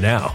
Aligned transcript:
now. 0.00 0.34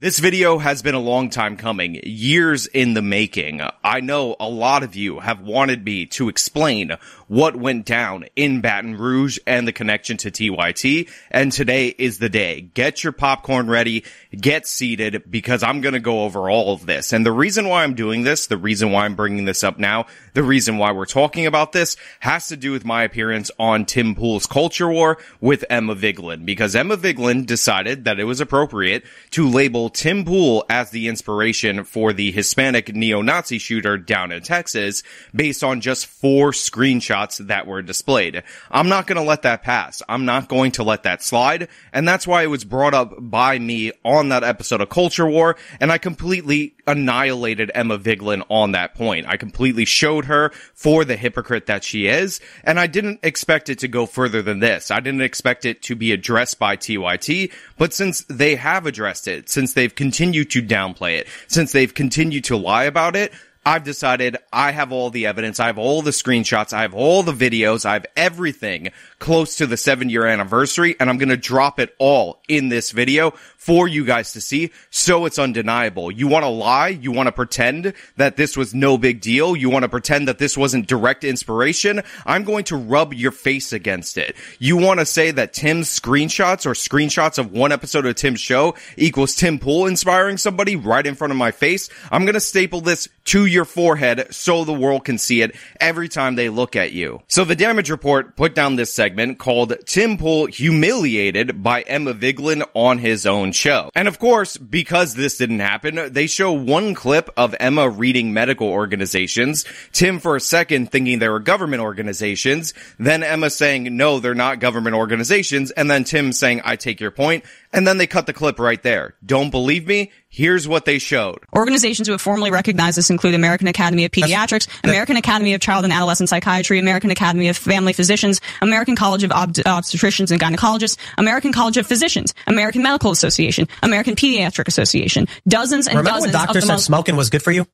This 0.00 0.20
video 0.20 0.58
has 0.58 0.80
been 0.80 0.94
a 0.94 1.00
long 1.00 1.28
time 1.28 1.56
coming, 1.56 1.98
years 2.04 2.68
in 2.68 2.94
the 2.94 3.02
making. 3.02 3.62
I 3.82 3.98
know 3.98 4.36
a 4.38 4.48
lot 4.48 4.84
of 4.84 4.94
you 4.94 5.18
have 5.18 5.40
wanted 5.40 5.84
me 5.84 6.06
to 6.06 6.28
explain 6.28 6.92
what 7.26 7.56
went 7.56 7.84
down 7.84 8.26
in 8.36 8.60
Baton 8.60 8.96
Rouge 8.96 9.40
and 9.44 9.66
the 9.66 9.72
connection 9.72 10.16
to 10.18 10.30
TYT, 10.30 11.08
and 11.32 11.50
today 11.50 11.88
is 11.88 12.20
the 12.20 12.28
day. 12.28 12.60
Get 12.60 13.02
your 13.02 13.12
popcorn 13.12 13.68
ready, 13.68 14.04
get 14.36 14.66
seated, 14.66 15.22
because 15.30 15.62
I'm 15.62 15.80
gonna 15.80 16.00
go 16.00 16.24
over 16.24 16.50
all 16.50 16.72
of 16.72 16.86
this. 16.86 17.12
And 17.12 17.24
the 17.24 17.32
reason 17.32 17.68
why 17.68 17.82
I'm 17.82 17.94
doing 17.94 18.24
this, 18.24 18.46
the 18.46 18.58
reason 18.58 18.92
why 18.92 19.04
I'm 19.04 19.14
bringing 19.14 19.46
this 19.46 19.64
up 19.64 19.78
now, 19.78 20.06
the 20.34 20.42
reason 20.42 20.76
why 20.76 20.92
we're 20.92 21.06
talking 21.06 21.46
about 21.46 21.72
this, 21.72 21.96
has 22.20 22.48
to 22.48 22.56
do 22.56 22.70
with 22.72 22.84
my 22.84 23.04
appearance 23.04 23.50
on 23.58 23.86
Tim 23.86 24.14
Pool's 24.14 24.46
Culture 24.46 24.88
War 24.88 25.18
with 25.40 25.64
Emma 25.70 25.96
Vigeland, 25.96 26.44
because 26.44 26.76
Emma 26.76 26.96
Vigeland 26.96 27.46
decided 27.46 28.04
that 28.04 28.20
it 28.20 28.24
was 28.24 28.40
appropriate 28.40 29.04
to 29.30 29.48
label 29.48 29.88
Tim 29.88 30.24
Pool 30.24 30.64
as 30.68 30.90
the 30.90 31.08
inspiration 31.08 31.84
for 31.84 32.12
the 32.12 32.30
Hispanic 32.30 32.94
neo-Nazi 32.94 33.58
shooter 33.58 33.96
down 33.96 34.30
in 34.30 34.42
Texas 34.42 35.02
based 35.34 35.64
on 35.64 35.80
just 35.80 36.06
four 36.06 36.52
screenshots 36.52 37.38
that 37.46 37.66
were 37.66 37.82
displayed. 37.82 38.42
I'm 38.70 38.88
not 38.88 39.06
gonna 39.06 39.24
let 39.24 39.42
that 39.42 39.62
pass. 39.62 40.02
I'm 40.08 40.26
not 40.26 40.48
going 40.48 40.72
to 40.72 40.82
let 40.82 41.04
that 41.04 41.22
slide. 41.22 41.68
And 41.92 42.06
that's 42.06 42.26
why 42.26 42.42
it 42.42 42.48
was 42.48 42.64
brought 42.64 42.94
up 42.94 43.14
by 43.18 43.58
me 43.58 43.92
on 44.04 44.17
that 44.30 44.42
episode 44.42 44.80
of 44.80 44.88
Culture 44.88 45.26
War. 45.26 45.56
And 45.80 45.92
I 45.92 45.98
completely 45.98 46.74
annihilated 46.88 47.70
Emma 47.72 47.96
Vigeland 47.96 48.44
on 48.48 48.72
that 48.72 48.96
point. 48.96 49.26
I 49.28 49.36
completely 49.36 49.84
showed 49.84 50.24
her 50.24 50.50
for 50.74 51.04
the 51.04 51.16
hypocrite 51.16 51.66
that 51.66 51.84
she 51.84 52.08
is. 52.08 52.40
And 52.64 52.80
I 52.80 52.88
didn't 52.88 53.20
expect 53.22 53.68
it 53.68 53.78
to 53.78 53.88
go 53.88 54.06
further 54.06 54.42
than 54.42 54.58
this. 54.58 54.90
I 54.90 54.98
didn't 54.98 55.22
expect 55.22 55.64
it 55.64 55.82
to 55.82 55.94
be 55.94 56.10
addressed 56.10 56.58
by 56.58 56.76
TYT. 56.76 57.52
But 57.76 57.94
since 57.94 58.22
they 58.24 58.56
have 58.56 58.86
addressed 58.86 59.28
it, 59.28 59.48
since 59.48 59.74
they've 59.74 59.94
continued 59.94 60.50
to 60.50 60.62
downplay 60.62 61.18
it, 61.18 61.28
since 61.46 61.70
they've 61.70 61.94
continued 61.94 62.44
to 62.44 62.56
lie 62.56 62.84
about 62.84 63.14
it, 63.14 63.32
I've 63.68 63.84
decided 63.84 64.38
I 64.50 64.72
have 64.72 64.92
all 64.92 65.10
the 65.10 65.26
evidence. 65.26 65.60
I 65.60 65.66
have 65.66 65.76
all 65.76 66.00
the 66.00 66.10
screenshots. 66.10 66.72
I 66.72 66.80
have 66.80 66.94
all 66.94 67.22
the 67.22 67.34
videos. 67.34 67.84
I 67.84 67.92
have 67.92 68.06
everything 68.16 68.92
close 69.18 69.56
to 69.56 69.66
the 69.66 69.76
seven 69.76 70.08
year 70.08 70.24
anniversary 70.24 70.96
and 70.98 71.10
I'm 71.10 71.18
going 71.18 71.28
to 71.28 71.36
drop 71.36 71.78
it 71.78 71.94
all 71.98 72.40
in 72.48 72.70
this 72.70 72.92
video 72.92 73.34
for 73.68 73.86
you 73.86 74.02
guys 74.02 74.32
to 74.32 74.40
see. 74.40 74.72
So 74.88 75.26
it's 75.26 75.38
undeniable. 75.38 76.10
You 76.10 76.26
want 76.26 76.42
to 76.42 76.48
lie? 76.48 76.88
You 76.88 77.12
want 77.12 77.26
to 77.26 77.32
pretend 77.32 77.92
that 78.16 78.38
this 78.38 78.56
was 78.56 78.74
no 78.74 78.96
big 78.96 79.20
deal? 79.20 79.54
You 79.54 79.68
want 79.68 79.82
to 79.82 79.90
pretend 79.90 80.26
that 80.26 80.38
this 80.38 80.56
wasn't 80.56 80.86
direct 80.86 81.22
inspiration? 81.22 82.00
I'm 82.24 82.44
going 82.44 82.64
to 82.64 82.78
rub 82.78 83.12
your 83.12 83.30
face 83.30 83.74
against 83.74 84.16
it. 84.16 84.36
You 84.58 84.78
want 84.78 85.00
to 85.00 85.04
say 85.04 85.32
that 85.32 85.52
Tim's 85.52 85.90
screenshots 85.90 86.64
or 86.64 86.70
screenshots 86.70 87.36
of 87.36 87.52
one 87.52 87.70
episode 87.70 88.06
of 88.06 88.14
Tim's 88.14 88.40
show 88.40 88.74
equals 88.96 89.34
Tim 89.34 89.58
Pool 89.58 89.84
inspiring 89.84 90.38
somebody 90.38 90.74
right 90.74 91.06
in 91.06 91.14
front 91.14 91.32
of 91.32 91.36
my 91.36 91.50
face? 91.50 91.90
I'm 92.10 92.24
going 92.24 92.36
to 92.36 92.40
staple 92.40 92.80
this 92.80 93.06
to 93.26 93.44
your 93.44 93.66
forehead 93.66 94.28
so 94.30 94.64
the 94.64 94.72
world 94.72 95.04
can 95.04 95.18
see 95.18 95.42
it 95.42 95.54
every 95.78 96.08
time 96.08 96.36
they 96.36 96.48
look 96.48 96.74
at 96.74 96.92
you. 96.92 97.20
So 97.28 97.44
the 97.44 97.54
damage 97.54 97.90
report 97.90 98.34
put 98.34 98.54
down 98.54 98.76
this 98.76 98.94
segment 98.94 99.38
called 99.38 99.74
Tim 99.84 100.16
Pool 100.16 100.46
Humiliated 100.46 101.62
by 101.62 101.82
Emma 101.82 102.14
Vigeland 102.14 102.66
on 102.72 102.96
his 102.96 103.26
own 103.26 103.52
show. 103.58 103.90
And 103.94 104.08
of 104.08 104.18
course, 104.18 104.56
because 104.56 105.14
this 105.14 105.36
didn't 105.36 105.60
happen, 105.60 106.12
they 106.12 106.26
show 106.26 106.52
one 106.52 106.94
clip 106.94 107.28
of 107.36 107.54
Emma 107.58 107.90
reading 107.90 108.32
medical 108.32 108.68
organizations, 108.68 109.64
Tim 109.92 110.20
for 110.20 110.36
a 110.36 110.40
second 110.40 110.90
thinking 110.90 111.18
they 111.18 111.28
were 111.28 111.40
government 111.40 111.82
organizations, 111.82 112.72
then 112.98 113.22
Emma 113.22 113.50
saying, 113.50 113.96
no, 113.96 114.20
they're 114.20 114.34
not 114.34 114.60
government 114.60 114.96
organizations, 114.96 115.70
and 115.72 115.90
then 115.90 116.04
Tim 116.04 116.32
saying, 116.32 116.62
I 116.64 116.76
take 116.76 117.00
your 117.00 117.10
point, 117.10 117.44
and 117.72 117.86
then 117.86 117.98
they 117.98 118.06
cut 118.06 118.26
the 118.26 118.32
clip 118.32 118.58
right 118.58 118.82
there. 118.82 119.14
Don't 119.24 119.50
believe 119.50 119.86
me? 119.86 120.10
Here's 120.28 120.66
what 120.68 120.84
they 120.84 120.98
showed. 120.98 121.38
Organizations 121.54 122.08
who 122.08 122.12
have 122.12 122.20
formally 122.20 122.50
recognized 122.50 122.96
this 122.98 123.10
include 123.10 123.34
American 123.34 123.66
Academy 123.68 124.04
of 124.04 124.10
Pediatrics, 124.10 124.68
American 124.84 125.16
Academy 125.16 125.54
of 125.54 125.60
Child 125.60 125.84
and 125.84 125.92
Adolescent 125.92 126.28
Psychiatry, 126.28 126.78
American 126.78 127.10
Academy 127.10 127.48
of 127.48 127.56
Family 127.56 127.92
Physicians, 127.92 128.40
American 128.60 128.96
College 128.96 129.24
of 129.24 129.32
Ob- 129.32 129.52
Obstetricians 129.54 130.30
and 130.30 130.40
Gynecologists, 130.40 130.96
American 131.16 131.52
College 131.52 131.76
of 131.76 131.86
Physicians, 131.86 132.34
American 132.46 132.82
Medical 132.82 133.10
Association, 133.10 133.68
American 133.82 134.14
Pediatric 134.16 134.68
Association, 134.68 135.26
dozens 135.46 135.86
and 135.86 135.96
Remember 135.98 136.10
dozens 136.18 136.32
when 136.34 136.46
doctors 136.46 136.56
of 136.56 136.60
the 136.62 136.66
said 136.66 136.72
most- 136.74 136.84
smoking 136.86 137.16
was 137.16 137.30
good 137.30 137.42
for 137.42 137.50
you? 137.52 137.66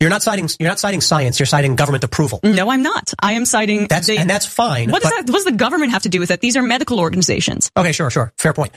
You're 0.00 0.10
not 0.10 0.22
citing 0.24 0.48
you're 0.58 0.68
not 0.68 0.80
citing 0.80 1.00
science. 1.00 1.38
You're 1.38 1.46
citing 1.46 1.76
government 1.76 2.02
approval. 2.02 2.40
No, 2.42 2.70
I'm 2.70 2.82
not. 2.82 3.14
I 3.20 3.34
am 3.34 3.44
citing. 3.44 3.86
That's 3.86 4.08
the- 4.08 4.18
and 4.18 4.28
that's 4.28 4.44
fine. 4.46 4.90
What 4.90 5.00
does 5.00 5.12
that? 5.12 5.26
What 5.28 5.34
does 5.36 5.44
the 5.44 5.52
government 5.52 5.92
have 5.92 6.02
to 6.02 6.08
do 6.08 6.18
with 6.18 6.32
it? 6.32 6.40
These 6.40 6.56
are 6.56 6.62
medical 6.62 6.98
organizations. 6.98 7.70
Okay, 7.76 7.92
sure, 7.92 8.10
sure. 8.10 8.32
Fair 8.36 8.52
point. 8.52 8.72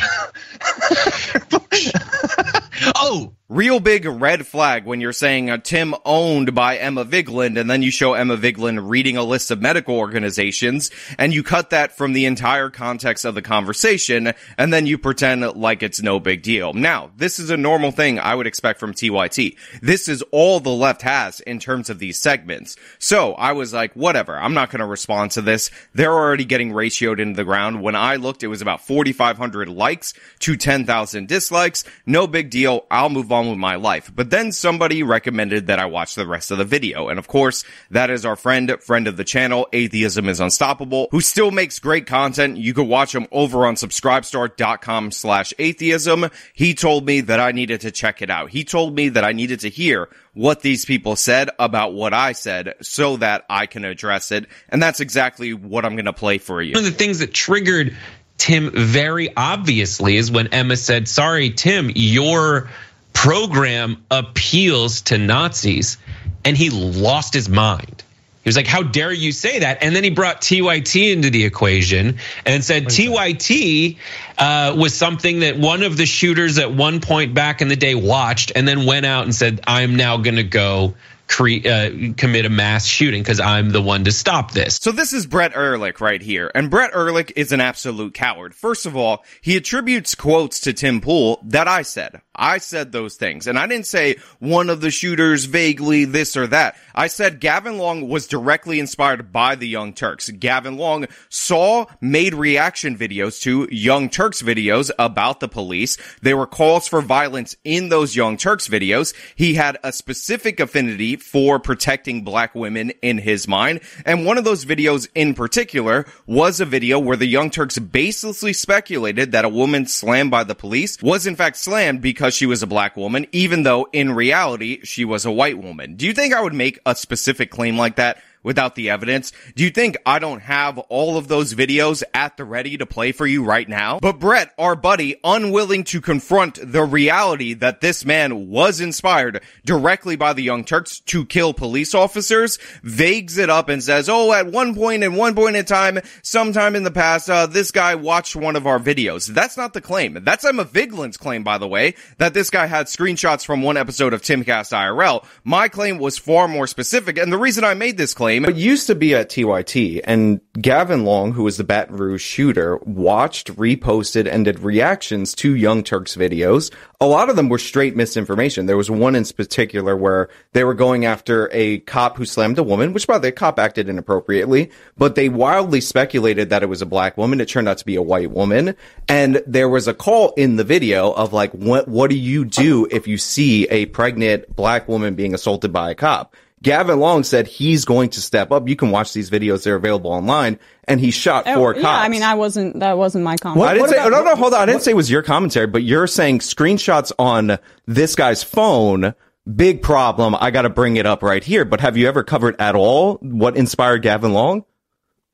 Oh, 2.96 3.32
real 3.50 3.80
big 3.80 4.04
red 4.04 4.46
flag 4.46 4.84
when 4.84 5.00
you're 5.00 5.10
saying 5.10 5.48
a 5.48 5.56
Tim 5.56 5.94
owned 6.04 6.54
by 6.54 6.76
Emma 6.76 7.06
Vigeland 7.06 7.58
and 7.58 7.70
then 7.70 7.80
you 7.80 7.90
show 7.90 8.12
Emma 8.12 8.36
Vigeland 8.36 8.90
reading 8.90 9.16
a 9.16 9.22
list 9.22 9.50
of 9.50 9.62
medical 9.62 9.96
organizations 9.96 10.90
and 11.16 11.32
you 11.32 11.42
cut 11.42 11.70
that 11.70 11.96
from 11.96 12.12
the 12.12 12.26
entire 12.26 12.68
context 12.68 13.24
of 13.24 13.34
the 13.34 13.40
conversation 13.40 14.34
and 14.58 14.70
then 14.70 14.84
you 14.84 14.98
pretend 14.98 15.40
like 15.56 15.82
it's 15.82 16.02
no 16.02 16.20
big 16.20 16.42
deal. 16.42 16.74
Now, 16.74 17.10
this 17.16 17.38
is 17.38 17.48
a 17.48 17.56
normal 17.56 17.90
thing 17.90 18.18
I 18.18 18.34
would 18.34 18.46
expect 18.46 18.78
from 18.78 18.92
TYT. 18.92 19.56
This 19.80 20.08
is 20.08 20.22
all 20.30 20.60
the 20.60 20.68
left 20.68 21.00
has 21.00 21.40
in 21.40 21.58
terms 21.58 21.88
of 21.88 21.98
these 21.98 22.20
segments. 22.20 22.76
So 22.98 23.32
I 23.32 23.52
was 23.52 23.72
like, 23.72 23.94
whatever, 23.94 24.36
I'm 24.36 24.52
not 24.52 24.68
going 24.70 24.80
to 24.80 24.86
respond 24.86 25.30
to 25.32 25.40
this. 25.40 25.70
They're 25.94 26.12
already 26.12 26.44
getting 26.44 26.72
ratioed 26.72 27.18
into 27.18 27.36
the 27.36 27.44
ground. 27.44 27.82
When 27.82 27.96
I 27.96 28.16
looked, 28.16 28.42
it 28.42 28.48
was 28.48 28.60
about 28.60 28.82
4,500 28.82 29.70
likes 29.70 30.12
to 30.40 30.54
10,000 30.54 31.26
dislikes. 31.26 31.84
No 32.04 32.26
big 32.26 32.50
deal. 32.50 32.84
I'll 32.90 33.08
move 33.08 33.32
on 33.32 33.37
with 33.46 33.58
my 33.58 33.76
life. 33.76 34.10
But 34.14 34.30
then 34.30 34.50
somebody 34.50 35.02
recommended 35.02 35.68
that 35.68 35.78
I 35.78 35.86
watch 35.86 36.14
the 36.14 36.26
rest 36.26 36.50
of 36.50 36.58
the 36.58 36.64
video. 36.64 37.08
And 37.08 37.18
of 37.18 37.28
course, 37.28 37.64
that 37.90 38.10
is 38.10 38.26
our 38.26 38.36
friend, 38.36 38.76
friend 38.80 39.06
of 39.06 39.16
the 39.16 39.24
channel, 39.24 39.68
Atheism 39.72 40.28
is 40.28 40.40
Unstoppable, 40.40 41.08
who 41.10 41.20
still 41.20 41.50
makes 41.50 41.78
great 41.78 42.06
content. 42.06 42.56
You 42.56 42.74
can 42.74 42.88
watch 42.88 43.14
him 43.14 43.26
over 43.30 43.66
on 43.66 43.76
subscribestar.com 43.76 45.12
slash 45.12 45.54
atheism. 45.58 46.26
He 46.54 46.74
told 46.74 47.06
me 47.06 47.20
that 47.20 47.38
I 47.38 47.52
needed 47.52 47.82
to 47.82 47.90
check 47.90 48.22
it 48.22 48.30
out. 48.30 48.50
He 48.50 48.64
told 48.64 48.94
me 48.94 49.10
that 49.10 49.24
I 49.24 49.32
needed 49.32 49.60
to 49.60 49.68
hear 49.68 50.08
what 50.34 50.62
these 50.62 50.84
people 50.84 51.16
said 51.16 51.50
about 51.58 51.94
what 51.94 52.14
I 52.14 52.32
said 52.32 52.74
so 52.80 53.16
that 53.18 53.44
I 53.48 53.66
can 53.66 53.84
address 53.84 54.32
it. 54.32 54.46
And 54.68 54.82
that's 54.82 55.00
exactly 55.00 55.52
what 55.52 55.84
I'm 55.84 55.94
going 55.96 56.04
to 56.06 56.12
play 56.12 56.38
for 56.38 56.62
you. 56.62 56.74
One 56.74 56.84
of 56.84 56.90
the 56.90 56.96
things 56.96 57.18
that 57.18 57.34
triggered 57.34 57.96
Tim 58.38 58.70
very 58.72 59.34
obviously 59.36 60.16
is 60.16 60.30
when 60.30 60.48
Emma 60.48 60.76
said, 60.76 61.08
Sorry, 61.08 61.50
Tim, 61.50 61.90
your 61.94 62.70
program 63.18 64.00
appeals 64.12 65.00
to 65.00 65.18
Nazis. 65.18 65.98
And 66.44 66.56
he 66.56 66.70
lost 66.70 67.34
his 67.34 67.48
mind. 67.48 68.04
He 68.44 68.48
was 68.48 68.56
like, 68.56 68.68
How 68.68 68.84
dare 68.84 69.12
you 69.12 69.32
say 69.32 69.58
that? 69.58 69.82
And 69.82 69.94
then 69.94 70.04
he 70.04 70.10
brought 70.10 70.40
TYT 70.40 71.12
into 71.12 71.28
the 71.28 71.44
equation 71.44 72.18
and 72.46 72.62
said 72.62 72.84
TYT 72.84 73.96
uh, 74.38 74.76
was 74.78 74.94
something 74.94 75.40
that 75.40 75.58
one 75.58 75.82
of 75.82 75.96
the 75.96 76.06
shooters 76.06 76.58
at 76.58 76.72
one 76.72 77.00
point 77.00 77.34
back 77.34 77.60
in 77.60 77.66
the 77.66 77.76
day 77.76 77.96
watched 77.96 78.52
and 78.54 78.68
then 78.68 78.86
went 78.86 79.04
out 79.04 79.24
and 79.24 79.34
said, 79.34 79.62
I'm 79.66 79.96
now 79.96 80.18
going 80.18 80.36
to 80.36 80.44
go 80.44 80.94
cre- 81.28 81.66
uh, 81.68 81.90
commit 82.16 82.46
a 82.46 82.50
mass 82.50 82.86
shooting 82.86 83.22
because 83.22 83.40
I'm 83.40 83.70
the 83.70 83.82
one 83.82 84.04
to 84.04 84.12
stop 84.12 84.52
this. 84.52 84.76
So 84.76 84.92
this 84.92 85.12
is 85.12 85.26
Brett 85.26 85.52
Ehrlich 85.54 86.00
right 86.00 86.20
here, 86.20 86.50
and 86.54 86.70
Brett 86.70 86.90
Ehrlich 86.94 87.32
is 87.36 87.52
an 87.52 87.60
absolute 87.60 88.14
coward. 88.14 88.54
First 88.54 88.86
of 88.86 88.96
all, 88.96 89.24
he 89.40 89.56
attributes 89.56 90.14
quotes 90.14 90.60
to 90.60 90.72
Tim 90.72 91.00
Pool 91.00 91.40
that 91.44 91.68
I 91.68 91.82
said. 91.82 92.22
I 92.34 92.58
said 92.58 92.92
those 92.92 93.16
things, 93.16 93.46
and 93.46 93.58
I 93.58 93.66
didn't 93.66 93.86
say 93.86 94.16
one 94.38 94.70
of 94.70 94.80
the 94.80 94.92
shooters 94.92 95.44
vaguely 95.44 96.04
this 96.04 96.36
or 96.36 96.46
that. 96.46 96.76
I 96.94 97.08
said 97.08 97.40
Gavin 97.40 97.78
Long 97.78 98.08
was 98.08 98.28
directly 98.28 98.78
inspired 98.78 99.32
by 99.32 99.56
the 99.56 99.66
Young 99.66 99.92
Turks. 99.92 100.30
Gavin 100.30 100.76
Long 100.76 101.06
saw, 101.28 101.86
made 102.00 102.34
reaction 102.34 102.96
videos 102.96 103.42
to 103.42 103.68
Young 103.72 104.08
Turks 104.08 104.40
videos 104.40 104.90
about 104.98 105.40
the 105.40 105.48
police. 105.48 105.98
There 106.22 106.36
were 106.36 106.46
calls 106.46 106.86
for 106.86 107.02
violence 107.02 107.56
in 107.64 107.88
those 107.88 108.14
Young 108.14 108.36
Turks 108.36 108.68
videos. 108.68 109.14
He 109.34 109.54
had 109.54 109.78
a 109.82 109.92
specific 109.92 110.60
affinity 110.60 111.16
for 111.22 111.58
protecting 111.58 112.22
black 112.22 112.54
women 112.54 112.90
in 113.02 113.18
his 113.18 113.46
mind. 113.46 113.80
And 114.04 114.24
one 114.24 114.38
of 114.38 114.44
those 114.44 114.64
videos 114.64 115.08
in 115.14 115.34
particular 115.34 116.06
was 116.26 116.60
a 116.60 116.64
video 116.64 116.98
where 116.98 117.16
the 117.16 117.26
Young 117.26 117.50
Turks 117.50 117.78
baselessly 117.78 118.54
speculated 118.54 119.32
that 119.32 119.44
a 119.44 119.48
woman 119.48 119.86
slammed 119.86 120.30
by 120.30 120.44
the 120.44 120.54
police 120.54 121.00
was 121.02 121.26
in 121.26 121.36
fact 121.36 121.56
slammed 121.56 122.00
because 122.00 122.34
she 122.34 122.46
was 122.46 122.62
a 122.62 122.66
black 122.66 122.96
woman, 122.96 123.26
even 123.32 123.62
though 123.62 123.88
in 123.92 124.12
reality 124.12 124.84
she 124.84 125.04
was 125.04 125.24
a 125.24 125.32
white 125.32 125.58
woman. 125.58 125.96
Do 125.96 126.06
you 126.06 126.12
think 126.12 126.34
I 126.34 126.40
would 126.40 126.54
make 126.54 126.78
a 126.86 126.94
specific 126.94 127.50
claim 127.50 127.76
like 127.76 127.96
that? 127.96 128.22
Without 128.42 128.74
the 128.74 128.90
evidence? 128.90 129.32
Do 129.56 129.64
you 129.64 129.70
think 129.70 129.96
I 130.06 130.18
don't 130.18 130.40
have 130.40 130.78
all 130.78 131.16
of 131.16 131.28
those 131.28 131.54
videos 131.54 132.02
at 132.14 132.36
the 132.36 132.44
ready 132.44 132.76
to 132.78 132.86
play 132.86 133.12
for 133.12 133.26
you 133.26 133.44
right 133.44 133.68
now? 133.68 133.98
But 134.00 134.18
Brett, 134.18 134.52
our 134.58 134.76
buddy, 134.76 135.16
unwilling 135.24 135.84
to 135.84 136.00
confront 136.00 136.58
the 136.62 136.84
reality 136.84 137.54
that 137.54 137.80
this 137.80 138.04
man 138.04 138.48
was 138.48 138.80
inspired 138.80 139.42
directly 139.64 140.16
by 140.16 140.32
the 140.32 140.42
Young 140.42 140.64
Turks 140.64 141.00
to 141.00 141.24
kill 141.24 141.52
police 141.52 141.94
officers, 141.94 142.58
vagues 142.82 143.38
it 143.38 143.50
up 143.50 143.68
and 143.68 143.82
says, 143.82 144.08
oh, 144.08 144.32
at 144.32 144.46
one 144.46 144.74
point 144.74 145.02
in 145.02 145.16
one 145.16 145.34
point 145.34 145.56
in 145.56 145.64
time, 145.64 145.98
sometime 146.22 146.76
in 146.76 146.84
the 146.84 146.90
past, 146.90 147.28
uh, 147.28 147.46
this 147.46 147.70
guy 147.70 147.94
watched 147.96 148.36
one 148.36 148.56
of 148.56 148.66
our 148.66 148.78
videos. 148.78 149.26
That's 149.26 149.56
not 149.56 149.72
the 149.72 149.80
claim. 149.80 150.18
That's 150.22 150.44
Emma 150.44 150.64
Vigeland's 150.64 151.16
claim, 151.16 151.42
by 151.42 151.58
the 151.58 151.68
way, 151.68 151.94
that 152.18 152.34
this 152.34 152.50
guy 152.50 152.66
had 152.66 152.86
screenshots 152.86 153.44
from 153.44 153.62
one 153.62 153.76
episode 153.76 154.12
of 154.12 154.22
Timcast 154.22 154.72
IRL. 154.72 155.24
My 155.44 155.68
claim 155.68 155.98
was 155.98 156.18
far 156.18 156.48
more 156.48 156.66
specific, 156.66 157.18
and 157.18 157.32
the 157.32 157.38
reason 157.38 157.64
I 157.64 157.74
made 157.74 157.96
this 157.96 158.14
claim 158.14 158.27
it 158.28 158.56
used 158.56 158.86
to 158.88 158.94
be 158.94 159.14
at 159.14 159.30
TYT, 159.30 160.00
and 160.04 160.40
Gavin 160.60 161.04
Long, 161.04 161.32
who 161.32 161.44
was 161.44 161.56
the 161.56 161.64
Baton 161.64 161.96
Rouge 161.96 162.22
shooter, 162.22 162.76
watched, 162.78 163.54
reposted, 163.56 164.30
and 164.30 164.44
did 164.44 164.60
reactions 164.60 165.34
to 165.36 165.54
Young 165.54 165.82
Turks 165.82 166.16
videos. 166.16 166.72
A 167.00 167.06
lot 167.06 167.30
of 167.30 167.36
them 167.36 167.48
were 167.48 167.58
straight 167.58 167.96
misinformation. 167.96 168.66
There 168.66 168.76
was 168.76 168.90
one 168.90 169.14
in 169.14 169.24
particular 169.24 169.96
where 169.96 170.28
they 170.52 170.64
were 170.64 170.74
going 170.74 171.04
after 171.04 171.48
a 171.52 171.78
cop 171.80 172.16
who 172.16 172.24
slammed 172.24 172.58
a 172.58 172.62
woman, 172.62 172.92
which 172.92 173.06
by 173.06 173.18
the 173.18 173.28
way, 173.28 173.32
cop 173.32 173.58
acted 173.58 173.88
inappropriately, 173.88 174.70
but 174.96 175.14
they 175.14 175.28
wildly 175.28 175.80
speculated 175.80 176.50
that 176.50 176.62
it 176.62 176.68
was 176.68 176.82
a 176.82 176.86
black 176.86 177.16
woman. 177.16 177.40
It 177.40 177.48
turned 177.48 177.68
out 177.68 177.78
to 177.78 177.86
be 177.86 177.96
a 177.96 178.02
white 178.02 178.30
woman. 178.30 178.74
And 179.08 179.42
there 179.46 179.68
was 179.68 179.88
a 179.88 179.94
call 179.94 180.32
in 180.36 180.56
the 180.56 180.64
video 180.64 181.12
of 181.12 181.32
like, 181.32 181.52
what, 181.52 181.88
what 181.88 182.10
do 182.10 182.18
you 182.18 182.44
do 182.44 182.86
if 182.90 183.06
you 183.06 183.16
see 183.16 183.66
a 183.68 183.86
pregnant 183.86 184.54
black 184.54 184.88
woman 184.88 185.14
being 185.14 185.34
assaulted 185.34 185.72
by 185.72 185.90
a 185.90 185.94
cop? 185.94 186.34
Gavin 186.62 186.98
Long 187.00 187.22
said 187.22 187.46
he's 187.46 187.84
going 187.84 188.10
to 188.10 188.20
step 188.20 188.50
up. 188.50 188.68
You 188.68 188.76
can 188.76 188.90
watch 188.90 189.12
these 189.12 189.30
videos; 189.30 189.62
they're 189.64 189.76
available 189.76 190.10
online. 190.10 190.58
And 190.84 190.98
he 191.00 191.10
shot 191.10 191.44
Oh, 191.46 191.54
four 191.54 191.76
yeah, 191.76 191.82
cops. 191.82 192.04
I 192.04 192.08
mean, 192.08 192.22
I 192.22 192.34
wasn't. 192.34 192.80
That 192.80 192.96
wasn't 192.98 193.24
my 193.24 193.36
comment. 193.36 193.64
I 193.66 193.74
didn't 193.74 193.82
what 193.82 193.90
say. 193.90 193.96
about- 193.98 194.10
no, 194.10 194.24
no, 194.24 194.36
hold 194.36 194.54
on. 194.54 194.60
I 194.62 194.66
didn't 194.66 194.82
say 194.82 194.90
it 194.92 194.96
was 194.96 195.10
your 195.10 195.22
commentary, 195.22 195.66
but 195.66 195.82
you're 195.82 196.06
saying 196.06 196.40
screenshots 196.40 197.12
on 197.18 197.58
this 197.86 198.14
guy's 198.16 198.42
phone. 198.42 199.14
Big 199.54 199.80
problem. 199.82 200.36
I 200.38 200.50
got 200.50 200.62
to 200.62 200.70
bring 200.70 200.96
it 200.96 201.06
up 201.06 201.22
right 201.22 201.42
here. 201.42 201.64
But 201.64 201.80
have 201.80 201.96
you 201.96 202.06
ever 202.08 202.22
covered 202.22 202.60
at 202.60 202.74
all 202.74 203.14
what 203.22 203.56
inspired 203.56 204.02
Gavin 204.02 204.32
Long? 204.32 204.64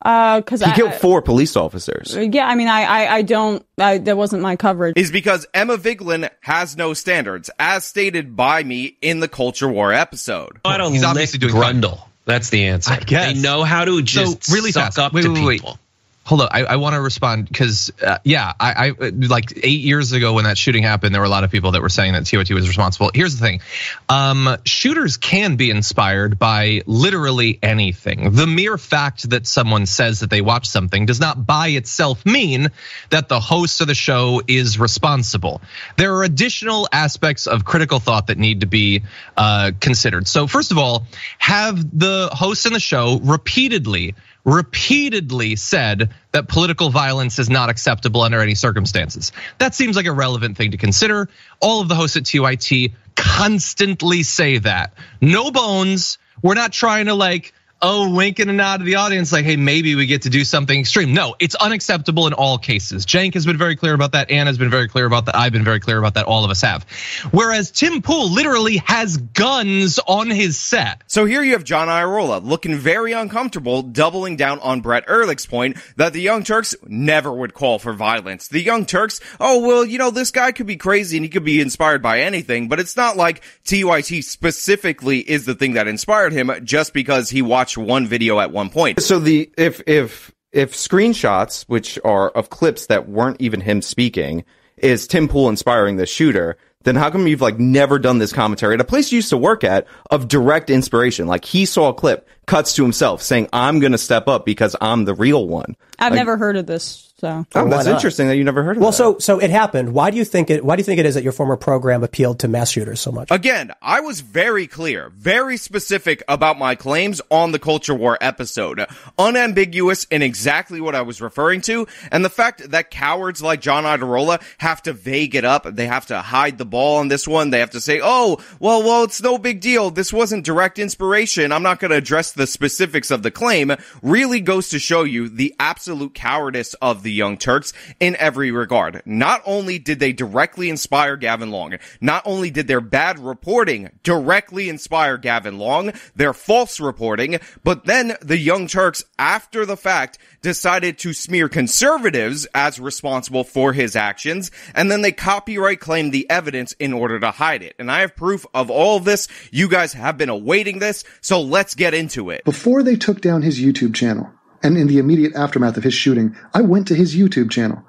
Uh, 0.05 0.41
because 0.41 0.61
He 0.63 0.71
I, 0.71 0.75
killed 0.75 0.95
four 0.95 1.23
police 1.23 1.57
officers. 1.57 2.15
Yeah, 2.15 2.47
I 2.47 2.55
mean, 2.55 2.69
I, 2.69 2.83
I, 2.83 3.15
I 3.17 3.23
don't. 3.23 3.65
I, 3.79 3.99
that 3.99 4.17
wasn't 4.17 4.43
my 4.43 4.57
coverage. 4.57 4.97
is 4.97 5.11
because 5.11 5.47
Emma 5.55 5.79
Vigeland 5.79 6.29
has 6.41 6.77
no 6.77 6.93
standards, 6.93 7.51
as 7.59 7.85
stated 7.85 8.37
by 8.37 8.63
me 8.63 8.97
in 9.01 9.21
the 9.21 9.29
Culture 9.29 9.69
War 9.69 9.93
episode. 9.93 10.59
How 10.65 10.77
to 10.77 10.91
He's 10.91 11.05
obviously 11.05 11.39
doing 11.39 11.55
fine. 11.55 11.81
Grundle. 11.81 12.01
That's 12.27 12.51
the 12.51 12.67
answer. 12.67 12.93
I 12.93 12.99
guess. 13.01 13.35
They 13.35 13.41
know 13.41 13.65
how 13.65 13.85
to 13.85 14.03
just 14.03 14.45
so 14.45 14.55
really 14.55 14.73
suck 14.73 14.85
fast. 14.85 14.99
up 14.99 15.13
wait, 15.13 15.23
to 15.23 15.33
wait, 15.33 15.45
wait, 15.45 15.61
people. 15.61 15.73
Wait. 15.73 15.79
Hold 16.25 16.41
on, 16.41 16.49
I, 16.51 16.65
I 16.65 16.77
want 16.77 16.95
to 16.95 17.03
respond 17.03 17.47
because 17.47 17.93
uh, 18.03 18.17
yeah, 18.25 18.55
I, 18.59 18.95
I 19.01 19.09
like 19.11 19.59
eight 19.63 19.83
years 19.83 20.13
ago 20.13 20.33
when 20.33 20.45
that 20.45 20.57
shooting 20.57 20.83
happened, 20.83 21.15
there 21.15 21.21
were 21.21 21.27
a 21.27 21.31
lot 21.31 21.45
of 21.45 21.51
people 21.51 21.73
that 21.73 21.83
were 21.83 21.91
saying 21.91 22.15
that 22.15 22.23
TYT 22.23 22.55
was 22.55 22.67
responsible. 22.67 23.11
Here's 23.13 23.37
the 23.37 23.45
thing: 23.45 23.61
um, 24.09 24.57
shooters 24.65 25.19
can 25.19 25.57
be 25.57 25.71
inspired 25.71 26.39
by 26.39 26.81
literally 26.87 27.59
anything. 27.63 28.33
The 28.33 28.47
mere 28.47 28.79
fact 28.79 29.29
that 29.31 29.47
someone 29.47 29.85
says 29.85 30.21
that 30.21 30.31
they 30.31 30.41
watch 30.41 30.67
something 30.67 31.05
does 31.05 31.21
not 31.21 31.47
by 31.47 31.69
itself 31.69 32.25
mean 32.25 32.69
that 33.11 33.29
the 33.29 33.41
host 33.41 33.83
of 33.83 33.87
the 33.87 33.95
show 33.95 34.41
is 34.49 34.79
responsible. 34.79 35.61
There 35.99 36.15
are 36.15 36.25
additional 36.25 36.89
aspects 36.91 37.47
of 37.47 37.67
critical 37.67 37.99
thought 37.99 38.29
that 38.29 38.39
need 38.39 38.61
to 38.61 38.67
be 38.67 39.03
uh, 39.37 39.73
considered. 39.79 40.27
So 40.27 40.47
first 40.47 40.71
of 40.71 40.79
all, 40.79 41.07
have 41.37 41.99
the 41.99 42.31
host 42.33 42.65
in 42.65 42.73
the 42.73 42.81
show 42.81 43.21
repeatedly 43.23 44.15
repeatedly 44.45 45.57
said 45.57 46.11
that 46.33 46.49
political 46.49 46.91
violence 46.91 47.39
is 47.39 47.49
not 47.49 47.71
acceptable 47.71 48.23
under 48.23 48.41
any 48.41 48.55
circumstances. 48.55 49.33
That 49.59 49.75
seems 49.75 49.97
like 49.97 50.07
a 50.07 50.13
relevant 50.13 50.57
thing 50.57 50.73
to 50.73 50.77
consider. 50.77 51.29
All 51.61 51.81
of 51.81 51.89
the 51.89 51.95
hosts 51.95 52.17
at 52.17 52.25
TYT 52.25 52.93
constantly 53.17 54.23
say 54.23 54.59
that. 54.59 54.95
No 55.21 55.51
bones. 55.51 56.19
We're 56.43 56.55
not 56.55 56.73
trying 56.73 57.07
to 57.07 57.15
like, 57.15 57.55
oh, 57.85 58.09
wink 58.09 58.39
and 58.39 58.57
nod 58.57 58.79
to 58.79 58.85
the 58.85 58.95
audience, 58.95 59.31
like, 59.31 59.45
hey, 59.45 59.57
maybe 59.57 59.95
we 59.95 60.07
get 60.07 60.23
to 60.23 60.31
do 60.31 60.43
something 60.43 60.81
extreme. 60.81 61.13
No, 61.13 61.37
it's 61.39 61.55
unacceptable 61.55 62.27
in 62.27 62.33
all 62.33 62.57
cases. 62.57 63.05
Cenk 63.05 63.35
has 63.35 63.45
been 63.45 63.59
very 63.59 63.77
clear 63.77 63.93
about 63.93 64.13
that. 64.13 64.31
Anna's 64.31 64.57
been 64.57 64.71
very 64.71 64.89
clear 64.89 65.05
about 65.05 65.27
that. 65.27 65.37
I've 65.37 65.53
been 65.53 65.65
very 65.65 65.81
clear 65.81 65.99
about 65.99 66.15
that. 66.15 66.25
All 66.25 66.47
of 66.47 66.51
us 66.51 66.63
have. 66.63 66.85
Whereas 67.31 67.71
Tim 67.71 68.01
Pool 68.01 68.31
literally 68.31 68.79
has 68.79 69.19
guns 69.19 69.99
on 69.99 70.31
his 70.31 70.59
set. 70.59 71.03
So 71.09 71.27
here 71.27 71.43
you 71.43 71.53
have 71.53 71.63
John 71.63 71.89
Iadarola 71.89 72.43
looking 72.43 72.75
very 72.75 73.13
uncomfortable, 73.13 73.83
doubling 73.83 74.37
down 74.37 74.61
on 74.61 74.81
Brett 74.81 75.07
Ehrlich's 75.07 75.45
point 75.45 75.77
that 75.97 76.15
the 76.15 76.23
Young 76.23 76.43
Turks 76.43 76.75
never 76.87 77.31
would 77.31 77.53
call 77.53 77.79
for 77.79 77.93
violence. 77.93 78.49
The 78.49 78.63
Young 78.63 78.87
Turks, 78.87 79.21
oh, 79.39 79.61
well, 79.61 79.85
you 79.85 79.99
know, 79.99 80.11
this 80.11 80.31
guy 80.31 80.53
could 80.53 80.67
be 80.67 80.77
crazy 80.77 81.19
and 81.19 81.25
he 81.25 81.29
could 81.29 81.45
be 81.45 81.61
inspired 81.61 82.01
by 82.01 82.21
anything, 82.21 82.69
but 82.69 82.81
it's 82.81 82.97
not 82.97 83.19
like 83.19 83.43
TYT 83.67 84.25
specifically 84.25 85.19
is 85.19 85.45
the 85.45 85.55
thing 85.55 85.75
that 85.75 85.87
inspired 85.87 86.33
him 86.33 86.51
just 86.65 86.95
because 86.95 87.29
he 87.29 87.43
watched 87.43 87.74
one 87.77 88.07
video 88.07 88.41
at 88.41 88.53
one 88.53 88.71
point. 88.71 89.03
So 89.03 89.19
the 89.19 89.51
if 89.57 89.83
if 89.87 90.33
if 90.53 90.73
screenshots, 90.73 91.65
which 91.65 91.99
are 92.05 92.31
of 92.31 92.51
clips 92.51 92.87
that 92.87 93.09
weren't 93.09 93.41
even 93.41 93.61
him 93.61 93.83
speaking, 93.83 94.45
is 94.77 95.07
Tim 95.07 95.29
Pool 95.29 95.49
inspiring 95.49 95.97
the 95.97 96.07
shooter, 96.07 96.57
then 96.85 96.97
how 96.97 97.11
come 97.11 97.27
you've 97.27 97.41
like 97.41 97.59
never 97.59 97.99
done 97.99 98.19
this 98.19 98.33
commentary 98.33 98.75
at 98.75 98.81
a 98.81 98.85
place 98.85 99.11
you 99.11 99.17
used 99.17 99.31
to 99.31 99.37
work 99.37 99.65
at 99.65 99.87
of 100.11 100.29
direct 100.29 100.71
inspiration? 100.71 101.27
Like 101.27 101.45
he 101.45 101.67
saw 101.67 101.89
a 101.89 101.95
clip, 101.95 102.29
cuts 102.47 102.75
to 102.75 102.83
himself 102.83 103.23
saying, 103.23 103.49
"I'm 103.53 103.81
going 103.81 103.93
to 103.93 103.99
step 103.99 104.29
up 104.29 104.45
because 104.45 104.77
I'm 104.81 105.05
the 105.05 105.15
real 105.15 105.49
one." 105.49 105.77
I've 105.99 106.13
Like, 106.13 106.19
never 106.19 106.37
heard 106.37 106.57
of 106.57 106.67
this. 106.67 107.14
So 107.25 107.47
Oh, 107.55 107.65
oh 107.65 107.69
that's 107.71 107.87
not? 107.87 107.95
interesting 107.95 108.29
that 108.29 108.37
you 108.37 108.45
never 108.45 108.63
heard 108.63 108.77
of 108.77 108.83
it. 108.83 108.85
Well, 108.85 108.91
that. 108.91 108.97
so 108.97 109.19
so 109.19 109.39
it 109.39 109.49
happened. 109.49 109.95
Why 109.95 110.11
do 110.11 110.19
you 110.19 110.27
think 110.27 110.51
it? 110.51 110.63
Why 110.63 110.77
do 110.77 110.81
you 110.81 110.85
think 110.85 111.01
it 111.01 111.07
is 111.07 111.15
that 111.15 111.23
your 111.23 111.33
former 111.33 111.57
program 111.57 112.05
appealed 112.05 112.41
to 112.41 112.49
mass 112.49 112.71
shooters 112.71 113.01
so 113.01 113.11
much? 113.11 113.29
Again, 113.31 113.73
I 113.81 114.01
was 114.01 114.21
very 114.21 114.67
clear, 114.67 115.09
very 115.17 115.57
specific 115.57 116.23
about 116.29 116.59
my 116.59 116.75
claims 116.75 117.23
on 117.31 117.53
the 117.53 117.59
Culture 117.59 117.95
War 117.95 118.19
episode. 118.21 118.85
Unambiguous 119.19 120.05
in 120.11 120.21
exactly 120.21 120.81
what 120.83 120.95
I 120.95 121.01
was 121.01 121.23
referring 121.23 121.63
to. 121.63 121.87
And 122.13 122.23
the 122.25 122.29
fact 122.31 122.71
that 122.73 122.91
cowards 122.91 123.41
like 123.41 123.61
John 123.63 123.85
Iadarola 123.85 124.43
have 124.59 124.83
to 124.83 124.93
vague 124.93 125.35
it 125.35 125.47
up. 125.47 125.65
They 125.65 125.87
have 125.87 126.07
to 126.07 126.21
hide 126.21 126.59
the 126.59 126.67
ball 126.67 126.99
on 126.99 127.09
this 127.09 127.27
one. 127.27 127.49
They 127.51 127.61
have 127.61 127.71
to 127.71 127.81
say, 127.81 128.01
oh, 128.03 128.39
well, 128.61 128.83
well, 128.83 129.05
it's 129.05 129.23
no 129.23 129.39
big 129.39 129.61
deal. 129.61 129.91
This 129.91 130.13
wasn't 130.13 130.45
direct 130.45 130.79
inspiration. 130.79 131.53
I'm 131.53 131.63
not 131.63 131.81
going 131.81 131.91
to 131.91 131.97
address 131.97 132.33
the 132.33 132.47
specifics 132.47 133.11
of 133.11 133.23
the 133.23 133.31
claim. 133.31 133.73
Really 134.03 134.41
goes 134.41 134.69
to 134.71 134.79
show 134.79 135.05
you 135.05 135.29
the 135.31 135.55
absolute 135.59 136.13
cowardice 136.15 136.75
of 136.75 137.03
the 137.03 137.14
Young 137.15 137.37
Turks 137.37 137.73
in 138.01 138.17
every 138.17 138.51
regard. 138.51 139.03
Not 139.07 139.43
only 139.47 139.79
did 139.79 140.01
they 140.01 140.13
directly 140.13 140.69
inspire 140.69 141.17
Gavin 141.17 141.51
Long, 141.51 141.77
not 142.01 142.23
only 142.27 142.51
did 142.51 142.67
their 142.67 142.81
bad 142.81 143.19
reporting 143.19 143.91
directly 144.03 144.69
inspire 144.69 145.17
Gavin 145.17 145.59
Long, 145.59 145.93
their 146.15 146.33
false 146.33 146.81
reporting, 146.81 147.39
but 147.63 147.85
then 147.85 148.17
the 148.21 148.39
Young 148.39 148.67
Turks, 148.67 149.05
after 149.19 149.65
the 149.65 149.77
fact, 149.77 150.19
decided 150.43 150.99
to 150.99 151.13
smear 151.13 151.49
conservatives 151.49 152.47
as 152.55 152.79
responsible 152.79 153.45
for 153.45 153.73
his 153.73 153.97
actions, 153.97 154.51
and 154.75 154.91
then 154.91 155.03
they 155.03 155.13
copyright 155.13 155.81
claimed 155.81 156.13
the 156.13 156.29
evidence 156.29 156.73
in 156.75 156.93
order 156.93 157.19
to 157.19 157.31
hide 157.31 157.63
it. 157.63 157.75
And 157.79 157.91
I 157.91 158.01
have 158.01 158.15
proof 158.15 158.45
of 158.53 158.71
all 158.71 158.97
of 158.97 159.05
this. 159.05 159.29
You 159.51 159.69
guys 159.69 159.95
have 159.95 160.19
been 160.19 160.29
awaiting 160.29 160.79
this, 160.81 161.05
so 161.21 161.41
let's 161.41 161.75
get 161.75 161.95
into 161.95 162.31
it. 162.31 162.45
Before 162.45 162.83
they 162.83 162.97
took 162.97 163.21
down 163.21 163.43
his 163.43 163.59
YouTube 163.61 163.95
channel, 163.95 164.31
and 164.65 164.79
in 164.79 164.89
the 164.89 164.99
immediate 164.99 165.35
aftermath 165.35 165.77
of 165.77 165.85
his 165.85 165.95
shooting, 165.95 166.35
I 166.55 166.63
went 166.63 166.89
to 166.89 166.95
his 166.95 167.15
YouTube 167.15 167.51
channel. 167.51 167.85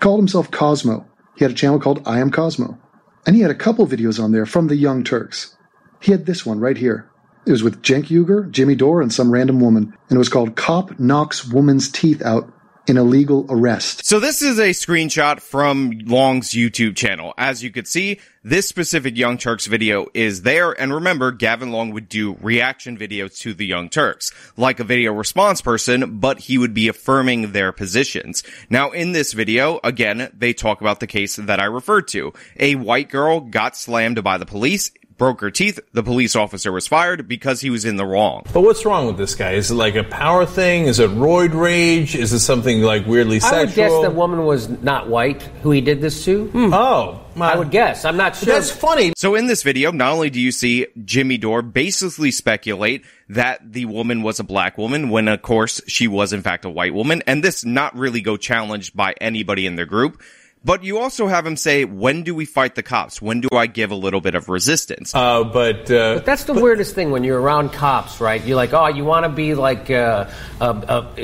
Called 0.00 0.20
himself 0.20 0.50
Cosmo. 0.50 1.06
He 1.34 1.44
had 1.44 1.50
a 1.50 1.54
channel 1.54 1.80
called 1.80 2.02
I 2.06 2.20
Am 2.20 2.30
Cosmo. 2.30 2.78
And 3.26 3.34
he 3.34 3.40
had 3.42 3.50
a 3.50 3.54
couple 3.54 3.86
videos 3.86 4.22
on 4.22 4.30
there 4.30 4.44
from 4.44 4.68
the 4.68 4.76
Young 4.76 5.02
Turks. 5.02 5.56
He 6.00 6.12
had 6.12 6.26
this 6.26 6.44
one 6.44 6.60
right 6.60 6.76
here. 6.76 7.10
It 7.46 7.50
was 7.52 7.62
with 7.62 7.82
Cenk 7.82 8.06
Uygur, 8.06 8.50
Jimmy 8.50 8.74
Dore, 8.74 9.00
and 9.00 9.12
some 9.12 9.30
random 9.30 9.60
woman. 9.60 9.94
And 10.08 10.16
it 10.16 10.18
was 10.18 10.28
called 10.28 10.56
Cop 10.56 11.00
Knocks 11.00 11.46
Woman's 11.46 11.90
Teeth 11.90 12.22
Out 12.22 12.52
in 12.86 12.96
Illegal 12.96 13.46
Arrest. 13.48 14.04
So 14.04 14.20
this 14.20 14.42
is 14.42 14.58
a 14.58 14.70
screenshot 14.70 15.40
from 15.40 16.00
Long's 16.04 16.50
YouTube 16.50 16.96
channel. 16.96 17.34
As 17.38 17.62
you 17.62 17.70
could 17.70 17.88
see, 17.88 18.20
this 18.42 18.68
specific 18.68 19.16
Young 19.16 19.38
Turks 19.38 19.66
video 19.66 20.06
is 20.12 20.42
there. 20.42 20.72
And 20.72 20.92
remember, 20.92 21.32
Gavin 21.32 21.72
Long 21.72 21.92
would 21.92 22.08
do 22.08 22.36
reaction 22.40 22.98
videos 22.98 23.38
to 23.38 23.54
the 23.54 23.64
Young 23.64 23.88
Turks, 23.88 24.32
like 24.56 24.80
a 24.80 24.84
video 24.84 25.12
response 25.12 25.62
person, 25.62 26.18
but 26.18 26.40
he 26.40 26.58
would 26.58 26.74
be 26.74 26.88
affirming 26.88 27.52
their 27.52 27.72
positions. 27.72 28.42
Now, 28.68 28.90
in 28.90 29.12
this 29.12 29.32
video, 29.32 29.80
again, 29.82 30.30
they 30.36 30.52
talk 30.52 30.80
about 30.80 31.00
the 31.00 31.06
case 31.06 31.36
that 31.36 31.60
I 31.60 31.64
referred 31.64 32.08
to. 32.08 32.32
A 32.58 32.74
white 32.74 33.08
girl 33.08 33.40
got 33.40 33.76
slammed 33.76 34.22
by 34.22 34.36
the 34.36 34.46
police 34.46 34.90
broke 35.16 35.40
her 35.40 35.50
teeth. 35.50 35.78
The 35.92 36.02
police 36.02 36.36
officer 36.36 36.72
was 36.72 36.86
fired 36.86 37.28
because 37.28 37.60
he 37.60 37.70
was 37.70 37.84
in 37.84 37.96
the 37.96 38.06
wrong. 38.06 38.42
But 38.52 38.62
what's 38.62 38.84
wrong 38.84 39.06
with 39.06 39.16
this 39.16 39.34
guy? 39.34 39.52
Is 39.52 39.70
it 39.70 39.74
like 39.74 39.94
a 39.94 40.04
power 40.04 40.46
thing? 40.46 40.84
Is 40.84 40.98
it 40.98 41.10
roid 41.10 41.54
rage? 41.54 42.14
Is 42.14 42.32
it 42.32 42.40
something 42.40 42.82
like 42.82 43.06
weirdly 43.06 43.40
sexual? 43.40 43.58
I 43.58 43.64
would 43.64 43.74
guess 43.74 44.02
the 44.02 44.10
woman 44.10 44.44
was 44.44 44.68
not 44.68 45.08
white 45.08 45.42
who 45.62 45.70
he 45.70 45.80
did 45.80 46.00
this 46.00 46.24
to. 46.24 46.46
Hmm. 46.48 46.74
Oh, 46.74 47.24
I 47.40 47.56
would 47.56 47.70
guess. 47.70 48.04
I'm 48.04 48.16
not 48.16 48.36
sure. 48.36 48.52
That's 48.52 48.70
funny. 48.70 49.12
So 49.16 49.34
in 49.34 49.46
this 49.46 49.62
video, 49.62 49.90
not 49.90 50.12
only 50.12 50.30
do 50.30 50.40
you 50.40 50.52
see 50.52 50.86
Jimmy 51.04 51.38
Dore 51.38 51.62
basically 51.62 52.30
speculate 52.30 53.04
that 53.28 53.72
the 53.72 53.86
woman 53.86 54.22
was 54.22 54.40
a 54.40 54.44
black 54.44 54.78
woman 54.78 55.10
when 55.10 55.28
of 55.28 55.42
course 55.42 55.80
she 55.86 56.06
was 56.08 56.32
in 56.32 56.42
fact 56.42 56.64
a 56.64 56.70
white 56.70 56.94
woman, 56.94 57.22
and 57.26 57.42
this 57.42 57.64
not 57.64 57.96
really 57.96 58.20
go 58.20 58.36
challenged 58.36 58.96
by 58.96 59.14
anybody 59.20 59.66
in 59.66 59.76
the 59.76 59.86
group. 59.86 60.22
But 60.64 60.82
you 60.82 60.98
also 60.98 61.26
have 61.26 61.44
him 61.44 61.56
say, 61.58 61.84
when 61.84 62.22
do 62.22 62.34
we 62.34 62.46
fight 62.46 62.74
the 62.74 62.82
cops? 62.82 63.20
When 63.20 63.40
do 63.42 63.48
I 63.52 63.66
give 63.66 63.90
a 63.90 63.94
little 63.94 64.22
bit 64.22 64.34
of 64.34 64.48
resistance? 64.48 65.14
Uh, 65.14 65.44
but, 65.44 65.90
uh, 65.90 66.14
But 66.14 66.24
that's 66.24 66.44
the 66.44 66.54
weirdest 66.54 66.94
thing 66.94 67.10
when 67.10 67.22
you're 67.22 67.38
around 67.40 67.72
cops, 67.72 68.20
right? 68.20 68.42
You're 68.44 68.56
like, 68.56 68.72
oh, 68.72 68.86
you 68.88 69.04
want 69.04 69.24
to 69.24 69.28
be 69.28 69.54
like 69.54 69.90
uh, 69.90 70.30
uh, 70.60 70.64
uh, 70.64 71.14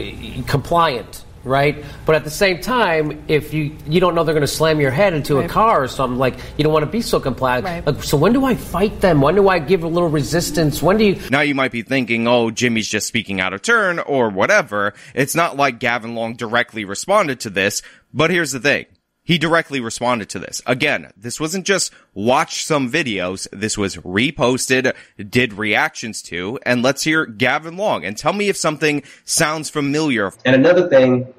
compliant, 0.46 1.24
right? 1.44 1.82
But 2.04 2.16
at 2.16 2.24
the 2.24 2.30
same 2.30 2.60
time, 2.60 3.24
if 3.28 3.54
you 3.54 3.74
you 3.86 3.98
don't 4.00 4.14
know 4.14 4.24
they're 4.24 4.34
going 4.34 4.42
to 4.42 4.46
slam 4.46 4.78
your 4.78 4.90
head 4.90 5.14
into 5.14 5.38
a 5.38 5.40
Right. 5.40 5.48
car 5.50 5.82
or 5.84 5.88
something, 5.88 6.18
like 6.18 6.34
you 6.58 6.64
don't 6.64 6.72
want 6.72 6.84
to 6.84 6.90
be 6.90 7.00
so 7.00 7.18
compliant. 7.18 7.64
Right. 7.64 7.86
Like, 7.86 8.02
so 8.02 8.18
when 8.18 8.34
do 8.34 8.44
I 8.44 8.56
fight 8.56 9.00
them? 9.00 9.22
When 9.22 9.36
do 9.36 9.48
I 9.48 9.58
give 9.58 9.84
a 9.84 9.88
little 9.88 10.10
resistance? 10.10 10.82
When 10.82 10.98
do 10.98 11.04
you? 11.06 11.20
Now 11.30 11.40
you 11.40 11.54
might 11.54 11.72
be 11.72 11.80
thinking, 11.82 12.28
oh, 12.28 12.50
Jimmy's 12.50 12.88
just 12.88 13.06
speaking 13.06 13.40
out 13.40 13.54
of 13.54 13.62
turn 13.62 14.00
or 14.00 14.28
whatever. 14.28 14.92
It's 15.14 15.34
not 15.34 15.56
like 15.56 15.78
Gavin 15.78 16.14
Long 16.14 16.34
directly 16.34 16.84
responded 16.84 17.40
to 17.40 17.50
this, 17.50 17.80
but 18.12 18.30
here's 18.30 18.52
the 18.52 18.60
thing. 18.60 18.84
He 19.30 19.38
directly 19.38 19.78
responded 19.78 20.28
to 20.30 20.40
this. 20.40 20.60
Again, 20.66 21.12
this 21.16 21.38
wasn't 21.38 21.64
just 21.64 21.92
watch 22.14 22.64
some 22.64 22.90
videos. 22.90 23.46
This 23.52 23.78
was 23.78 23.94
reposted, 23.98 24.92
did 25.16 25.52
reactions 25.52 26.20
to, 26.22 26.58
and 26.66 26.82
let's 26.82 27.04
hear 27.04 27.26
Gavin 27.26 27.76
Long 27.76 28.04
and 28.04 28.16
tell 28.16 28.32
me 28.32 28.48
if 28.48 28.56
something 28.56 29.04
sounds 29.24 29.70
familiar. 29.70 30.32
And 30.44 30.56
another 30.56 30.88
thing, 30.88 31.32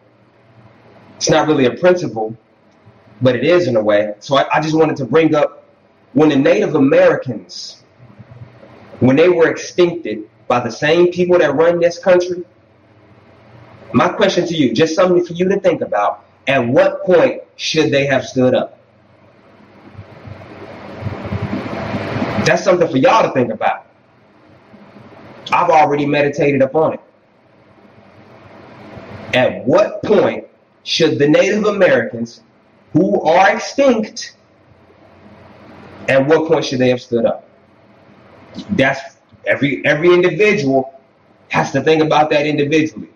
it's 1.17 1.29
not 1.29 1.50
really 1.50 1.65
a 1.65 1.74
principle, 1.74 2.38
but 3.21 3.36
it 3.36 3.43
is 3.43 3.67
in 3.67 3.75
a 3.75 3.83
way. 3.83 4.13
So 4.21 4.38
I, 4.38 4.48
I 4.53 4.62
just 4.62 4.74
wanted 4.74 4.95
to 4.95 5.05
bring 5.05 5.36
up 5.36 5.65
when 6.13 6.29
the 6.29 6.38
Native 6.38 6.75
Americans, 6.75 7.83
when 9.01 9.17
they 9.17 9.27
were 9.27 9.53
extincted 9.53 10.27
by 10.48 10.62
the 10.62 10.71
same 10.71 11.12
people 11.12 11.39
that 11.39 11.55
run 11.55 11.81
this 11.81 12.00
country, 12.00 12.45
my 13.91 14.07
question 14.07 14.48
to 14.48 14.55
you, 14.55 14.74
just 14.74 14.95
something 14.95 15.25
for 15.25 15.33
you 15.33 15.50
to 15.50 15.60
think 15.60 15.81
about, 15.81 16.24
at 16.48 16.67
what 16.67 17.03
point 17.03 17.41
should 17.55 17.91
they 17.91 18.05
have 18.05 18.25
stood 18.25 18.55
up? 18.55 18.77
That's 22.45 22.63
something 22.63 22.88
for 22.88 22.98
y'all 22.98 23.27
to 23.27 23.33
think 23.33 23.51
about. 23.51 23.86
I've 25.51 25.69
already 25.69 26.05
meditated 26.05 26.62
upon 26.62 26.93
it. 26.93 27.00
At 29.33 29.65
what 29.65 30.03
point 30.03 30.48
should 30.83 31.19
the 31.19 31.27
Native 31.27 31.65
Americans 31.65 32.41
who 32.93 33.21
are 33.21 33.55
extinct, 33.55 34.36
at 36.10 36.25
what 36.27 36.48
point 36.48 36.65
should 36.65 36.79
they 36.79 36.89
have 36.89 37.01
stood 37.01 37.25
up? 37.25 37.48
That's 38.71 39.00
every 39.45 39.86
every 39.86 40.13
individual 40.13 41.00
has 41.50 41.71
to 41.71 41.81
think 41.81 42.01
about 42.01 42.29
that 42.31 42.45
individually. 42.45 43.10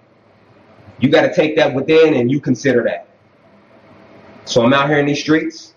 You 1.00 1.10
got 1.10 1.22
to 1.22 1.34
take 1.34 1.56
that 1.58 1.74
within 1.74 2.14
and 2.14 2.32
you 2.32 2.40
consider 2.40 2.84
that. 2.84 3.08
So 4.46 4.64
I'm 4.64 4.74
out 4.74 4.90
here 4.90 5.00
in 5.00 5.06
these 5.08 5.20
streets. 5.20 5.74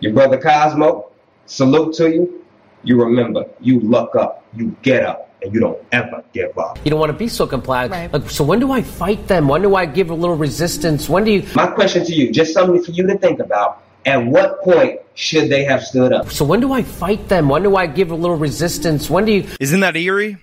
Your 0.00 0.12
brother 0.12 0.36
Cosmo, 0.36 1.10
salute 1.46 1.94
to 1.94 2.10
you. 2.10 2.44
You 2.82 3.00
remember, 3.00 3.46
you 3.60 3.78
luck 3.80 4.16
up, 4.16 4.44
you 4.56 4.76
get 4.82 5.04
up, 5.04 5.32
and 5.40 5.54
you 5.54 5.60
don't 5.60 5.78
ever 5.92 6.24
give 6.32 6.58
up. 6.58 6.80
You 6.84 6.90
don't 6.90 6.98
want 6.98 7.12
to 7.12 7.16
be 7.16 7.28
so 7.28 7.46
compliant. 7.46 8.12
Like, 8.12 8.28
so 8.28 8.42
when 8.42 8.58
do 8.58 8.72
I 8.72 8.82
fight 8.82 9.28
them? 9.28 9.46
When 9.46 9.62
do 9.62 9.76
I 9.76 9.86
give 9.86 10.10
a 10.10 10.14
little 10.14 10.36
resistance? 10.36 11.08
When 11.08 11.22
do 11.22 11.30
you? 11.30 11.46
My 11.54 11.68
question 11.68 12.04
to 12.04 12.12
you, 12.12 12.32
just 12.32 12.52
something 12.52 12.82
for 12.82 12.90
you 12.90 13.06
to 13.06 13.16
think 13.18 13.38
about. 13.38 13.84
At 14.04 14.26
what 14.26 14.60
point 14.62 15.00
should 15.14 15.48
they 15.48 15.62
have 15.62 15.84
stood 15.84 16.12
up? 16.12 16.28
So 16.32 16.44
when 16.44 16.58
do 16.58 16.72
I 16.72 16.82
fight 16.82 17.28
them? 17.28 17.48
When 17.48 17.62
do 17.62 17.76
I 17.76 17.86
give 17.86 18.10
a 18.10 18.16
little 18.16 18.36
resistance? 18.36 19.08
When 19.08 19.24
do 19.24 19.32
you? 19.32 19.48
Isn't 19.60 19.78
that 19.78 19.96
eerie? 19.96 20.38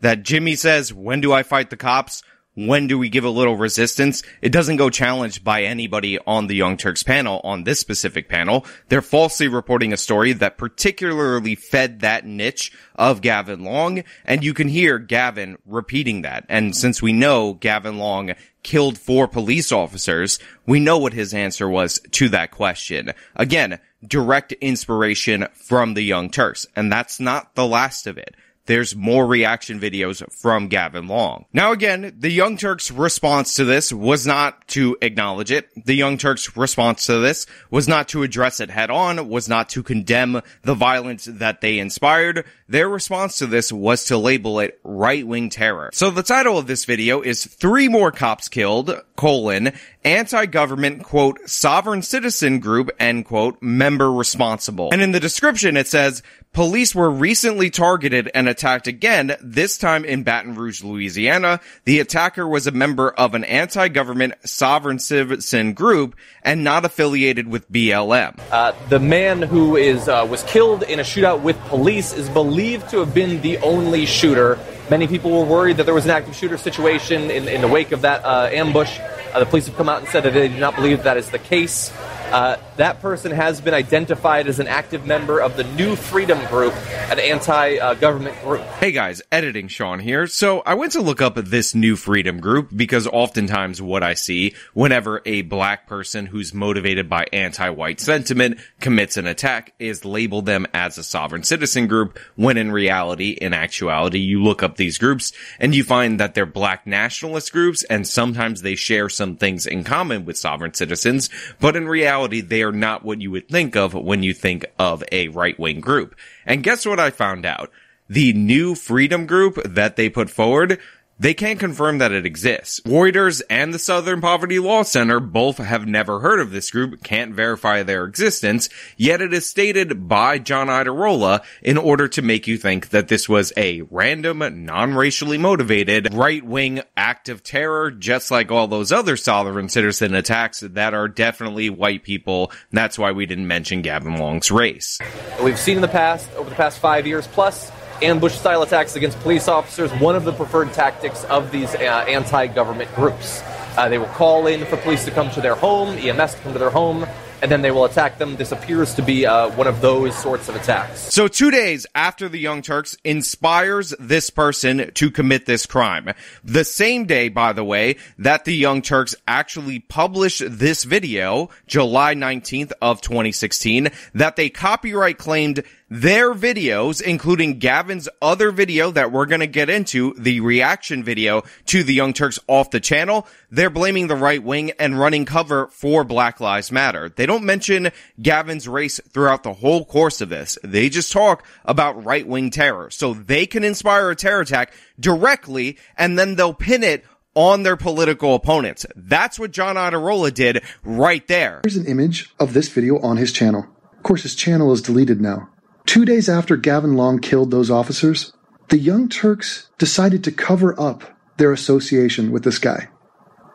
That 0.00 0.22
Jimmy 0.22 0.54
says, 0.54 0.94
when 0.94 1.20
do 1.20 1.32
I 1.32 1.42
fight 1.42 1.70
the 1.70 1.76
cops? 1.76 2.22
When 2.56 2.86
do 2.86 2.96
we 3.00 3.08
give 3.08 3.24
a 3.24 3.30
little 3.30 3.56
resistance? 3.56 4.22
It 4.40 4.52
doesn't 4.52 4.76
go 4.76 4.88
challenged 4.88 5.42
by 5.42 5.64
anybody 5.64 6.20
on 6.20 6.46
the 6.46 6.54
Young 6.54 6.76
Turks 6.76 7.02
panel, 7.02 7.40
on 7.42 7.64
this 7.64 7.80
specific 7.80 8.28
panel. 8.28 8.64
They're 8.88 9.02
falsely 9.02 9.48
reporting 9.48 9.92
a 9.92 9.96
story 9.96 10.32
that 10.34 10.56
particularly 10.56 11.56
fed 11.56 12.00
that 12.00 12.24
niche 12.24 12.72
of 12.94 13.22
Gavin 13.22 13.64
Long, 13.64 14.04
and 14.24 14.44
you 14.44 14.54
can 14.54 14.68
hear 14.68 15.00
Gavin 15.00 15.58
repeating 15.66 16.22
that. 16.22 16.46
And 16.48 16.76
since 16.76 17.02
we 17.02 17.12
know 17.12 17.54
Gavin 17.54 17.98
Long 17.98 18.34
killed 18.62 18.98
four 18.98 19.26
police 19.26 19.72
officers, 19.72 20.38
we 20.64 20.78
know 20.78 20.98
what 20.98 21.12
his 21.12 21.34
answer 21.34 21.68
was 21.68 21.98
to 22.12 22.28
that 22.28 22.52
question. 22.52 23.14
Again, 23.34 23.80
direct 24.06 24.52
inspiration 24.52 25.48
from 25.54 25.94
the 25.94 26.02
Young 26.02 26.30
Turks, 26.30 26.68
and 26.76 26.92
that's 26.92 27.18
not 27.18 27.56
the 27.56 27.66
last 27.66 28.06
of 28.06 28.16
it 28.16 28.36
there's 28.66 28.96
more 28.96 29.26
reaction 29.26 29.78
videos 29.78 30.22
from 30.32 30.68
Gavin 30.68 31.06
Long. 31.06 31.44
Now 31.52 31.72
again, 31.72 32.14
the 32.18 32.30
Young 32.30 32.56
Turks 32.56 32.90
response 32.90 33.54
to 33.56 33.64
this 33.64 33.92
was 33.92 34.26
not 34.26 34.66
to 34.68 34.96
acknowledge 35.02 35.52
it. 35.52 35.68
The 35.84 35.94
Young 35.94 36.16
Turks 36.16 36.56
response 36.56 37.06
to 37.06 37.18
this 37.18 37.46
was 37.70 37.88
not 37.88 38.08
to 38.08 38.22
address 38.22 38.60
it 38.60 38.70
head 38.70 38.90
on, 38.90 39.28
was 39.28 39.48
not 39.48 39.68
to 39.70 39.82
condemn 39.82 40.40
the 40.62 40.74
violence 40.74 41.26
that 41.26 41.60
they 41.60 41.78
inspired. 41.78 42.44
Their 42.68 42.88
response 42.88 43.38
to 43.38 43.46
this 43.46 43.70
was 43.70 44.06
to 44.06 44.16
label 44.16 44.60
it 44.60 44.80
right-wing 44.82 45.50
terror. 45.50 45.90
So 45.92 46.10
the 46.10 46.22
title 46.22 46.56
of 46.56 46.66
this 46.66 46.86
video 46.86 47.20
is 47.20 47.44
three 47.44 47.88
more 47.88 48.10
cops 48.10 48.48
killed, 48.48 49.02
colon, 49.16 49.72
anti-government, 50.04 51.02
quote, 51.02 51.48
sovereign 51.48 52.02
citizen 52.02 52.60
group, 52.60 52.90
end 52.98 53.26
quote, 53.26 53.62
member 53.62 54.10
responsible. 54.10 54.88
And 54.92 55.02
in 55.02 55.12
the 55.12 55.20
description 55.20 55.76
it 55.76 55.86
says, 55.86 56.22
police 56.54 56.94
were 56.94 57.10
recently 57.10 57.68
targeted 57.68 58.30
and 58.32 58.48
attacked 58.48 58.86
again, 58.86 59.36
this 59.42 59.76
time 59.76 60.04
in 60.04 60.22
Baton 60.22 60.54
Rouge, 60.54 60.82
Louisiana. 60.82 61.60
The 61.84 62.00
attacker 62.00 62.48
was 62.48 62.66
a 62.66 62.70
member 62.70 63.10
of 63.10 63.34
an 63.34 63.44
anti-government 63.44 64.34
sovereign 64.44 65.00
citizen 65.00 65.74
group 65.74 66.16
and 66.42 66.64
not 66.64 66.84
affiliated 66.84 67.48
with 67.48 67.70
BLM. 67.70 68.40
Uh, 68.50 68.72
the 68.88 69.00
man 69.00 69.42
who 69.42 69.76
is 69.76 70.08
uh, 70.08 70.26
was 70.30 70.42
killed 70.44 70.84
in 70.84 71.00
a 71.00 71.02
shootout 71.02 71.42
with 71.42 71.58
police 71.64 72.14
is 72.14 72.28
believed 72.30 72.88
to 72.90 73.00
have 73.00 73.12
been 73.12 73.42
the 73.42 73.58
only 73.58 74.06
shooter. 74.06 74.58
Many 74.88 75.08
people 75.08 75.32
were 75.32 75.44
worried 75.44 75.78
that 75.78 75.84
there 75.84 75.94
was 75.94 76.04
an 76.04 76.12
active 76.12 76.36
shooter 76.36 76.56
situation 76.56 77.30
in, 77.30 77.48
in 77.48 77.60
the 77.60 77.68
wake 77.68 77.90
of 77.90 78.02
that 78.02 78.24
uh, 78.24 78.48
ambush. 78.52 79.00
Uh, 79.32 79.40
the 79.40 79.46
police 79.46 79.66
have 79.66 79.76
come 79.76 79.88
out 79.88 80.00
and 80.00 80.08
said 80.08 80.22
that 80.22 80.32
they 80.32 80.48
do 80.48 80.58
not 80.58 80.76
believe 80.76 81.02
that 81.02 81.16
is 81.16 81.30
the 81.30 81.38
case. 81.38 81.92
Uh, 82.34 82.58
that 82.78 83.00
person 83.00 83.30
has 83.30 83.60
been 83.60 83.74
identified 83.74 84.48
as 84.48 84.58
an 84.58 84.66
active 84.66 85.06
member 85.06 85.38
of 85.38 85.56
the 85.56 85.62
New 85.62 85.94
Freedom 85.94 86.44
Group, 86.46 86.74
an 87.08 87.20
anti-government 87.20 88.42
group. 88.42 88.62
Hey 88.62 88.90
guys, 88.90 89.22
editing 89.30 89.68
Sean 89.68 90.00
here. 90.00 90.26
So 90.26 90.60
I 90.66 90.74
went 90.74 90.90
to 90.94 91.00
look 91.00 91.22
up 91.22 91.36
this 91.36 91.76
new 91.76 91.94
freedom 91.94 92.40
group 92.40 92.70
because 92.74 93.06
oftentimes 93.06 93.80
what 93.80 94.02
I 94.02 94.14
see 94.14 94.56
whenever 94.72 95.22
a 95.24 95.42
black 95.42 95.86
person 95.86 96.26
who's 96.26 96.52
motivated 96.52 97.08
by 97.08 97.26
anti-white 97.32 98.00
sentiment 98.00 98.58
commits 98.80 99.16
an 99.16 99.28
attack 99.28 99.72
is 99.78 100.04
label 100.04 100.42
them 100.42 100.66
as 100.74 100.98
a 100.98 101.04
sovereign 101.04 101.44
citizen 101.44 101.86
group 101.86 102.18
when 102.34 102.56
in 102.56 102.72
reality, 102.72 103.30
in 103.30 103.54
actuality, 103.54 104.18
you 104.18 104.42
look 104.42 104.60
up 104.60 104.74
these 104.74 104.98
groups 104.98 105.32
and 105.60 105.72
you 105.72 105.84
find 105.84 106.18
that 106.18 106.34
they're 106.34 106.46
black 106.46 106.84
nationalist 106.84 107.52
groups 107.52 107.84
and 107.84 108.08
sometimes 108.08 108.62
they 108.62 108.74
share 108.74 109.08
some 109.08 109.36
things 109.36 109.68
in 109.68 109.84
common 109.84 110.24
with 110.24 110.36
sovereign 110.36 110.74
citizens, 110.74 111.30
but 111.60 111.76
in 111.76 111.86
reality, 111.86 112.23
they 112.26 112.62
are 112.62 112.72
not 112.72 113.04
what 113.04 113.20
you 113.20 113.30
would 113.30 113.48
think 113.48 113.76
of 113.76 113.94
when 113.94 114.22
you 114.22 114.34
think 114.34 114.64
of 114.78 115.04
a 115.12 115.28
right-wing 115.28 115.80
group. 115.80 116.14
And 116.46 116.62
guess 116.62 116.86
what 116.86 117.00
I 117.00 117.10
found 117.10 117.46
out? 117.46 117.70
The 118.08 118.32
new 118.32 118.74
freedom 118.74 119.26
group 119.26 119.58
that 119.64 119.96
they 119.96 120.08
put 120.08 120.30
forward, 120.30 120.78
they 121.18 121.34
can't 121.34 121.60
confirm 121.60 121.98
that 121.98 122.12
it 122.12 122.26
exists. 122.26 122.80
Reuters 122.80 123.42
and 123.48 123.72
the 123.72 123.78
Southern 123.78 124.20
Poverty 124.20 124.58
Law 124.58 124.82
Center 124.82 125.20
both 125.20 125.58
have 125.58 125.86
never 125.86 126.20
heard 126.20 126.40
of 126.40 126.50
this 126.50 126.70
group, 126.70 127.02
can't 127.02 127.34
verify 127.34 127.82
their 127.82 128.04
existence, 128.04 128.68
yet 128.96 129.20
it 129.20 129.32
is 129.32 129.46
stated 129.46 130.08
by 130.08 130.38
John 130.38 130.66
Iadarola 130.66 131.44
in 131.62 131.78
order 131.78 132.08
to 132.08 132.22
make 132.22 132.46
you 132.46 132.58
think 132.58 132.88
that 132.90 133.08
this 133.08 133.28
was 133.28 133.52
a 133.56 133.82
random, 133.90 134.64
non-racially 134.64 135.38
motivated, 135.38 136.12
right-wing 136.12 136.82
act 136.96 137.28
of 137.28 137.42
terror, 137.42 137.90
just 137.90 138.30
like 138.30 138.50
all 138.50 138.66
those 138.66 138.92
other 138.92 139.16
sovereign 139.16 139.68
citizen 139.68 140.14
attacks 140.14 140.60
that 140.60 140.94
are 140.94 141.08
definitely 141.08 141.70
white 141.70 142.02
people. 142.02 142.50
That's 142.72 142.98
why 142.98 143.12
we 143.12 143.26
didn't 143.26 143.46
mention 143.46 143.82
Gavin 143.82 144.16
Long's 144.16 144.50
race. 144.50 144.98
We've 145.42 145.58
seen 145.58 145.76
in 145.76 145.82
the 145.82 145.88
past, 145.88 146.30
over 146.34 146.50
the 146.50 146.56
past 146.56 146.78
five 146.78 147.06
years 147.06 147.26
plus, 147.28 147.70
ambush 148.04 148.34
style 148.34 148.62
attacks 148.62 148.96
against 148.96 149.18
police 149.20 149.48
officers, 149.48 149.90
one 150.00 150.16
of 150.16 150.24
the 150.24 150.32
preferred 150.32 150.72
tactics 150.72 151.24
of 151.24 151.50
these 151.50 151.74
uh, 151.74 152.04
anti 152.08 152.46
government 152.46 152.94
groups. 152.94 153.42
Uh, 153.76 153.88
they 153.88 153.98
will 153.98 154.06
call 154.06 154.46
in 154.46 154.64
for 154.66 154.76
police 154.76 155.04
to 155.04 155.10
come 155.10 155.30
to 155.30 155.40
their 155.40 155.56
home, 155.56 155.96
EMS 155.98 156.34
to 156.34 156.40
come 156.42 156.52
to 156.52 156.58
their 156.58 156.70
home, 156.70 157.04
and 157.42 157.50
then 157.50 157.60
they 157.60 157.70
will 157.70 157.84
attack 157.84 158.18
them. 158.18 158.36
This 158.36 158.52
appears 158.52 158.94
to 158.94 159.02
be 159.02 159.26
uh, 159.26 159.50
one 159.50 159.66
of 159.66 159.80
those 159.80 160.16
sorts 160.16 160.48
of 160.48 160.56
attacks. 160.56 161.12
So 161.12 161.28
two 161.28 161.50
days 161.50 161.86
after 161.94 162.28
the 162.28 162.38
Young 162.38 162.62
Turks 162.62 162.96
inspires 163.04 163.92
this 163.98 164.30
person 164.30 164.92
to 164.94 165.10
commit 165.10 165.44
this 165.44 165.66
crime. 165.66 166.14
The 166.42 166.64
same 166.64 167.04
day, 167.04 167.28
by 167.28 167.52
the 167.52 167.64
way, 167.64 167.96
that 168.18 168.44
the 168.44 168.54
Young 168.54 168.80
Turks 168.80 169.14
actually 169.28 169.80
published 169.80 170.42
this 170.46 170.84
video, 170.84 171.50
July 171.66 172.14
19th 172.14 172.72
of 172.80 173.00
2016, 173.00 173.90
that 174.14 174.36
they 174.36 174.48
copyright 174.48 175.18
claimed 175.18 175.64
their 175.94 176.34
videos, 176.34 177.00
including 177.00 177.60
Gavin's 177.60 178.08
other 178.20 178.50
video 178.50 178.90
that 178.90 179.12
we're 179.12 179.26
going 179.26 179.42
to 179.42 179.46
get 179.46 179.70
into, 179.70 180.12
the 180.14 180.40
reaction 180.40 181.04
video 181.04 181.44
to 181.66 181.84
the 181.84 181.94
Young 181.94 182.12
Turks 182.12 182.40
off 182.48 182.72
the 182.72 182.80
channel, 182.80 183.28
they're 183.48 183.70
blaming 183.70 184.08
the 184.08 184.16
right 184.16 184.42
wing 184.42 184.72
and 184.80 184.98
running 184.98 185.24
cover 185.24 185.68
for 185.68 186.02
Black 186.02 186.40
Lives 186.40 186.72
Matter. 186.72 187.10
They 187.10 187.26
don't 187.26 187.44
mention 187.44 187.92
Gavin's 188.20 188.66
race 188.66 188.98
throughout 189.10 189.44
the 189.44 189.52
whole 189.52 189.84
course 189.84 190.20
of 190.20 190.30
this. 190.30 190.58
They 190.64 190.88
just 190.88 191.12
talk 191.12 191.46
about 191.64 192.04
right 192.04 192.26
wing 192.26 192.50
terror. 192.50 192.90
So 192.90 193.14
they 193.14 193.46
can 193.46 193.62
inspire 193.62 194.10
a 194.10 194.16
terror 194.16 194.40
attack 194.40 194.72
directly 194.98 195.78
and 195.96 196.18
then 196.18 196.34
they'll 196.34 196.54
pin 196.54 196.82
it 196.82 197.04
on 197.36 197.62
their 197.62 197.76
political 197.76 198.34
opponents. 198.34 198.84
That's 198.96 199.38
what 199.38 199.52
John 199.52 199.76
Iadarola 199.76 200.34
did 200.34 200.64
right 200.82 201.24
there. 201.28 201.60
Here's 201.62 201.76
an 201.76 201.86
image 201.86 202.34
of 202.40 202.52
this 202.52 202.66
video 202.68 202.98
on 202.98 203.16
his 203.16 203.30
channel. 203.30 203.68
Of 203.96 204.02
course, 204.02 204.24
his 204.24 204.34
channel 204.34 204.72
is 204.72 204.82
deleted 204.82 205.20
now. 205.20 205.50
Two 205.86 206.04
days 206.04 206.28
after 206.28 206.56
Gavin 206.56 206.94
Long 206.94 207.18
killed 207.18 207.50
those 207.50 207.70
officers, 207.70 208.32
the 208.68 208.78
Young 208.78 209.08
Turks 209.08 209.68
decided 209.78 210.24
to 210.24 210.32
cover 210.32 210.78
up 210.80 211.04
their 211.36 211.52
association 211.52 212.32
with 212.32 212.44
this 212.44 212.58
guy. 212.58 212.88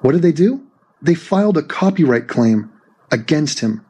What 0.01 0.11
did 0.11 0.21
they 0.21 0.31
do? 0.31 0.65
They 1.01 1.15
filed 1.15 1.57
a 1.57 1.63
copyright 1.63 2.27
claim 2.27 2.71
against 3.11 3.59
him 3.59 3.85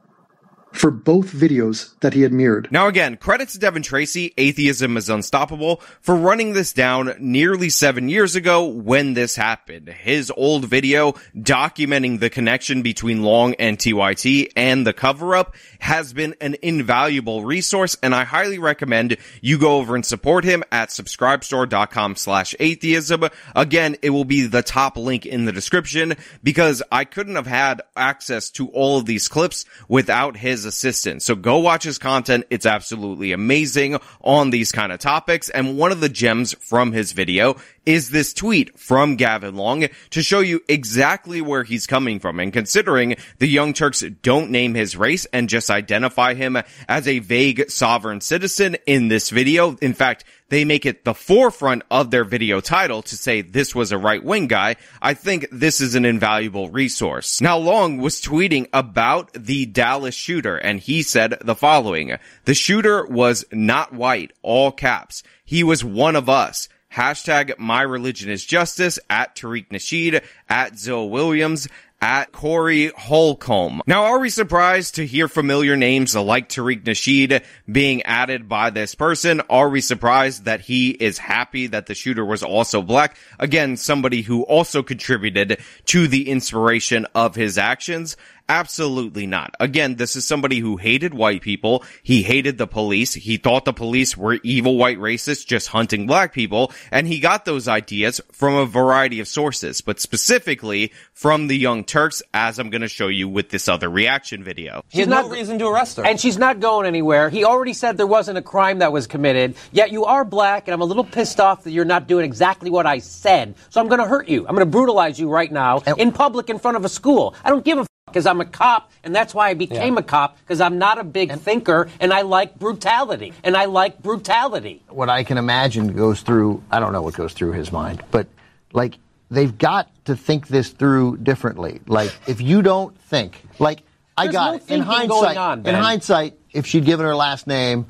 for 0.72 0.92
both 0.92 1.32
videos 1.32 1.98
that 2.00 2.14
he 2.14 2.22
had 2.22 2.32
mirrored. 2.32 2.68
Now 2.72 2.88
again, 2.88 3.18
credit 3.18 3.50
to 3.50 3.60
Devin 3.60 3.84
Tracy, 3.84 4.34
Atheism 4.38 4.98
is 4.98 5.10
Unstoppable, 5.10 5.82
for 6.02 6.16
running 6.16 6.54
this 6.54 6.74
down 6.74 7.16
nearly 7.20 7.70
seven 7.70 8.10
years 8.10 8.36
ago 8.36 8.66
when 8.66 9.14
this 9.14 9.36
happened. 9.36 9.90
His 9.90 10.32
old 10.36 10.66
video 10.66 11.14
documenting 11.36 12.20
the 12.20 12.30
connection 12.30 12.82
between 12.82 13.24
Long 13.24 13.56
and 13.56 13.78
TYT 13.78 14.52
and 14.56 14.86
the 14.86 14.94
cover 14.94 15.36
up 15.36 15.56
has 15.80 16.14
been 16.14 16.36
an 16.40 16.56
invaluable 16.62 17.44
resource 17.44 17.98
and 18.04 18.14
I 18.14 18.24
highly 18.24 18.60
recommend 18.60 19.18
you 19.42 19.58
go 19.58 19.78
over 19.78 19.96
and 19.96 20.06
support 20.06 20.44
him 20.44 20.64
at 20.72 20.90
subscribestar.com 20.90 22.16
slash 22.16 22.56
atheism. 22.60 23.26
Again, 23.56 23.98
it 24.02 24.12
will 24.12 24.26
be 24.26 24.46
the 24.46 24.64
top 24.64 24.98
link 24.98 25.26
in 25.26 25.46
the 25.46 25.52
description 25.52 26.16
because 26.44 26.84
I 26.92 27.06
couldn't 27.06 27.36
have 27.36 27.48
had 27.48 27.82
access 27.96 28.50
to 28.52 28.68
all 28.70 28.98
of 28.98 29.06
these 29.06 29.28
clips 29.28 29.66
without 29.88 30.38
his 30.38 30.59
assistance. 30.66 31.26
So 31.26 31.36
go 31.36 31.58
watch 31.58 31.84
his 31.84 31.98
content. 31.98 32.46
It's 32.50 32.66
absolutely 32.66 33.32
amazing 33.32 34.00
on 34.22 34.50
these 34.50 34.72
kind 34.72 34.92
of 34.92 35.00
topics. 35.00 35.50
And 35.50 35.78
one 35.78 35.92
of 35.92 36.02
the 36.02 36.10
gems 36.10 36.54
from 36.54 36.92
his 36.92 37.12
video 37.12 37.56
is 37.86 38.10
this 38.10 38.34
tweet 38.34 38.78
from 38.78 39.16
Gavin 39.16 39.56
Long 39.56 39.88
to 40.12 40.24
show 40.24 40.40
you 40.40 40.62
exactly 40.68 41.42
where 41.42 41.64
he's 41.64 41.88
coming 41.88 42.20
from. 42.20 42.40
And 42.40 42.54
considering 42.54 43.16
the 43.40 43.48
Young 43.48 43.74
Turks 43.74 44.04
don't 44.22 44.52
name 44.52 44.76
his 44.76 44.96
race 44.96 45.26
and 45.34 45.50
just 45.50 45.70
identify 45.70 46.34
him 46.34 46.58
as 46.88 47.08
a 47.08 47.20
vague 47.20 47.70
sovereign 47.70 48.22
citizen 48.22 48.78
in 48.86 49.08
this 49.08 49.30
video. 49.30 49.76
In 49.82 49.94
fact, 49.94 50.26
they 50.50 50.66
make 50.66 50.86
it 50.86 51.06
the 51.06 51.14
forefront 51.14 51.84
of 51.90 52.12
their 52.12 52.24
video 52.24 52.60
title 52.60 53.02
to 53.04 53.16
say 53.16 53.42
this 53.42 53.74
was 53.74 53.92
a 53.92 53.98
right 53.98 54.24
wing 54.24 54.48
guy. 54.48 54.76
I 55.02 55.14
think 55.14 55.48
this 55.52 55.80
is 55.80 55.96
an 55.96 56.06
invaluable 56.06 56.70
resource. 56.70 57.40
Now 57.40 57.58
Long 57.58 58.00
was 58.00 58.22
tweeting 58.22 58.68
about 58.74 59.32
the 59.34 59.66
Dallas 59.68 60.16
shooter 60.16 60.58
and 60.58 60.80
he 60.80 61.04
said 61.04 61.38
the 61.42 61.56
following. 61.56 62.18
The 62.46 62.54
shooter 62.54 63.06
was 63.06 63.46
not 63.52 63.94
white, 63.94 64.34
all 64.42 64.72
caps. 64.72 65.24
He 65.46 65.64
was 65.64 65.84
one 65.84 66.16
of 66.16 66.30
us. 66.30 66.68
Hashtag 66.94 67.60
my 67.60 67.84
religion 67.84 68.32
is 68.32 68.44
justice 68.44 68.98
at 69.10 69.36
Tariq 69.36 69.70
Nasheed 69.70 70.24
at 70.50 70.80
Zoe 70.80 71.08
Williams 71.08 71.68
at 72.02 72.32
Corey 72.32 72.88
Holcomb. 72.88 73.82
Now, 73.86 74.06
are 74.06 74.20
we 74.20 74.30
surprised 74.30 74.96
to 74.96 75.06
hear 75.06 75.28
familiar 75.28 75.76
names 75.76 76.16
like 76.16 76.50
Tariq 76.50 76.84
Nasheed 76.84 77.44
being 77.72 78.02
added 78.04 78.48
by 78.48 78.70
this 78.70 78.96
person? 78.96 79.42
Are 79.50 79.70
we 79.70 79.82
surprised 79.82 80.46
that 80.46 80.62
he 80.62 80.92
is 80.92 81.18
happy 81.18 81.68
that 81.68 81.88
the 81.88 81.96
shooter 81.96 82.26
was 82.26 82.42
also 82.42 82.82
black? 82.82 83.18
Again, 83.38 83.78
somebody 83.78 84.22
who 84.22 84.44
also 84.44 84.82
contributed 84.82 85.60
to 85.86 86.08
the 86.08 86.30
inspiration 86.30 87.06
of 87.14 87.36
his 87.36 87.58
actions. 87.58 88.16
Absolutely 88.50 89.28
not. 89.28 89.54
Again, 89.60 89.96
this 89.96 90.16
is 90.16 90.28
somebody 90.28 90.58
who 90.58 90.78
hated 90.78 91.14
white 91.14 91.44
people. 91.44 91.84
He 92.02 92.24
hated 92.24 92.58
the 92.58 92.66
police. 92.66 93.14
He 93.14 93.38
thought 93.38 93.64
the 93.64 93.74
police 93.74 94.18
were 94.18 94.40
evil 94.44 94.76
white 94.76 94.98
racists 94.98 95.46
just 95.46 95.68
hunting 95.68 96.08
black 96.08 96.34
people. 96.34 96.72
And 96.92 97.08
he 97.08 97.20
got 97.20 97.46
those 97.46 97.68
ideas 97.68 98.20
from 98.32 98.56
a 98.56 98.66
variety 98.66 99.20
of 99.20 99.28
sources, 99.28 99.82
but 99.82 100.00
specifically 100.00 100.92
from 101.14 101.46
the 101.46 101.56
Young 101.56 101.84
Turks, 101.84 102.24
as 102.34 102.58
I'm 102.58 102.72
going 102.72 102.82
to 102.82 102.88
show 102.88 103.08
you 103.08 103.30
with 103.30 103.50
this 103.50 103.68
other 103.68 103.88
reaction 103.88 104.44
video. 104.44 104.84
He 104.90 105.00
has 105.00 105.08
no 105.08 105.30
reason 105.30 105.60
to 105.60 105.68
arrest 105.68 105.98
her. 105.98 106.06
And 106.06 106.20
she's 106.20 106.40
not 106.40 106.60
going 106.60 106.88
anywhere. 106.88 107.30
He 107.30 107.46
already 107.46 107.74
said 107.74 107.98
there 107.98 108.08
wasn't 108.08 108.40
a 108.40 108.42
crime 108.42 108.80
that 108.80 108.92
was 108.92 109.06
committed, 109.06 109.56
yet 109.72 109.92
you 109.92 110.06
are 110.06 110.26
black, 110.26 110.68
and 110.68 110.74
I'm 110.74 110.82
a 110.82 110.86
little 110.86 111.04
pissed 111.04 111.40
off 111.40 111.66
that 111.66 111.72
you're 111.72 111.86
not 111.86 112.08
doing 112.08 112.26
exactly 112.26 112.72
what 112.72 112.88
I 112.88 112.98
said. 112.98 113.54
So 113.70 113.80
I'm 113.80 113.90
going 113.90 114.00
to 114.00 114.08
hurt 114.08 114.28
you. 114.28 114.40
I'm 114.48 114.56
going 114.56 114.66
to 114.66 114.72
brutalize 114.72 115.20
you 115.20 115.30
right 115.30 115.52
now 115.52 115.80
in 115.80 116.12
public 116.12 116.50
in 116.50 116.58
front 116.58 116.78
of 116.78 116.84
a 116.84 116.90
school. 116.90 117.36
I 117.44 117.52
don't 117.52 117.64
give 117.64 117.78
a 117.78 117.86
because 118.12 118.26
I'm 118.26 118.42
a 118.42 118.46
cop, 118.46 118.92
and 119.04 119.16
that's 119.16 119.34
why 119.34 119.50
I 119.50 119.54
became 119.54 119.94
Yeah. 119.96 120.00
a 120.00 120.04
cop, 120.04 120.38
because 120.40 120.62
I'm 120.62 120.78
not 120.78 120.98
a 121.00 121.04
big 121.04 121.32
thinker, 121.40 121.90
and 122.00 122.12
I 122.14 122.22
like 122.22 122.58
brutality. 122.60 123.34
And 123.44 123.56
I 123.56 123.66
like 123.66 124.02
brutality. 124.02 124.82
what 124.90 125.10
I 125.10 125.24
can 125.24 125.38
imagine 125.38 125.94
goes 125.94 126.22
through, 126.22 126.62
I 126.72 126.80
don't 126.80 126.94
know 126.94 127.02
what 127.02 127.14
goes 127.16 127.34
through 127.34 127.54
his 127.54 127.72
mind, 127.72 128.04
but 128.12 128.28
like 128.74 128.98
they've 129.32 129.56
got 129.58 129.90
to 130.06 130.16
think 130.16 130.48
this 130.48 130.70
through 130.70 131.18
differently. 131.18 131.82
Like 131.88 132.14
if 132.28 132.42
you 132.42 132.62
don't 132.62 132.98
think, 133.02 133.42
like 133.60 133.84
I 134.18 134.26
There's 134.26 134.34
got 134.34 134.52
no 134.52 134.56
it. 134.58 134.70
in 134.70 134.82
hindsight, 134.82 135.38
on, 135.38 135.66
in 135.66 135.76
hindsight, 135.76 136.34
if 136.52 136.66
she'd 136.66 136.84
given 136.86 137.06
her 137.06 137.16
last 137.16 137.48
name, 137.48 137.86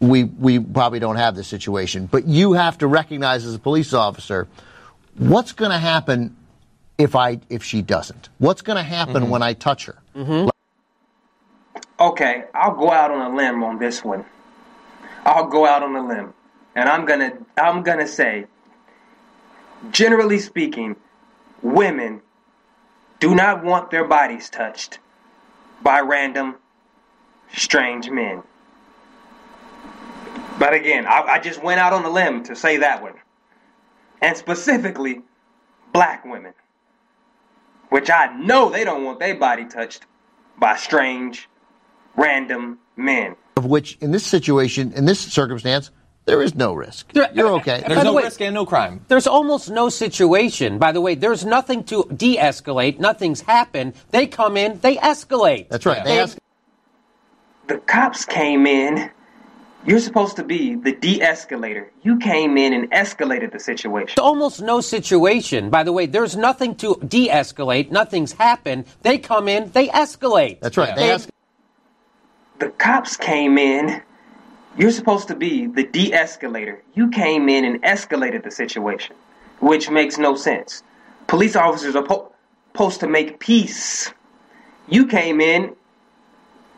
we 0.00 0.24
we 0.24 0.58
probably 0.58 0.98
don't 1.00 1.16
have 1.16 1.34
this 1.34 1.48
situation. 1.48 2.06
But 2.06 2.26
you 2.26 2.52
have 2.52 2.78
to 2.78 2.86
recognize 2.86 3.44
as 3.44 3.54
a 3.54 3.58
police 3.58 3.92
officer, 3.94 4.46
what's 5.16 5.52
going 5.52 5.70
to 5.70 5.78
happen 5.78 6.36
if 6.98 7.16
I 7.16 7.40
if 7.48 7.62
she 7.62 7.82
doesn't? 7.82 8.28
What's 8.38 8.62
going 8.62 8.76
to 8.76 8.82
happen 8.82 9.14
Mm-hmm. 9.22 9.30
when 9.30 9.42
I 9.42 9.52
touch 9.54 9.86
her? 9.86 9.98
Okay, 12.00 12.44
I'll 12.54 12.74
go 12.74 12.90
out 12.90 13.10
on 13.10 13.32
a 13.32 13.36
limb 13.36 13.62
on 13.62 13.78
this 13.78 14.04
one. 14.04 14.24
I'll 15.24 15.46
go 15.46 15.64
out 15.66 15.82
on 15.82 15.94
a 15.96 16.06
limb, 16.06 16.34
and 16.74 16.88
I'm 16.88 17.06
gonna 17.06 17.32
I'm 17.56 17.82
gonna 17.82 18.06
say, 18.06 18.46
generally 19.90 20.38
speaking, 20.38 20.96
women 21.62 22.20
do 23.20 23.34
not 23.34 23.64
want 23.64 23.90
their 23.90 24.04
bodies 24.04 24.50
touched 24.50 24.98
by 25.82 26.00
random, 26.00 26.56
strange 27.54 28.10
men. 28.10 28.42
But 30.58 30.74
again, 30.74 31.06
I, 31.06 31.20
I 31.22 31.38
just 31.38 31.62
went 31.62 31.80
out 31.80 31.92
on 31.92 32.04
a 32.04 32.10
limb 32.10 32.42
to 32.44 32.56
say 32.56 32.78
that 32.78 33.02
one, 33.02 33.14
and 34.20 34.36
specifically, 34.36 35.22
black 35.92 36.24
women, 36.24 36.52
which 37.94 38.10
I 38.10 38.26
know 38.36 38.70
they 38.70 38.82
don't 38.82 39.04
want 39.04 39.20
their 39.20 39.36
body 39.36 39.66
touched 39.66 40.04
by 40.58 40.74
strange, 40.74 41.48
random 42.16 42.80
men. 42.96 43.36
Of 43.56 43.66
which, 43.66 43.96
in 44.00 44.10
this 44.10 44.26
situation, 44.26 44.92
in 44.94 45.04
this 45.04 45.20
circumstance, 45.20 45.92
there 46.24 46.42
is 46.42 46.56
no 46.56 46.72
risk. 46.74 47.12
You're 47.14 47.50
okay. 47.60 47.84
By 47.86 47.94
the 47.94 48.02
no 48.02 48.14
way, 48.14 48.24
risk 48.24 48.40
and 48.40 48.52
no 48.52 48.66
crime. 48.66 49.04
There's 49.06 49.28
almost 49.28 49.70
no 49.70 49.90
situation. 49.90 50.78
By 50.78 50.90
the 50.90 51.00
way, 51.00 51.14
there's 51.14 51.44
nothing 51.44 51.84
to 51.84 52.02
de 52.16 52.36
escalate. 52.36 52.98
Nothing's 52.98 53.42
happened. 53.42 53.94
They 54.10 54.26
come 54.26 54.56
in, 54.56 54.80
they 54.80 54.96
escalate. 54.96 55.68
That's 55.68 55.86
right. 55.86 56.02
They 56.02 56.18
ask- 56.18 56.36
The 57.68 57.78
cops 57.78 58.24
came 58.24 58.66
in. 58.66 59.08
You're 59.86 60.00
supposed 60.00 60.36
to 60.36 60.44
be 60.44 60.76
the 60.76 60.92
de 60.92 61.20
escalator. 61.20 61.90
You 62.02 62.18
came 62.18 62.56
in 62.56 62.72
and 62.72 62.90
escalated 62.90 63.52
the 63.52 63.60
situation. 63.60 64.18
Almost 64.18 64.62
no 64.62 64.80
situation. 64.80 65.68
By 65.68 65.82
the 65.82 65.92
way, 65.92 66.06
there's 66.06 66.36
nothing 66.36 66.74
to 66.76 66.96
de 67.06 67.28
escalate. 67.28 67.90
Nothing's 67.90 68.32
happened. 68.32 68.86
They 69.02 69.18
come 69.18 69.46
in, 69.46 69.70
they 69.72 69.88
escalate. 69.88 70.60
That's 70.60 70.78
right. 70.78 70.94
They 70.96 71.10
ask- 71.10 71.28
The 72.60 72.70
cops 72.70 73.16
came 73.16 73.58
in. 73.58 74.00
You're 74.78 74.90
supposed 74.90 75.28
to 75.28 75.36
be 75.36 75.66
the 75.66 75.84
de 75.84 76.12
escalator. 76.14 76.82
You 76.94 77.10
came 77.10 77.48
in 77.50 77.64
and 77.66 77.82
escalated 77.82 78.42
the 78.42 78.50
situation, 78.50 79.14
which 79.60 79.90
makes 79.90 80.16
no 80.18 80.34
sense. 80.34 80.82
Police 81.26 81.56
officers 81.56 81.94
are 81.94 82.02
po- 82.02 82.32
supposed 82.72 83.00
to 83.00 83.06
make 83.06 83.38
peace. 83.38 84.12
You 84.88 85.06
came 85.06 85.40
in 85.40 85.76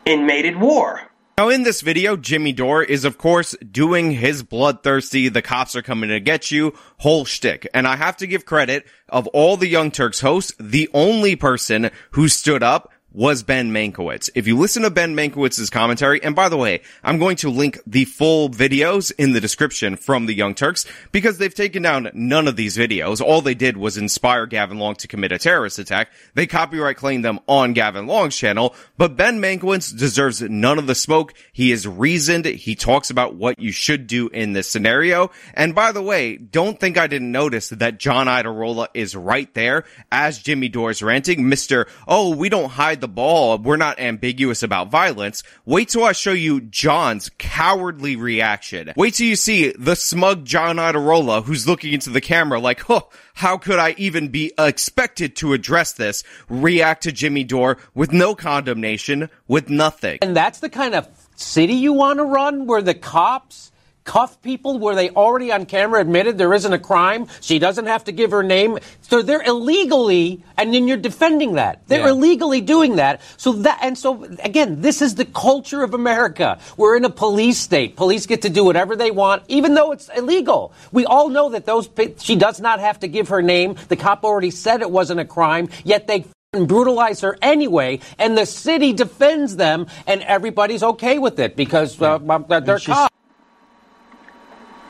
and 0.05 0.27
made 0.27 0.45
it 0.45 0.57
war. 0.59 1.06
Now 1.39 1.49
in 1.49 1.61
this 1.61 1.81
video, 1.81 2.17
Jimmy 2.17 2.51
Dore 2.51 2.81
is 2.81 3.05
of 3.05 3.19
course 3.19 3.55
doing 3.57 4.09
his 4.11 4.41
bloodthirsty, 4.41 5.29
the 5.29 5.43
cops 5.43 5.75
are 5.75 5.83
coming 5.83 6.09
to 6.09 6.19
get 6.19 6.49
you 6.49 6.73
whole 6.97 7.25
shtick. 7.25 7.67
And 7.75 7.87
I 7.87 7.95
have 7.95 8.17
to 8.17 8.27
give 8.27 8.43
credit 8.43 8.87
of 9.07 9.27
all 9.27 9.55
the 9.55 9.67
Young 9.67 9.91
Turks 9.91 10.19
hosts, 10.19 10.53
the 10.59 10.89
only 10.95 11.35
person 11.35 11.91
who 12.09 12.27
stood 12.27 12.63
up 12.63 12.91
was 13.17 13.41
Ben 13.41 13.71
Mankiewicz. 13.71 14.29
If 14.35 14.45
you 14.45 14.55
listen 14.55 14.83
to 14.83 14.91
Ben 14.91 15.15
Mankiewicz's 15.15 15.71
commentary, 15.71 16.21
and 16.21 16.35
by 16.35 16.49
the 16.49 16.55
way, 16.55 16.81
I'm 17.03 17.17
going 17.17 17.35
to 17.37 17.49
link 17.49 17.79
the 17.87 18.05
full 18.05 18.47
videos 18.47 19.11
in 19.17 19.31
the 19.31 19.41
description 19.41 19.95
from 19.97 20.27
the 20.27 20.35
Young 20.35 20.53
Turks 20.53 20.85
because 21.11 21.39
they've 21.39 21.51
taken 21.51 21.81
down 21.81 22.11
none 22.13 22.47
of 22.47 22.55
these 22.55 22.77
videos. 22.77 23.19
All 23.19 23.41
they 23.41 23.55
did 23.55 23.75
was 23.75 23.97
inspire 23.97 24.45
Gavin 24.45 24.77
Long 24.77 24.93
to 24.97 25.07
commit 25.07 25.31
a 25.31 25.39
terrorist 25.39 25.79
attack. 25.79 26.09
They 26.35 26.45
copyright 26.45 26.97
claimed 26.97 27.25
them 27.25 27.39
on 27.47 27.73
Gavin 27.73 28.05
Long's 28.05 28.37
channel, 28.37 28.75
but 28.99 29.17
Ben 29.17 29.41
Mankiewicz 29.41 29.97
deserves 29.97 30.43
none 30.43 30.77
of 30.77 30.85
the 30.85 30.93
smoke. 30.93 31.33
He 31.51 31.71
is 31.71 31.87
reasoned. 31.87 32.45
He 32.45 32.75
talks 32.75 33.09
about 33.09 33.33
what 33.33 33.57
you 33.57 33.71
should 33.71 34.05
do 34.05 34.29
in 34.29 34.53
this 34.53 34.69
scenario. 34.69 35.31
And 35.55 35.73
by 35.73 35.91
the 35.91 36.03
way, 36.03 36.37
don't 36.37 36.79
think 36.79 36.99
I 36.99 37.07
didn't 37.07 37.31
notice 37.31 37.69
that 37.69 37.97
John 37.97 38.27
Iadarola 38.27 38.89
is 38.93 39.15
right 39.15 39.51
there 39.55 39.85
as 40.11 40.37
Jimmy 40.37 40.69
Dore's 40.69 41.01
ranting. 41.01 41.45
Mr. 41.45 41.89
Oh, 42.07 42.35
we 42.35 42.49
don't 42.49 42.69
hide 42.69 43.01
the 43.01 43.06
ball. 43.07 43.57
We're 43.57 43.77
not 43.77 43.99
ambiguous 43.99 44.63
about 44.63 44.91
violence. 44.91 45.43
Wait 45.65 45.89
till 45.89 46.03
I 46.03 46.11
show 46.11 46.31
you 46.31 46.61
John's 46.61 47.29
cowardly 47.37 48.15
reaction. 48.15 48.93
Wait 48.95 49.15
till 49.15 49.27
you 49.27 49.35
see 49.35 49.71
the 49.71 49.95
smug 49.95 50.45
John 50.45 50.77
Iadarola 50.77 51.43
who's 51.43 51.67
looking 51.67 51.93
into 51.93 52.09
the 52.09 52.21
camera 52.21 52.59
like, 52.59 52.81
huh, 52.81 53.01
how 53.35 53.57
could 53.57 53.79
I 53.79 53.95
even 53.97 54.29
be 54.29 54.53
expected 54.57 55.35
to 55.37 55.53
address 55.53 55.93
this? 55.93 56.23
React 56.49 57.03
to 57.03 57.11
Jimmy 57.11 57.43
Dore 57.43 57.77
with 57.93 58.11
no 58.11 58.35
condemnation, 58.35 59.29
with 59.47 59.69
nothing. 59.69 60.19
And 60.21 60.35
that's 60.35 60.59
the 60.59 60.69
kind 60.69 60.95
of 60.95 61.07
city 61.35 61.73
you 61.73 61.93
want 61.93 62.17
to 62.19 62.23
run 62.23 62.65
where 62.65 62.81
the 62.81 62.93
cops 62.93 63.71
cuff 64.07 64.41
people 64.41 64.79
where 64.79 64.95
they 64.95 65.09
already 65.11 65.51
on 65.51 65.65
camera 65.65 65.99
admitted 65.99 66.37
there 66.37 66.53
isn't 66.53 66.71
a 66.71 66.79
crime. 66.79 67.27
She 67.41 67.59
doesn't 67.59 67.85
have 67.85 68.05
to 68.05 68.13
give 68.13 68.31
her 68.31 68.41
name. 68.41 68.79
So 69.01 69.21
they're 69.21 69.43
illegally, 69.43 70.43
and 70.57 70.73
then 70.73 70.87
you're 70.87 70.97
defending 70.97 71.55
that. 71.55 71.81
They're 71.87 72.07
Yeah. 72.07 72.15
illegally 72.15 72.61
doing 72.61 72.95
that. 72.95 73.19
So 73.35 73.51
that, 73.51 73.79
and 73.81 73.97
so 73.97 74.25
again, 74.39 74.81
this 74.81 75.01
is 75.01 75.15
the 75.15 75.25
culture 75.25 75.83
of 75.83 75.93
America. 75.93 76.57
We're 76.77 76.95
in 76.95 77.03
a 77.03 77.09
police 77.09 77.59
state. 77.59 77.97
Police 77.97 78.25
get 78.25 78.41
to 78.43 78.49
do 78.49 78.63
whatever 78.63 78.95
they 78.95 79.11
want, 79.11 79.43
even 79.49 79.75
though 79.75 79.91
it's 79.91 80.09
illegal. 80.15 80.71
We 80.93 81.05
all 81.05 81.27
know 81.27 81.49
that 81.49 81.65
those, 81.65 81.89
she 82.17 82.37
does 82.37 82.61
not 82.61 82.79
have 82.79 82.99
to 83.01 83.07
give 83.07 83.27
her 83.27 83.41
name. 83.41 83.75
The 83.89 83.97
cop 83.97 84.23
already 84.23 84.51
said 84.51 84.81
it 84.81 84.89
wasn't 84.89 85.19
a 85.19 85.25
crime, 85.25 85.67
yet 85.83 86.07
they 86.07 86.21
f***ing 86.21 86.65
brutalize 86.65 87.19
her 87.21 87.37
anyway, 87.41 87.99
and 88.17 88.37
the 88.37 88.45
city 88.45 88.93
defends 88.93 89.57
them, 89.57 89.87
and 90.07 90.21
everybody's 90.23 90.81
okay 90.81 91.19
with 91.19 91.39
it 91.39 91.57
because 91.57 92.01
uh, 92.01 92.17
they're 92.47 92.79
cops. 92.79 93.16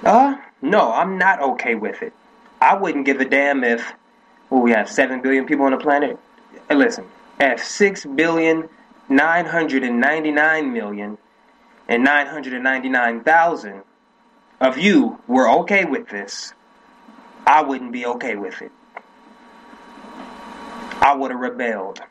Uh, 0.03 0.37
no, 0.61 0.91
I'm 0.91 1.17
not 1.17 1.41
okay 1.41 1.75
with 1.75 2.01
it. 2.01 2.13
I 2.61 2.75
wouldn't 2.75 3.05
give 3.05 3.19
a 3.19 3.25
damn 3.25 3.63
if 3.63 3.93
well, 4.49 4.61
we 4.61 4.71
have 4.71 4.89
seven 4.89 5.21
billion 5.21 5.45
people 5.45 5.65
on 5.65 5.71
the 5.71 5.77
planet. 5.77 6.17
Listen, 6.69 7.05
if 7.39 7.63
six 7.63 8.05
billion 8.05 8.69
nine 9.09 9.45
hundred 9.45 9.83
and 9.83 9.99
ninety-nine 9.99 10.73
million 10.73 11.17
and 11.87 12.03
nine 12.03 12.27
hundred 12.27 12.53
and 12.53 12.63
ninety-nine 12.63 13.23
thousand 13.23 13.83
of 14.59 14.77
you 14.77 15.19
were 15.27 15.49
okay 15.59 15.85
with 15.85 16.09
this, 16.09 16.53
I 17.45 17.61
wouldn't 17.61 17.91
be 17.91 18.05
okay 18.05 18.35
with 18.35 18.61
it. 18.61 18.71
I 20.99 21.15
would 21.15 21.31
have 21.31 21.39
rebelled. 21.39 22.01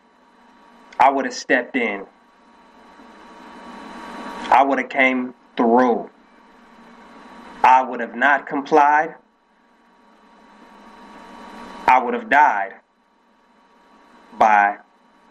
I 0.99 1.11
would 1.11 1.25
have 1.25 1.35
stepped 1.35 1.77
in. 1.77 2.07
I 4.49 4.63
would 4.63 4.79
have 4.79 4.89
came 4.89 5.35
through. 5.57 6.09
I 7.63 7.83
would 7.83 8.01
have 8.01 8.15
not 8.15 8.47
complied. 8.47 9.15
I 11.87 12.03
would 12.03 12.15
have 12.15 12.29
died 12.29 12.75
by 14.39 14.79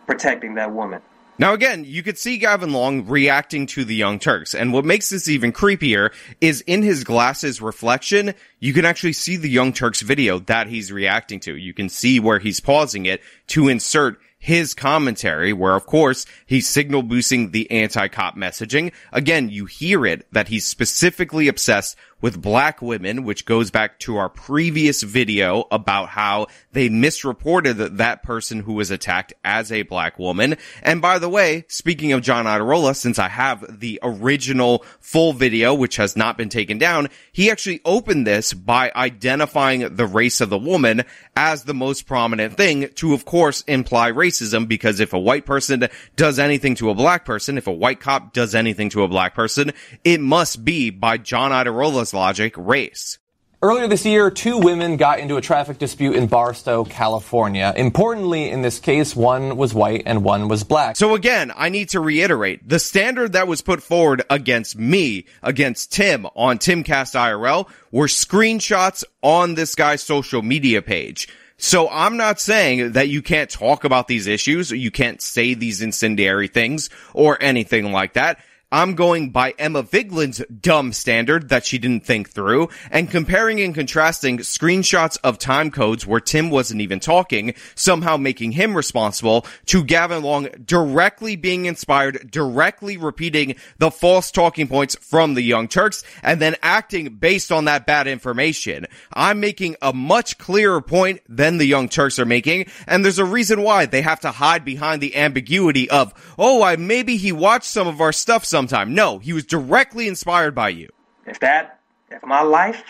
protecting 0.08 0.56
that 0.56 0.72
woman. 0.74 1.02
Now 1.38 1.54
again, 1.54 1.84
you 1.84 2.02
could 2.02 2.18
see 2.18 2.38
Gavin 2.38 2.72
Long 2.72 3.08
reacting 3.08 3.68
to 3.68 3.84
the 3.84 3.96
Young 3.96 4.20
Turks, 4.20 4.56
and 4.56 4.72
what 4.72 4.86
makes 4.86 5.10
this 5.10 5.28
even 5.28 5.52
creepier 5.52 6.14
is 6.40 6.62
in 6.62 6.82
his 6.82 7.04
glasses 7.04 7.62
reflection, 7.62 8.34
you 8.60 8.72
can 8.72 8.86
actually 8.86 9.12
see 9.12 9.36
the 9.36 9.50
Young 9.50 9.74
Turks 9.74 10.02
video 10.02 10.40
that 10.40 10.68
he's 10.68 10.94
reacting 10.94 11.42
to. 11.42 11.58
You 11.58 11.74
can 11.74 11.90
see 11.90 12.22
where 12.22 12.40
he's 12.40 12.62
pausing 12.62 13.06
it 13.06 13.22
to 13.48 13.68
insert 13.68 14.18
his 14.45 14.75
commentary, 14.75 15.51
where 15.53 15.73
of 15.73 15.88
course 15.88 16.27
he's 16.45 16.69
signal 16.69 17.01
boosting 17.01 17.49
the 17.49 17.71
anti-cop 17.71 18.38
messaging. 18.38 18.93
Again, 19.12 19.49
you 19.49 19.65
hear 19.65 20.05
it 20.05 20.31
that 20.34 20.49
he's 20.49 20.67
specifically 20.67 21.47
obsessed 21.47 21.97
with 22.21 22.41
black 22.41 22.81
women, 22.81 23.23
which 23.23 23.45
goes 23.45 23.71
back 23.71 23.99
to 23.99 24.17
our 24.17 24.29
previous 24.29 25.03
video 25.03 25.65
about 25.71 26.10
how 26.10 26.47
they 26.71 26.89
misreported 26.89 27.77
that, 27.77 27.97
that 27.97 28.23
person 28.23 28.62
who 28.62 28.73
was 28.73 28.89
attacked 28.89 29.34
as 29.43 29.71
a 29.71 29.81
black 29.84 30.17
woman. 30.17 30.55
And 30.81 31.01
by 31.01 31.19
the 31.19 31.29
way, 31.29 31.65
speaking 31.67 32.13
of 32.13 32.21
John 32.21 32.45
Iadarola, 32.45 32.95
since 32.95 33.19
I 33.19 33.27
have 33.27 33.79
the 33.79 33.99
original 34.01 34.86
full 34.99 35.34
video, 35.34 35.73
which 35.73 35.97
has 35.97 36.15
not 36.15 36.38
been 36.38 36.49
taken 36.49 36.77
down, 36.77 37.10
he 37.31 37.51
actually 37.51 37.81
opened 37.84 38.25
this 38.25 38.53
by 38.53 38.91
identifying 38.95 39.95
the 39.95 40.08
race 40.08 40.39
of 40.39 40.49
the 40.49 40.58
woman 40.58 41.03
as 41.36 41.63
the 41.63 41.74
most 41.74 42.08
prominent 42.08 42.56
thing 42.56 42.88
to, 42.95 43.13
of 43.13 43.26
course, 43.26 43.62
imply 43.62 44.12
racism, 44.12 44.67
because 44.67 45.00
if 45.00 45.13
a 45.13 45.19
white 45.19 45.45
person 45.45 45.88
does 46.15 46.39
anything 46.39 46.76
to 46.76 46.89
a 46.89 46.95
black 46.95 47.26
person, 47.26 47.58
if 47.58 47.67
a 47.67 47.71
white 47.71 48.00
cop 48.00 48.34
does 48.34 48.56
anything 48.56 48.89
to 48.89 49.04
a 49.04 49.08
black 49.08 49.36
person, 49.36 49.71
it 50.04 50.21
must 50.21 50.63
be, 50.63 50.89
by 50.89 51.17
John 51.17 51.52
Iadarola's 51.52 52.13
logic, 52.13 52.54
race. 52.58 53.17
Earlier 53.65 53.88
this 53.88 54.06
year, 54.06 54.30
two 54.30 54.60
women 54.60 54.95
got 54.95 55.17
into 55.17 55.38
a 55.38 55.41
traffic 55.41 55.80
dispute 55.80 56.15
in 56.15 56.28
Barstow, 56.28 56.84
California. 56.84 57.73
Importantly, 57.75 58.51
in 58.51 58.62
this 58.62 58.80
case, 58.80 59.15
one 59.15 59.58
was 59.58 59.73
white 59.73 60.04
and 60.06 60.23
one 60.23 60.47
was 60.47 60.63
black. 60.63 60.95
So 60.95 61.15
again, 61.15 61.51
I 61.56 61.69
need 61.69 61.89
to 61.89 61.99
reiterate, 61.99 62.69
the 62.69 62.78
standard 62.78 63.34
that 63.34 63.47
was 63.47 63.63
put 63.63 63.82
forward 63.82 64.21
against 64.30 64.78
me, 64.78 65.25
against 65.41 65.91
Tim 65.91 66.28
on 66.36 66.60
Timcast 66.60 67.15
IRL, 67.15 67.67
were 67.91 68.06
screenshots 68.06 69.04
on 69.23 69.56
this 69.56 69.73
guy's 69.73 70.04
social 70.04 70.43
media 70.43 70.84
page. 70.84 71.28
So 71.58 71.89
I'm 71.89 72.17
not 72.17 72.39
saying 72.39 72.91
that 72.91 73.10
you 73.10 73.23
can't 73.23 73.49
talk 73.49 73.84
about 73.84 74.08
these 74.08 74.28
issues, 74.28 74.69
you 74.69 74.91
can't 74.91 75.19
say 75.23 75.56
these 75.56 75.82
incendiary 75.82 76.49
things, 76.49 76.91
or 77.15 77.41
anything 77.41 77.91
like 77.91 78.13
that. 78.13 78.38
I'm 78.71 78.95
going 78.95 79.30
by 79.30 79.54
Emma 79.60 79.84
Vigeland's 79.84 80.43
dumb 80.47 80.91
standard 80.91 81.49
that 81.49 81.65
she 81.65 81.78
didn't 81.78 82.06
think 82.06 82.30
through 82.32 82.69
and 82.89 83.10
comparing 83.10 83.62
and 83.62 83.75
contrasting 83.75 84.39
screenshots 84.39 85.17
of 85.23 85.38
time 85.38 85.69
codes 85.69 86.06
where 86.08 86.19
Tim 86.19 86.49
wasn't 86.49 86.82
even 86.82 86.99
talking, 86.99 87.54
somehow 87.75 88.17
making 88.17 88.54
him 88.54 88.75
responsible 88.75 89.45
to 89.67 89.84
Gavin 89.84 90.23
Long 90.23 90.47
directly 90.65 91.36
being 91.36 91.65
inspired, 91.65 92.32
directly 92.32 92.97
repeating 92.97 93.56
the 93.78 93.91
false 93.91 94.32
talking 94.32 94.67
points 94.67 94.95
from 94.95 95.36
the 95.36 95.43
Young 95.43 95.67
Turks 95.67 96.04
and 96.23 96.41
then 96.41 96.56
acting 96.63 97.15
based 97.15 97.51
on 97.51 97.65
that 97.65 97.86
bad 97.86 98.08
information. 98.08 98.88
I'm 99.13 99.39
making 99.39 99.75
a 99.82 99.93
much 99.93 100.38
clearer 100.38 100.82
point 100.82 101.21
than 101.30 101.60
the 101.60 101.65
Young 101.65 101.88
Turks 101.88 102.17
are 102.17 102.25
making 102.25 102.65
and 102.88 103.06
there's 103.06 103.19
a 103.19 103.25
reason 103.25 103.62
why 103.62 103.86
they 103.86 104.01
have 104.01 104.21
to 104.21 104.32
hide 104.32 104.65
behind 104.65 105.01
the 105.01 105.15
ambiguity 105.15 105.89
of, 105.89 106.13
oh, 106.38 106.63
I 106.63 106.75
maybe 106.78 107.17
he 107.17 107.32
watched 107.32 107.65
some 107.65 107.88
of 107.88 108.01
our 108.01 108.12
stuff 108.12 108.43
sometime. 108.56 108.96
No, 108.96 109.20
he 109.20 109.34
was 109.34 109.46
directly 109.46 110.08
inspired 110.08 110.56
by 110.56 110.70
you. 110.70 110.88
If 111.26 111.41
that, 111.41 111.82
if 112.10 112.24
my 112.24 112.41
life, 112.41 112.82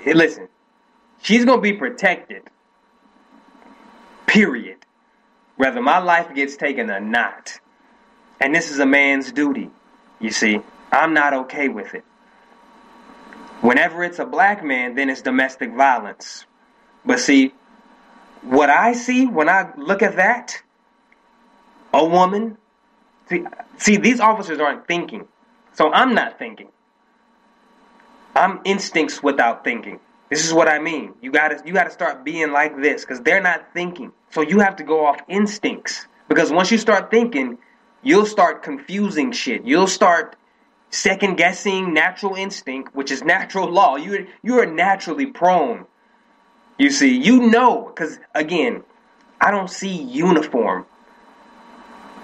hey, 0.00 0.14
listen, 0.14 0.48
she's 1.20 1.44
gonna 1.44 1.60
be 1.60 1.74
protected. 1.74 2.44
Period. 4.26 4.78
Whether 5.56 5.82
my 5.82 5.98
life 5.98 6.34
gets 6.34 6.56
taken 6.56 6.90
or 6.90 6.98
not. 6.98 7.60
And 8.40 8.54
this 8.54 8.70
is 8.70 8.78
a 8.78 8.86
man's 8.86 9.32
duty. 9.32 9.68
You 10.18 10.30
see, 10.30 10.60
I'm 10.90 11.12
not 11.12 11.34
okay 11.34 11.68
with 11.68 11.94
it. 11.94 12.04
Whenever 13.60 14.02
it's 14.02 14.18
a 14.18 14.24
black 14.24 14.64
man, 14.64 14.94
then 14.94 15.10
it's 15.10 15.20
domestic 15.20 15.74
violence. 15.74 16.46
But 17.04 17.20
see, 17.20 17.52
what 18.40 18.70
I 18.70 18.94
see 18.94 19.26
when 19.26 19.50
I 19.50 19.74
look 19.76 20.00
at 20.00 20.16
that, 20.16 20.62
a 21.92 22.02
woman, 22.02 22.56
see, 23.28 23.44
see 23.78 23.96
these 23.96 24.20
officers 24.20 24.60
aren't 24.60 24.86
thinking. 24.86 25.26
So 25.74 25.92
I'm 25.92 26.14
not 26.14 26.38
thinking. 26.38 26.68
I'm 28.34 28.60
instincts 28.64 29.22
without 29.22 29.64
thinking. 29.64 30.00
This 30.28 30.44
is 30.44 30.52
what 30.52 30.68
I 30.68 30.78
mean. 30.78 31.14
You 31.20 31.30
gotta 31.30 31.62
you 31.64 31.72
gotta 31.72 31.90
start 31.90 32.24
being 32.24 32.52
like 32.52 32.80
this 32.80 33.02
because 33.02 33.20
they're 33.20 33.42
not 33.42 33.72
thinking. 33.72 34.12
So 34.30 34.40
you 34.40 34.58
have 34.60 34.76
to 34.76 34.84
go 34.84 35.06
off 35.06 35.20
instincts. 35.28 36.06
Because 36.28 36.50
once 36.50 36.70
you 36.70 36.78
start 36.78 37.10
thinking, 37.10 37.58
you'll 38.02 38.26
start 38.26 38.62
confusing 38.62 39.32
shit. 39.32 39.64
You'll 39.64 39.86
start 39.86 40.36
second 40.90 41.36
guessing 41.36 41.94
natural 41.94 42.34
instinct, 42.34 42.94
which 42.94 43.10
is 43.10 43.22
natural 43.22 43.70
law. 43.70 43.96
You 43.96 44.26
you 44.42 44.58
are 44.60 44.66
naturally 44.66 45.26
prone. 45.26 45.86
You 46.78 46.90
see, 46.90 47.16
you 47.16 47.48
know, 47.48 47.84
because 47.86 48.18
again, 48.34 48.82
I 49.40 49.50
don't 49.50 49.70
see 49.70 50.02
uniform. 50.02 50.86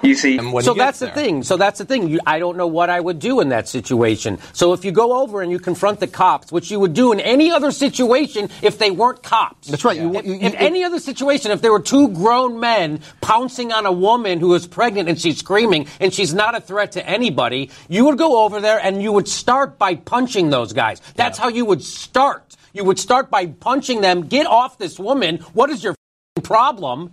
You 0.03 0.17
see, 0.17 0.37
so 0.63 0.75
that's 0.75 0.99
the 0.99 1.11
thing. 1.11 1.45
So 1.45 1.57
that's 1.57 1.79
the 1.79 1.85
thing. 1.85 2.09
You, 2.09 2.21
I 2.27 2.41
don't 2.41 2.57
know 2.57 2.67
what 2.67 2.91
I 2.91 2.99
would 2.99 3.21
do 3.21 3.41
in 3.41 3.51
that 3.51 3.69
situation. 3.69 4.39
So 4.53 4.73
if 4.73 4.85
you 4.85 4.91
go 4.91 5.21
over 5.21 5.43
and 5.43 5.53
you 5.53 5.61
confront 5.61 6.01
the 6.01 6.09
cops, 6.09 6.51
which 6.51 6.71
you 6.73 6.81
would 6.81 6.93
do 6.93 7.13
in 7.13 7.21
any 7.21 7.53
other 7.53 7.71
situation 7.71 8.51
if 8.63 8.79
they 8.79 8.91
weren't 8.91 9.23
cops. 9.23 9.69
That's 9.69 9.85
right. 9.85 9.97
You, 10.01 10.15
If, 10.17 10.27
you, 10.27 10.35
in 10.35 10.57
any 10.57 10.83
other 10.83 10.99
situation, 10.99 11.53
if 11.53 11.63
there 11.63 11.71
were 11.71 11.81
two 11.81 12.09
grown 12.09 12.59
men 12.59 13.01
pouncing 13.21 13.73
on 13.73 13.87
a 13.87 13.93
woman 13.93 14.41
who 14.41 14.55
is 14.55 14.67
pregnant 14.67 15.09
and 15.09 15.21
she's 15.21 15.39
screaming 15.39 15.87
and 16.01 16.13
she's 16.13 16.35
not 16.35 16.57
a 16.57 16.61
threat 16.61 16.93
to 16.93 17.09
anybody, 17.09 17.71
you 17.89 18.05
would 18.07 18.19
go 18.19 18.45
over 18.45 18.61
there 18.61 18.81
and 18.81 19.03
you 19.03 19.13
would 19.13 19.29
start 19.29 19.79
by 19.79 19.95
punching 19.95 20.51
those 20.51 20.73
guys. 20.73 21.01
That's 21.15 21.39
how 21.39 21.49
you 21.49 21.65
would 21.65 21.83
start. 21.83 22.57
You 22.73 22.85
would 22.85 22.99
start 22.99 23.31
by 23.31 23.47
punching 23.47 24.01
them. 24.01 24.27
Get 24.27 24.47
off 24.47 24.79
this 24.79 24.99
woman. 24.99 25.39
What 25.53 25.71
is 25.71 25.85
your 25.85 25.93
f***ing 25.93 26.43
problem? 26.43 27.13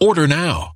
Order 0.00 0.26
now. 0.26 0.75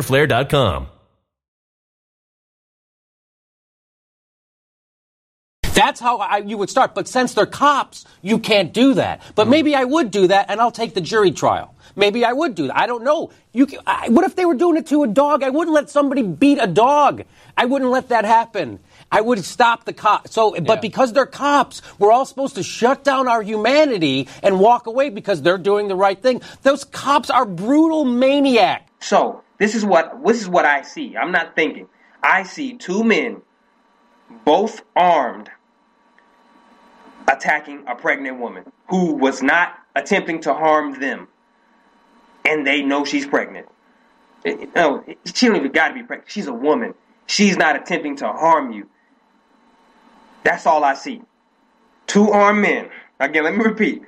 That's 5.73 5.99
how 5.99 6.17
I, 6.17 6.37
you 6.37 6.57
would 6.57 6.69
start. 6.69 6.93
But 6.93 7.07
since 7.07 7.33
they're 7.33 7.45
cops, 7.45 8.05
you 8.21 8.39
can't 8.39 8.73
do 8.73 8.95
that. 8.95 9.21
But 9.35 9.47
maybe 9.47 9.73
I 9.73 9.83
would 9.83 10.11
do 10.11 10.27
that, 10.27 10.49
and 10.49 10.59
I'll 10.59 10.71
take 10.71 10.93
the 10.93 11.01
jury 11.01 11.31
trial. 11.31 11.73
Maybe 11.95 12.23
I 12.23 12.33
would 12.33 12.55
do 12.55 12.67
that. 12.67 12.77
I 12.77 12.87
don't 12.87 13.03
know. 13.03 13.31
You, 13.53 13.67
I, 13.85 14.09
what 14.09 14.25
if 14.25 14.35
they 14.35 14.45
were 14.45 14.55
doing 14.55 14.77
it 14.77 14.87
to 14.87 15.03
a 15.03 15.07
dog? 15.07 15.43
I 15.43 15.49
wouldn't 15.49 15.73
let 15.73 15.89
somebody 15.89 16.21
beat 16.21 16.59
a 16.61 16.67
dog. 16.67 17.23
I 17.57 17.65
wouldn't 17.65 17.91
let 17.91 18.09
that 18.09 18.25
happen. 18.25 18.79
I 19.11 19.21
would 19.21 19.43
stop 19.43 19.83
the 19.85 19.93
cops. 19.93 20.33
So, 20.33 20.59
but 20.61 20.81
because 20.81 21.11
they're 21.13 21.25
cops, 21.25 21.81
we're 21.99 22.11
all 22.11 22.25
supposed 22.25 22.55
to 22.55 22.63
shut 22.63 23.03
down 23.03 23.27
our 23.27 23.41
humanity 23.41 24.29
and 24.41 24.59
walk 24.59 24.87
away 24.87 25.09
because 25.09 25.41
they're 25.41 25.57
doing 25.57 25.89
the 25.89 25.95
right 25.95 26.21
thing. 26.21 26.41
Those 26.61 26.85
cops 26.85 27.29
are 27.29 27.45
brutal 27.45 28.05
maniacs. 28.05 28.85
So 29.01 29.43
this 29.57 29.75
is 29.75 29.83
what 29.83 30.23
this 30.25 30.41
is 30.41 30.47
what 30.47 30.65
I 30.65 30.81
see. 30.83 31.17
I'm 31.17 31.31
not 31.31 31.55
thinking. 31.55 31.87
I 32.23 32.43
see 32.43 32.77
two 32.77 33.03
men, 33.03 33.41
both 34.45 34.81
armed, 34.95 35.49
attacking 37.27 37.83
a 37.87 37.95
pregnant 37.95 38.39
woman 38.39 38.71
who 38.87 39.15
was 39.15 39.41
not 39.43 39.77
attempting 39.95 40.39
to 40.41 40.53
harm 40.53 40.99
them, 40.99 41.27
and 42.45 42.65
they 42.65 42.81
know 42.81 43.03
she's 43.03 43.25
pregnant. 43.25 43.67
Eh, 44.45 44.67
No, 44.75 45.03
she 45.25 45.47
don't 45.47 45.57
even 45.57 45.71
got 45.71 45.89
to 45.89 45.93
be 45.95 46.03
pregnant. 46.03 46.29
She's 46.31 46.47
a 46.47 46.53
woman. 46.53 46.93
She's 47.25 47.57
not 47.57 47.75
attempting 47.75 48.17
to 48.17 48.27
harm 48.27 48.71
you. 48.71 48.87
That's 50.43 50.65
all 50.65 50.83
I 50.83 50.95
see. 50.95 51.21
Two 52.07 52.31
armed 52.31 52.61
men. 52.61 52.89
Again, 53.19 53.43
let 53.43 53.55
me 53.55 53.63
repeat. 53.63 54.03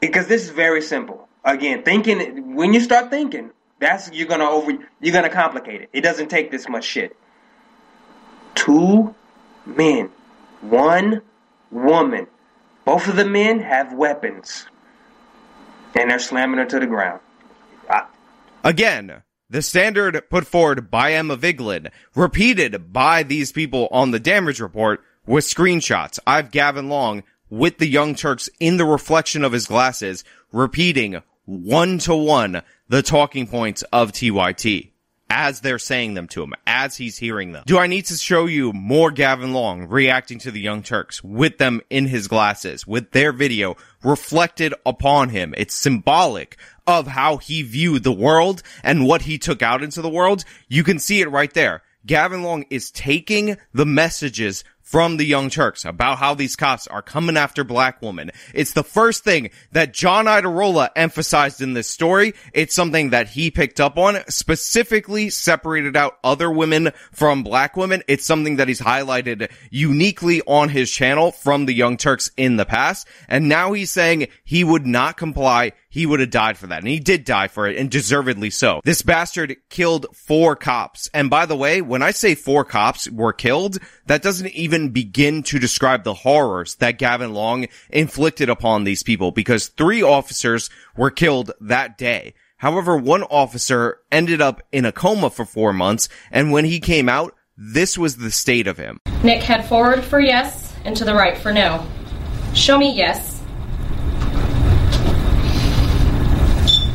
Because 0.00 0.26
this 0.26 0.42
is 0.42 0.50
very 0.50 0.82
simple. 0.82 1.28
Again, 1.44 1.82
thinking 1.82 2.54
when 2.54 2.72
you 2.72 2.80
start 2.80 3.10
thinking, 3.10 3.50
that's 3.78 4.10
you're 4.12 4.26
gonna 4.26 4.48
over 4.48 4.72
you're 5.00 5.12
gonna 5.12 5.28
complicate 5.28 5.82
it. 5.82 5.90
It 5.92 6.00
doesn't 6.00 6.28
take 6.28 6.50
this 6.50 6.68
much 6.68 6.84
shit. 6.84 7.16
Two 8.54 9.14
men, 9.66 10.10
one 10.62 11.22
woman. 11.70 12.26
Both 12.84 13.08
of 13.08 13.16
the 13.16 13.24
men 13.24 13.60
have 13.60 13.92
weapons. 13.92 14.66
And 15.94 16.10
they're 16.10 16.18
slamming 16.18 16.58
her 16.58 16.66
to 16.66 16.80
the 16.80 16.86
ground. 16.86 17.20
Again, 18.64 19.22
the 19.50 19.60
standard 19.60 20.22
put 20.30 20.46
forward 20.46 20.90
by 20.90 21.12
Emma 21.12 21.36
Vigeland, 21.36 21.90
repeated 22.14 22.92
by 22.92 23.22
these 23.22 23.52
people 23.52 23.88
on 23.90 24.10
the 24.10 24.18
damage 24.18 24.58
report 24.58 25.04
with 25.26 25.44
screenshots. 25.44 26.18
I've 26.26 26.50
Gavin 26.50 26.88
Long 26.88 27.22
with 27.50 27.78
the 27.78 27.86
Young 27.86 28.14
Turks 28.14 28.48
in 28.60 28.76
the 28.76 28.84
reflection 28.84 29.44
of 29.44 29.52
his 29.52 29.66
glasses, 29.66 30.24
repeating 30.52 31.22
one 31.44 31.98
to 31.98 32.14
one 32.14 32.62
the 32.88 33.02
talking 33.02 33.46
points 33.46 33.82
of 33.92 34.12
TYT 34.12 34.90
as 35.30 35.60
they're 35.60 35.78
saying 35.80 36.14
them 36.14 36.28
to 36.28 36.42
him, 36.42 36.54
as 36.66 36.96
he's 36.96 37.18
hearing 37.18 37.50
them. 37.52 37.64
Do 37.66 37.78
I 37.78 37.88
need 37.88 38.06
to 38.06 38.16
show 38.16 38.46
you 38.46 38.72
more 38.72 39.10
Gavin 39.10 39.52
Long 39.52 39.88
reacting 39.88 40.38
to 40.40 40.52
the 40.52 40.60
Young 40.60 40.82
Turks 40.82 41.24
with 41.24 41.58
them 41.58 41.80
in 41.90 42.06
his 42.06 42.28
glasses, 42.28 42.86
with 42.86 43.10
their 43.10 43.32
video 43.32 43.76
reflected 44.04 44.74
upon 44.86 45.30
him? 45.30 45.52
It's 45.56 45.74
symbolic 45.74 46.56
of 46.86 47.08
how 47.08 47.38
he 47.38 47.62
viewed 47.62 48.04
the 48.04 48.12
world 48.12 48.62
and 48.82 49.06
what 49.06 49.22
he 49.22 49.38
took 49.38 49.60
out 49.60 49.82
into 49.82 50.02
the 50.02 50.08
world. 50.08 50.44
You 50.68 50.84
can 50.84 51.00
see 51.00 51.20
it 51.20 51.30
right 51.30 51.52
there. 51.52 51.82
Gavin 52.06 52.42
Long 52.42 52.66
is 52.68 52.90
taking 52.90 53.56
the 53.72 53.86
messages 53.86 54.62
from 54.84 55.16
the 55.16 55.24
Young 55.24 55.50
Turks 55.50 55.84
about 55.84 56.18
how 56.18 56.34
these 56.34 56.54
cops 56.54 56.86
are 56.86 57.02
coming 57.02 57.36
after 57.36 57.64
black 57.64 58.00
women. 58.02 58.30
It's 58.52 58.74
the 58.74 58.84
first 58.84 59.24
thing 59.24 59.50
that 59.72 59.94
John 59.94 60.26
Iadarola 60.26 60.90
emphasized 60.94 61.62
in 61.62 61.72
this 61.72 61.88
story. 61.88 62.34
It's 62.52 62.74
something 62.74 63.10
that 63.10 63.30
he 63.30 63.50
picked 63.50 63.80
up 63.80 63.98
on, 63.98 64.18
specifically 64.28 65.30
separated 65.30 65.96
out 65.96 66.18
other 66.22 66.50
women 66.50 66.92
from 67.10 67.42
black 67.42 67.76
women. 67.76 68.02
It's 68.06 68.26
something 68.26 68.56
that 68.56 68.68
he's 68.68 68.80
highlighted 68.80 69.50
uniquely 69.70 70.42
on 70.42 70.68
his 70.68 70.90
channel 70.90 71.32
from 71.32 71.64
the 71.64 71.74
Young 71.74 71.96
Turks 71.96 72.30
in 72.36 72.56
the 72.56 72.66
past. 72.66 73.08
And 73.26 73.48
now 73.48 73.72
he's 73.72 73.90
saying 73.90 74.28
he 74.44 74.64
would 74.64 74.86
not 74.86 75.16
comply 75.16 75.72
he 75.94 76.06
would 76.06 76.18
have 76.18 76.30
died 76.30 76.58
for 76.58 76.66
that. 76.66 76.80
And 76.80 76.88
he 76.88 76.98
did 76.98 77.24
die 77.24 77.46
for 77.46 77.68
it 77.68 77.76
and 77.76 77.88
deservedly 77.88 78.50
so. 78.50 78.80
This 78.82 79.02
bastard 79.02 79.54
killed 79.70 80.06
four 80.12 80.56
cops. 80.56 81.08
And 81.14 81.30
by 81.30 81.46
the 81.46 81.54
way, 81.54 81.80
when 81.82 82.02
I 82.02 82.10
say 82.10 82.34
four 82.34 82.64
cops 82.64 83.08
were 83.08 83.32
killed, 83.32 83.78
that 84.06 84.20
doesn't 84.20 84.48
even 84.48 84.88
begin 84.88 85.44
to 85.44 85.60
describe 85.60 86.02
the 86.02 86.14
horrors 86.14 86.74
that 86.76 86.98
Gavin 86.98 87.32
Long 87.32 87.68
inflicted 87.90 88.48
upon 88.48 88.82
these 88.82 89.04
people 89.04 89.30
because 89.30 89.68
three 89.68 90.02
officers 90.02 90.68
were 90.96 91.12
killed 91.12 91.52
that 91.60 91.96
day. 91.96 92.34
However, 92.56 92.96
one 92.96 93.22
officer 93.22 93.98
ended 94.10 94.40
up 94.40 94.62
in 94.72 94.84
a 94.84 94.90
coma 94.90 95.30
for 95.30 95.44
four 95.44 95.72
months. 95.72 96.08
And 96.32 96.50
when 96.50 96.64
he 96.64 96.80
came 96.80 97.08
out, 97.08 97.36
this 97.56 97.96
was 97.96 98.16
the 98.16 98.32
state 98.32 98.66
of 98.66 98.78
him. 98.78 98.98
Nick, 99.22 99.44
head 99.44 99.64
forward 99.68 100.02
for 100.02 100.18
yes 100.18 100.74
and 100.84 100.96
to 100.96 101.04
the 101.04 101.14
right 101.14 101.38
for 101.38 101.52
no. 101.52 101.86
Show 102.52 102.78
me 102.78 102.92
yes. 102.92 103.33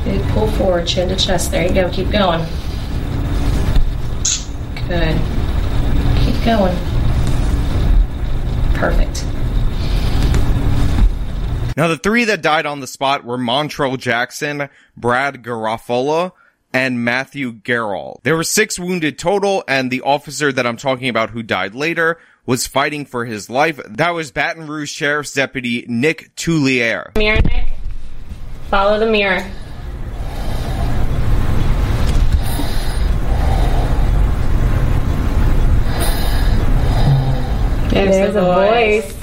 Big 0.04 0.22
pull 0.30 0.48
forward, 0.52 0.88
chin 0.88 1.10
to 1.10 1.16
chest. 1.16 1.52
There 1.52 1.68
you 1.68 1.74
go. 1.74 1.90
Keep 1.90 2.12
going. 2.12 2.46
Good. 4.88 5.20
Keep 6.24 6.44
going. 6.46 6.76
Perfect. 8.74 9.26
Now, 11.78 11.88
the 11.88 12.00
three 12.02 12.26
that 12.26 12.42
died 12.42 12.66
on 12.66 12.80
the 12.80 12.88
spot 12.88 13.24
were 13.24 13.38
Montrell 13.38 13.98
Jackson, 13.98 14.70
Brad 14.98 15.44
Garofalo, 15.44 16.34
and 16.74 17.04
Matthew 17.04 17.54
Gerald. 17.64 18.22
There 18.24 18.36
were 18.36 18.44
six 18.44 18.78
wounded 18.78 19.18
total, 19.18 19.64
and 19.68 19.90
the 19.90 20.02
officer 20.02 20.52
that 20.52 20.68
I'm 20.68 20.78
talking 20.78 21.10
about 21.10 21.30
who 21.30 21.44
died 21.44 21.76
later 21.76 22.20
was 22.46 22.68
fighting 22.68 23.06
for 23.06 23.26
his 23.26 23.50
life. 23.50 23.80
That 23.88 24.12
was 24.12 24.32
Baton 24.32 24.68
Rouge 24.68 24.92
Sheriff's 24.92 25.34
Deputy 25.34 25.86
Nick 25.88 26.36
Tullier. 26.36 27.14
Mirror, 27.18 27.42
Nick. 27.44 27.70
Follow 28.70 29.00
the 29.00 29.10
mirror. 29.10 29.46
There's, 37.90 38.12
There's 38.12 38.34
the 38.34 38.42
a 38.42 39.02
voice. 39.02 39.16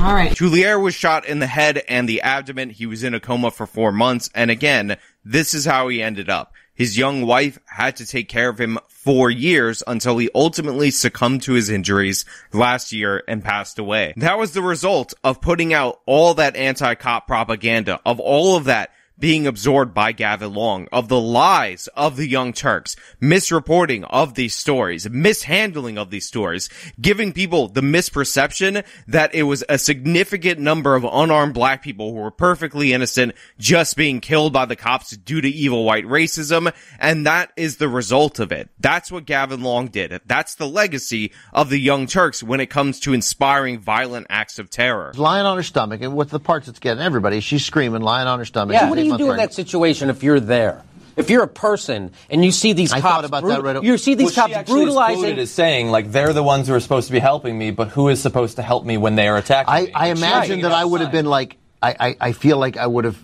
All 0.00 0.14
right. 0.14 0.34
Tullier 0.34 0.78
was 0.78 0.94
shot 0.94 1.26
in 1.26 1.40
the 1.40 1.46
head 1.46 1.82
and 1.88 2.08
the 2.08 2.22
abdomen. 2.22 2.70
He 2.70 2.86
was 2.86 3.02
in 3.02 3.14
a 3.14 3.20
coma 3.20 3.50
for 3.50 3.66
four 3.66 3.90
months. 3.90 4.30
And 4.34 4.50
again, 4.50 4.96
this 5.24 5.54
is 5.54 5.64
how 5.64 5.88
he 5.88 6.00
ended 6.02 6.30
up. 6.30 6.52
His 6.74 6.96
young 6.96 7.26
wife 7.26 7.58
had 7.66 7.96
to 7.96 8.06
take 8.06 8.28
care 8.28 8.48
of 8.48 8.60
him 8.60 8.78
for 8.88 9.28
years 9.28 9.82
until 9.86 10.16
he 10.16 10.30
ultimately 10.34 10.92
succumbed 10.92 11.42
to 11.42 11.54
his 11.54 11.68
injuries 11.68 12.24
last 12.52 12.92
year 12.92 13.24
and 13.26 13.42
passed 13.42 13.80
away. 13.80 14.14
That 14.16 14.38
was 14.38 14.52
the 14.52 14.62
result 14.62 15.14
of 15.24 15.40
putting 15.40 15.74
out 15.74 16.00
all 16.06 16.34
that 16.34 16.54
anti-cop 16.54 17.26
propaganda, 17.26 18.00
of 18.06 18.20
all 18.20 18.56
of 18.56 18.64
that 18.66 18.92
being 19.18 19.46
absorbed 19.46 19.94
by 19.94 20.12
Gavin 20.12 20.54
Long, 20.54 20.88
of 20.92 21.08
the 21.08 21.20
lies 21.20 21.88
of 21.96 22.16
the 22.16 22.28
Young 22.28 22.52
Turks, 22.52 22.96
misreporting 23.20 24.06
of 24.08 24.34
these 24.34 24.54
stories, 24.54 25.08
mishandling 25.10 25.98
of 25.98 26.10
these 26.10 26.26
stories, 26.26 26.68
giving 27.00 27.32
people 27.32 27.68
the 27.68 27.80
misperception 27.80 28.84
that 29.06 29.34
it 29.34 29.42
was 29.44 29.64
a 29.68 29.78
significant 29.78 30.60
number 30.60 30.94
of 30.94 31.04
unarmed 31.04 31.54
black 31.54 31.82
people 31.82 32.12
who 32.12 32.18
were 32.18 32.30
perfectly 32.30 32.92
innocent 32.92 33.34
just 33.58 33.96
being 33.96 34.20
killed 34.20 34.52
by 34.52 34.64
the 34.64 34.76
cops 34.76 35.16
due 35.16 35.40
to 35.40 35.48
evil 35.48 35.84
white 35.84 36.04
racism. 36.04 36.72
And 36.98 37.26
that 37.26 37.52
is 37.56 37.78
the 37.78 37.88
result 37.88 38.38
of 38.38 38.52
it. 38.52 38.68
That's 38.78 39.10
what 39.10 39.26
Gavin 39.26 39.62
Long 39.62 39.88
did. 39.88 40.20
That's 40.26 40.54
the 40.54 40.68
legacy 40.68 41.32
of 41.52 41.70
the 41.70 41.78
Young 41.78 42.06
Turks 42.06 42.42
when 42.42 42.60
it 42.60 42.66
comes 42.66 43.00
to 43.00 43.12
inspiring 43.12 43.80
violent 43.80 44.26
acts 44.30 44.58
of 44.58 44.70
terror. 44.70 45.12
Lying 45.16 45.46
on 45.46 45.56
her 45.56 45.62
stomach, 45.62 46.02
and 46.02 46.16
with 46.16 46.30
the 46.30 46.40
parts 46.40 46.66
that's 46.66 46.78
getting 46.78 47.02
everybody, 47.02 47.40
she's 47.40 47.64
screaming, 47.64 48.02
lying 48.02 48.28
on 48.28 48.38
her 48.38 48.44
stomach. 48.44 48.74
Yeah, 48.74 48.80
She's 48.80 48.90
what 48.90 48.98
do 48.98 49.07
eight 49.14 49.18
you 49.20 49.26
do 49.26 49.30
in 49.30 49.36
that 49.38 49.52
situation 49.54 50.10
if 50.10 50.22
you're 50.22 50.40
there? 50.40 50.82
If 51.16 51.30
you're 51.30 51.42
a 51.42 51.48
person 51.48 52.12
and 52.30 52.44
you 52.44 52.52
see 52.52 52.74
these 52.74 52.92
I 52.92 53.00
cops, 53.00 53.12
thought 53.12 53.24
about 53.24 53.42
brut- 53.42 53.64
that 53.64 53.74
right- 53.74 53.82
you 53.82 53.98
see 53.98 54.14
these 54.14 54.36
Well, 54.36 54.46
cops 54.46 54.54
actually 54.54 54.82
is 54.82 54.84
brutalizing. 54.84 55.18
quoted 55.18 55.38
as 55.40 55.50
saying 55.50 55.90
like 55.90 56.12
they're 56.12 56.32
the 56.32 56.44
ones 56.44 56.68
who 56.68 56.74
are 56.74 56.80
supposed 56.80 57.08
to 57.08 57.12
be 57.12 57.18
helping 57.18 57.58
me, 57.58 57.72
but 57.72 57.88
who 57.88 58.08
is 58.08 58.22
supposed 58.22 58.56
to 58.56 58.62
help 58.62 58.84
me 58.84 58.96
when 58.98 59.16
they 59.16 59.26
are 59.26 59.36
attacking 59.36 59.74
I, 59.74 59.80
me? 59.86 59.92
I 59.94 60.06
imagine 60.08 60.60
that 60.60 60.70
it 60.70 60.74
I 60.74 60.84
would 60.84 61.00
have 61.00 61.10
been 61.10 61.26
like, 61.26 61.56
I, 61.82 61.96
I, 61.98 62.16
I 62.20 62.32
feel 62.32 62.56
like 62.58 62.76
I 62.76 62.86
would 62.86 63.04
have, 63.04 63.18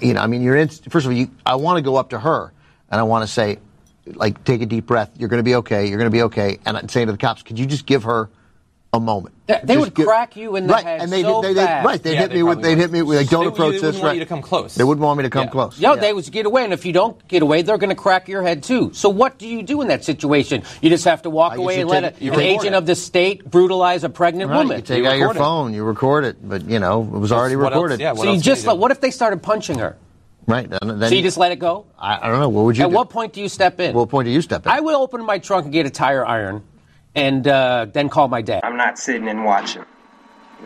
you 0.00 0.14
know, 0.14 0.20
I 0.20 0.26
mean, 0.26 0.40
you're 0.40 0.56
in, 0.56 0.68
first 0.68 1.04
of 1.04 1.12
all, 1.12 1.18
you, 1.18 1.30
I 1.44 1.56
want 1.56 1.76
to 1.76 1.82
go 1.82 1.96
up 1.96 2.10
to 2.10 2.18
her 2.18 2.50
and 2.90 2.98
I 2.98 3.02
want 3.04 3.26
to 3.26 3.32
say, 3.32 3.58
like, 4.06 4.42
take 4.44 4.62
a 4.62 4.66
deep 4.66 4.86
breath. 4.86 5.10
You're 5.18 5.28
going 5.28 5.40
to 5.40 5.44
be 5.44 5.56
okay. 5.56 5.86
You're 5.86 5.98
going 5.98 6.10
to 6.10 6.14
be 6.14 6.22
okay. 6.22 6.58
And 6.64 6.78
I'm 6.78 6.88
saying 6.88 7.06
to 7.08 7.12
the 7.12 7.18
cops, 7.18 7.42
could 7.42 7.58
you 7.58 7.66
just 7.66 7.84
give 7.84 8.04
her 8.04 8.30
a 8.94 9.00
moment? 9.00 9.34
They- 9.46 9.60
they 9.62 9.76
would 9.76 9.92
give- 9.94 10.06
crack 10.06 10.36
you 10.36 10.56
in 10.56 10.66
the 10.66 10.72
right, 10.72 10.84
head 10.84 11.00
and 11.02 11.12
they, 11.12 11.20
so 11.22 11.42
they, 11.42 11.52
they, 11.52 11.64
bad. 11.66 11.84
right, 11.84 12.02
they'd 12.02 12.14
Yeah, 12.14 12.20
hit 12.20 12.30
they 12.30 12.36
me 12.36 12.42
with, 12.44 12.62
they'd 12.62 12.70
would. 12.70 12.78
hit 12.78 12.90
me 12.92 13.02
with, 13.02 13.18
like, 13.18 13.28
don't 13.28 13.42
They- 13.44 13.48
approach 13.48 13.72
they 13.74 13.78
this. 13.80 13.82
wouldn't 13.82 14.02
want 14.02 14.10
right. 14.10 14.14
you 14.14 14.20
to 14.20 14.26
come 14.26 14.40
close. 14.42 14.74
They 14.74 14.84
wouldn't 14.84 15.04
want 15.04 15.18
me 15.18 15.24
to 15.24 15.30
come 15.30 15.48
close. 15.48 15.78
Yeah, 15.78 15.96
they 15.96 16.12
would 16.14 16.30
get 16.32 16.46
away, 16.46 16.64
and 16.64 16.72
if 16.72 16.86
you 16.86 16.92
don't 16.94 17.28
get 17.28 17.42
away, 17.42 17.60
they're 17.62 17.76
going 17.76 17.90
to 17.90 17.94
crack 17.96 18.28
your 18.28 18.42
head 18.42 18.62
too. 18.62 18.90
So 18.94 19.10
what 19.10 19.38
do 19.38 19.46
you 19.46 19.62
do 19.62 19.82
in 19.82 19.88
that 19.88 20.02
situation? 20.04 20.62
You 20.80 20.88
just 20.88 21.04
have 21.04 21.22
to 21.22 21.30
walk 21.30 21.52
Uh, 21.52 21.56
you 21.56 21.60
away 21.62 21.80
and 21.82 21.90
let 21.90 22.18
take- 22.18 22.30
a, 22.30 22.34
an 22.34 22.40
agent 22.40 22.74
it. 22.74 22.78
of 22.78 22.86
the 22.86 22.94
state 22.94 23.50
brutalize 23.50 24.02
a 24.04 24.08
pregnant 24.08 24.50
Right, 24.50 24.58
woman. 24.58 24.76
you 24.78 24.82
take 24.82 25.04
out 25.04 25.18
your 25.18 25.34
phone, 25.34 25.74
you 25.74 25.84
record 25.84 26.24
it, 26.24 26.36
but 26.48 26.62
you 26.68 26.78
know 26.78 27.02
it 27.02 27.18
was 27.18 27.32
already 27.32 27.56
recorded. 27.56 28.00
so 28.00 28.32
you 28.32 28.40
just 28.40 28.66
what 28.66 28.90
if 28.92 29.00
they 29.00 29.10
started 29.10 29.42
punching 29.42 29.78
her? 29.78 29.96
right? 30.46 30.68
Then, 30.68 30.98
then 31.00 31.08
so 31.08 31.14
you 31.14 31.22
just 31.22 31.38
let 31.38 31.52
it 31.52 31.58
go? 31.58 31.86
I, 31.98 32.18
I 32.26 32.28
don't 32.28 32.38
know. 32.40 32.50
What 32.50 32.64
would 32.66 32.76
you? 32.76 32.84
At 32.84 32.90
do? 32.90 32.94
what 32.96 33.08
point 33.08 33.32
do 33.32 33.40
you 33.40 33.48
step 33.48 33.80
in? 33.80 33.94
What 33.94 34.10
point 34.10 34.26
do 34.26 34.30
you 34.30 34.42
step 34.42 34.66
in? 34.66 34.72
I 34.72 34.78
would 34.80 34.94
open 34.94 35.24
my 35.24 35.38
trunk 35.38 35.64
and 35.64 35.72
get 35.72 35.86
a 35.86 35.90
tire 35.90 36.24
iron, 36.26 36.62
and 37.14 37.46
uh, 37.46 37.86
then 37.92 38.08
call 38.08 38.28
my 38.28 38.42
dad. 38.42 38.60
I'm 38.64 38.76
not 38.76 38.98
sitting 38.98 39.28
and 39.28 39.44
watching. 39.44 39.84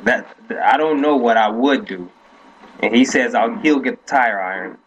That 0.04 0.36
I 0.62 0.76
don't 0.76 1.00
know 1.00 1.16
what 1.16 1.36
I 1.36 1.48
would 1.48 1.86
do. 1.86 2.10
And 2.80 2.94
he 2.94 3.04
says 3.04 3.34
I'll 3.34 3.56
he'll 3.58 3.80
get 3.80 4.04
the 4.04 4.10
tire 4.10 4.40
iron. 4.40 4.78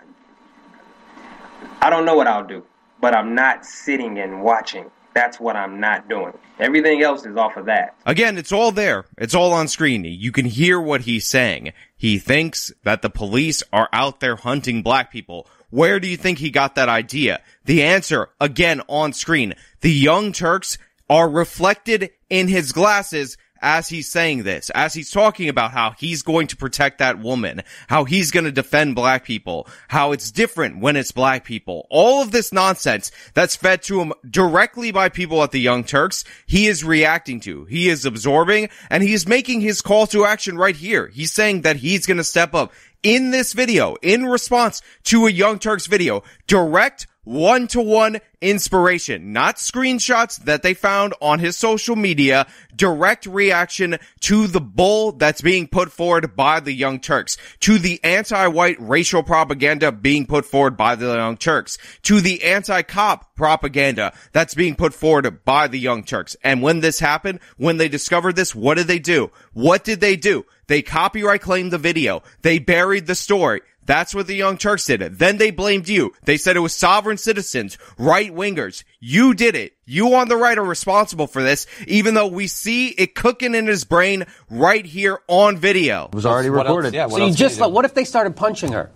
I 1.81 1.89
don't 1.89 2.05
know 2.05 2.15
what 2.15 2.27
I'll 2.27 2.45
do, 2.45 2.63
but 2.99 3.15
I'm 3.15 3.35
not 3.35 3.65
sitting 3.65 4.17
and 4.19 4.43
watching. 4.43 4.89
That's 5.13 5.39
what 5.39 5.55
I'm 5.55 5.79
not 5.79 6.07
doing. 6.07 6.33
Everything 6.59 7.01
else 7.01 7.25
is 7.25 7.35
off 7.35 7.57
of 7.57 7.65
that. 7.65 7.95
Again, 8.05 8.37
it's 8.37 8.51
all 8.51 8.71
there. 8.71 9.05
It's 9.17 9.35
all 9.35 9.51
on 9.51 9.67
screen. 9.67 10.05
You 10.05 10.31
can 10.31 10.45
hear 10.45 10.79
what 10.79 11.01
he's 11.01 11.27
saying. 11.27 11.73
He 11.97 12.17
thinks 12.17 12.71
that 12.83 13.01
the 13.01 13.09
police 13.09 13.61
are 13.73 13.89
out 13.91 14.21
there 14.21 14.37
hunting 14.37 14.83
black 14.83 15.11
people. 15.11 15.47
Where 15.69 15.99
do 15.99 16.07
you 16.07 16.17
think 16.17 16.37
he 16.37 16.49
got 16.49 16.75
that 16.75 16.87
idea? 16.87 17.41
The 17.65 17.83
answer, 17.83 18.29
again, 18.39 18.81
on 18.87 19.11
screen. 19.13 19.55
The 19.81 19.91
Young 19.91 20.31
Turks 20.31 20.77
are 21.11 21.29
reflected 21.29 22.09
in 22.29 22.47
his 22.47 22.71
glasses 22.71 23.37
as 23.61 23.89
he's 23.89 24.09
saying 24.09 24.43
this, 24.43 24.69
as 24.71 24.93
he's 24.93 25.11
talking 25.11 25.49
about 25.49 25.71
how 25.71 25.91
he's 25.91 26.21
going 26.23 26.47
to 26.47 26.55
protect 26.55 26.99
that 26.99 27.19
woman, 27.19 27.61
how 27.87 28.05
he's 28.05 28.31
going 28.31 28.45
to 28.45 28.51
defend 28.51 28.95
black 28.95 29.25
people, 29.25 29.67
how 29.89 30.13
it's 30.13 30.31
different 30.31 30.79
when 30.79 30.95
it's 30.95 31.11
black 31.11 31.43
people. 31.43 31.85
All 31.89 32.21
of 32.21 32.31
this 32.31 32.53
nonsense 32.53 33.11
that's 33.33 33.57
fed 33.57 33.83
to 33.83 33.99
him 33.99 34.13
directly 34.27 34.91
by 34.91 35.09
people 35.09 35.43
at 35.43 35.51
the 35.51 35.59
Young 35.59 35.83
Turks, 35.83 36.23
he 36.47 36.67
is 36.67 36.83
reacting 36.83 37.41
to. 37.41 37.65
He 37.65 37.89
is 37.89 38.05
absorbing 38.05 38.69
and 38.89 39.03
he's 39.03 39.27
making 39.27 39.59
his 39.59 39.81
call 39.81 40.07
to 40.07 40.25
action 40.25 40.57
right 40.57 40.77
here. 40.77 41.07
He's 41.07 41.33
saying 41.33 41.61
that 41.61 41.75
he's 41.75 42.05
going 42.05 42.17
to 42.17 42.23
step 42.23 42.55
up 42.55 42.71
in 43.03 43.31
this 43.31 43.51
video 43.51 43.95
in 44.01 44.25
response 44.25 44.81
to 45.03 45.27
a 45.27 45.31
Young 45.31 45.59
Turks 45.59 45.87
video, 45.87 46.23
direct 46.47 47.05
one 47.23 47.67
to 47.67 47.81
one 47.81 48.19
inspiration, 48.41 49.31
not 49.31 49.57
screenshots 49.57 50.37
that 50.45 50.63
they 50.63 50.73
found 50.73 51.13
on 51.21 51.39
his 51.39 51.55
social 51.55 51.95
media, 51.95 52.47
direct 52.75 53.27
reaction 53.27 53.97
to 54.19 54.47
the 54.47 54.59
bull 54.61 55.11
that's 55.11 55.41
being 55.41 55.67
put 55.67 55.91
forward 55.91 56.35
by 56.35 56.59
the 56.59 56.73
Young 56.73 56.99
Turks, 56.99 57.37
to 57.59 57.77
the 57.77 58.03
anti-white 58.03 58.77
racial 58.79 59.21
propaganda 59.21 59.91
being 59.91 60.25
put 60.25 60.45
forward 60.45 60.75
by 60.75 60.95
the 60.95 61.13
Young 61.13 61.37
Turks, 61.37 61.77
to 62.01 62.21
the 62.21 62.43
anti-cop 62.43 63.35
propaganda 63.35 64.13
that's 64.31 64.55
being 64.55 64.75
put 64.75 64.93
forward 64.93 65.45
by 65.45 65.67
the 65.67 65.79
Young 65.79 66.03
Turks. 66.03 66.35
And 66.43 66.61
when 66.61 66.79
this 66.79 66.99
happened, 66.99 67.39
when 67.57 67.77
they 67.77 67.87
discovered 67.87 68.35
this, 68.35 68.55
what 68.55 68.77
did 68.77 68.87
they 68.87 68.99
do? 68.99 69.31
What 69.53 69.83
did 69.83 70.01
they 70.01 70.15
do? 70.15 70.45
They 70.67 70.81
copyright 70.81 71.41
claimed 71.41 71.71
the 71.71 71.77
video. 71.77 72.23
They 72.41 72.57
buried 72.57 73.05
the 73.05 73.15
story. 73.15 73.61
That's 73.91 74.15
what 74.15 74.25
the 74.25 74.35
Young 74.35 74.57
Turks 74.57 74.85
did. 74.85 75.01
Then 75.01 75.35
they 75.35 75.51
blamed 75.51 75.89
you. 75.89 76.13
They 76.23 76.37
said 76.37 76.55
it 76.55 76.61
was 76.61 76.73
sovereign 76.73 77.17
citizens, 77.17 77.77
right 77.97 78.33
wingers. 78.33 78.85
You 79.01 79.33
did 79.33 79.53
it. 79.53 79.73
You 79.85 80.15
on 80.15 80.29
the 80.29 80.37
right 80.37 80.57
are 80.57 80.63
responsible 80.63 81.27
for 81.27 81.43
this, 81.43 81.67
even 81.87 82.13
though 82.13 82.27
we 82.27 82.47
see 82.47 82.87
it 82.87 83.15
cooking 83.15 83.53
in 83.53 83.67
his 83.67 83.83
brain 83.83 84.27
right 84.49 84.85
here 84.85 85.19
on 85.27 85.57
video. 85.57 86.05
It 86.05 86.15
was 86.15 86.25
already 86.25 86.49
recorded. 86.49 86.93
so 86.93 87.17
you 87.17 87.33
just 87.33 87.59
let, 87.59 87.71
what 87.71 87.83
if 87.83 87.93
they 87.93 88.05
started 88.05 88.37
punching 88.37 88.71
her? 88.71 88.91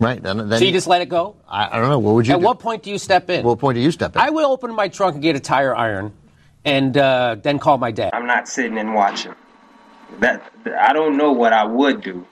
Right. 0.00 0.20
Then, 0.20 0.48
then 0.48 0.58
so 0.58 0.64
you 0.64 0.72
just 0.72 0.88
let 0.88 1.00
it 1.00 1.08
go? 1.08 1.36
I, 1.48 1.68
I 1.68 1.78
don't 1.78 1.88
know. 1.88 2.00
What 2.00 2.16
would 2.16 2.26
you? 2.26 2.34
At 2.34 2.40
do? 2.40 2.44
what 2.44 2.58
point 2.58 2.82
do 2.82 2.90
you 2.90 2.98
step 2.98 3.30
in? 3.30 3.44
What 3.44 3.60
point 3.60 3.76
do 3.76 3.80
you 3.80 3.92
step 3.92 4.16
in? 4.16 4.20
I 4.20 4.30
will 4.30 4.50
open 4.50 4.74
my 4.74 4.88
trunk 4.88 5.14
and 5.14 5.22
get 5.22 5.36
a 5.36 5.40
tire 5.40 5.76
iron, 5.76 6.12
and 6.64 6.96
uh, 6.96 7.36
then 7.40 7.60
call 7.60 7.78
my 7.78 7.92
dad. 7.92 8.10
I'm 8.14 8.26
not 8.26 8.48
sitting 8.48 8.78
and 8.78 8.96
watching. 8.96 9.32
That 10.18 10.42
I 10.76 10.92
don't 10.92 11.16
know 11.16 11.30
what 11.30 11.52
I 11.52 11.62
would 11.62 12.02
do. 12.02 12.26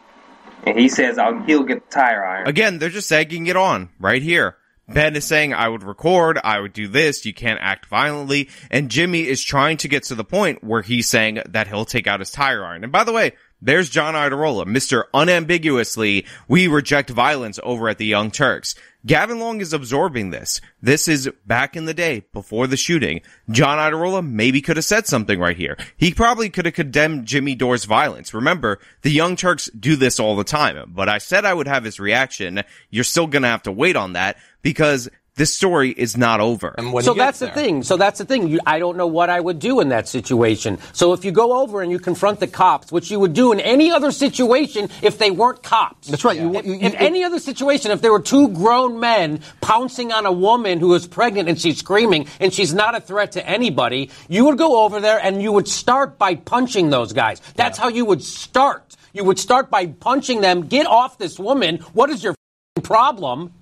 And 0.66 0.78
he 0.78 0.88
says 0.88 1.18
I'll, 1.18 1.40
he'll 1.42 1.64
get 1.64 1.88
the 1.88 1.94
tire 1.94 2.24
iron. 2.24 2.48
Again, 2.48 2.78
they're 2.78 2.88
just 2.88 3.10
egging 3.10 3.46
it 3.46 3.56
on 3.56 3.90
right 3.98 4.22
here. 4.22 4.56
Ben 4.88 5.16
is 5.16 5.26
saying, 5.26 5.52
I 5.52 5.68
would 5.68 5.82
record, 5.82 6.38
I 6.42 6.60
would 6.60 6.72
do 6.72 6.88
this, 6.88 7.26
you 7.26 7.34
can't 7.34 7.60
act 7.60 7.86
violently. 7.86 8.48
And 8.70 8.90
Jimmy 8.90 9.26
is 9.26 9.44
trying 9.44 9.76
to 9.78 9.88
get 9.88 10.04
to 10.04 10.14
the 10.14 10.24
point 10.24 10.64
where 10.64 10.80
he's 10.80 11.06
saying 11.06 11.42
that 11.46 11.68
he'll 11.68 11.84
take 11.84 12.06
out 12.06 12.20
his 12.20 12.30
tire 12.30 12.64
iron. 12.64 12.84
And 12.84 12.92
by 12.92 13.04
the 13.04 13.12
way, 13.12 13.32
there's 13.60 13.90
John 13.90 14.14
Iadarola, 14.14 14.64
Mr. 14.66 15.04
Unambiguously, 15.12 16.26
we 16.46 16.68
reject 16.68 17.10
violence 17.10 17.58
over 17.62 17.88
at 17.88 17.98
the 17.98 18.06
Young 18.06 18.30
Turks. 18.30 18.74
Gavin 19.06 19.38
Long 19.38 19.60
is 19.60 19.72
absorbing 19.72 20.30
this. 20.30 20.60
This 20.82 21.08
is 21.08 21.30
back 21.46 21.76
in 21.76 21.84
the 21.84 21.94
day, 21.94 22.24
before 22.32 22.66
the 22.66 22.76
shooting. 22.76 23.22
John 23.50 23.78
Iadarola 23.78 24.28
maybe 24.28 24.60
could 24.60 24.76
have 24.76 24.84
said 24.84 25.06
something 25.06 25.38
right 25.38 25.56
here. 25.56 25.76
He 25.96 26.12
probably 26.12 26.50
could 26.50 26.66
have 26.66 26.74
condemned 26.74 27.26
Jimmy 27.26 27.54
Dore's 27.54 27.84
violence. 27.84 28.34
Remember, 28.34 28.80
the 29.02 29.10
Young 29.10 29.36
Turks 29.36 29.70
do 29.70 29.96
this 29.96 30.20
all 30.20 30.36
the 30.36 30.44
time. 30.44 30.92
But 30.94 31.08
I 31.08 31.18
said 31.18 31.44
I 31.44 31.54
would 31.54 31.68
have 31.68 31.84
his 31.84 32.00
reaction. 32.00 32.62
You're 32.90 33.04
still 33.04 33.26
gonna 33.26 33.48
have 33.48 33.62
to 33.64 33.72
wait 33.72 33.96
on 33.96 34.12
that 34.12 34.36
because 34.62 35.08
this 35.38 35.54
story 35.54 35.90
is 35.90 36.16
not 36.16 36.40
over. 36.40 36.74
so 37.00 37.14
that's 37.14 37.38
the 37.38 37.48
thing. 37.48 37.82
So 37.84 37.96
that's 37.96 38.18
the 38.18 38.24
thing. 38.24 38.48
You, 38.48 38.60
I 38.66 38.78
don't 38.78 38.96
know 38.96 39.06
what 39.06 39.30
I 39.30 39.40
would 39.40 39.60
do 39.60 39.80
in 39.80 39.88
that 39.88 40.08
situation. 40.08 40.78
So 40.92 41.12
if 41.12 41.24
you 41.24 41.32
go 41.32 41.60
over 41.62 41.80
and 41.80 41.90
you 41.90 41.98
confront 41.98 42.40
the 42.40 42.48
cops, 42.48 42.92
which 42.92 43.10
you 43.10 43.20
would 43.20 43.32
do 43.32 43.52
in 43.52 43.60
any 43.60 43.90
other 43.90 44.10
situation 44.10 44.90
if 45.00 45.16
they 45.16 45.30
weren't 45.30 45.62
cops. 45.62 46.08
That's 46.08 46.24
right. 46.24 46.38
You, 46.38 46.54
If, 46.56 46.66
you, 46.66 46.74
in 46.74 46.94
any 46.96 47.22
other 47.24 47.38
situation, 47.38 47.92
if 47.92 48.02
there 48.02 48.12
were 48.12 48.20
two 48.20 48.48
grown 48.48 48.98
men 49.00 49.40
pouncing 49.60 50.12
on 50.12 50.26
a 50.26 50.32
woman 50.32 50.80
who 50.80 50.92
is 50.94 51.06
pregnant 51.06 51.48
and 51.48 51.58
she's 51.58 51.78
screaming 51.78 52.26
and 52.40 52.52
she's 52.52 52.74
not 52.74 52.96
a 52.96 53.00
threat 53.00 53.32
to 53.32 53.48
anybody, 53.48 54.10
you 54.28 54.44
would 54.46 54.58
go 54.58 54.84
over 54.84 55.00
there 55.00 55.20
and 55.22 55.40
you 55.40 55.52
would 55.52 55.68
start 55.68 56.18
by 56.18 56.34
punching 56.34 56.90
those 56.90 57.12
guys. 57.12 57.40
That's 57.54 57.78
how 57.78 57.88
you 57.88 58.04
would 58.04 58.22
start. 58.22 58.96
You 59.12 59.24
would 59.24 59.38
start 59.38 59.70
by 59.70 59.86
punching 59.86 60.40
them. 60.40 60.66
Get 60.66 60.86
off 60.86 61.16
this 61.16 61.38
woman. 61.38 61.78
What 61.94 62.10
is 62.10 62.24
your 62.24 62.34
problem? 62.82 63.52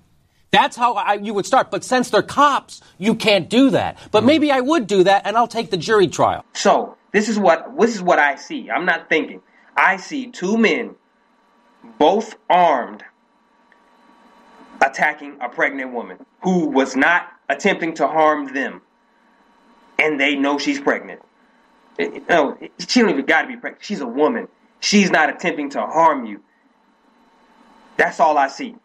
That's 0.57 0.75
how 0.75 0.95
I, 0.95 1.13
you 1.13 1.35
would 1.35 1.45
start. 1.45 1.69
But 1.69 1.83
since 1.83 2.09
they're 2.09 2.23
cops, 2.23 2.81
you 2.97 3.13
can't 3.13 3.47
do 3.47 3.69
that. 3.69 3.99
But 4.11 4.19
mm-hmm. 4.19 4.25
maybe 4.27 4.51
I 4.51 4.59
would 4.59 4.87
do 4.87 5.03
that, 5.03 5.27
and 5.27 5.37
I'll 5.37 5.47
take 5.47 5.69
the 5.69 5.77
jury 5.77 6.07
trial. 6.07 6.43
So 6.53 6.97
this 7.11 7.29
is 7.29 7.37
what 7.37 7.77
this 7.77 7.93
is 7.93 8.01
what 8.01 8.17
I 8.17 8.35
see. 8.37 8.71
I'm 8.71 8.83
not 8.83 9.07
thinking. 9.07 9.43
I 9.75 9.97
see 9.97 10.31
two 10.31 10.57
men, 10.57 10.95
both 11.99 12.37
armed, 12.49 13.03
attacking 14.81 15.37
a 15.41 15.47
pregnant 15.47 15.93
woman 15.93 16.25
who 16.41 16.69
was 16.69 16.95
not 16.95 17.31
attempting 17.49 17.93
to 17.95 18.07
harm 18.07 18.51
them, 18.51 18.81
and 19.99 20.19
they 20.19 20.35
know 20.35 20.57
she's 20.57 20.81
pregnant. 20.81 21.21
It- 21.99 22.15
it- 22.15 22.29
No, 22.29 22.57
she 22.79 23.01
don't 23.01 23.11
even 23.11 23.25
got 23.27 23.43
to 23.43 23.47
be 23.47 23.57
pregnant. 23.57 23.85
She's 23.85 24.01
a 24.01 24.07
woman. 24.07 24.47
She's 24.79 25.11
not 25.11 25.29
attempting 25.29 25.69
to 25.71 25.81
harm 25.81 26.25
you. 26.25 26.41
That's 27.97 28.19
all 28.19 28.39
I 28.39 28.47
see. 28.47 28.75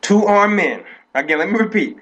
Two 0.00 0.24
armed 0.24 0.56
men. 0.56 0.84
Again, 1.14 1.38
let 1.38 1.50
me 1.50 1.58
repeat. 1.58 1.98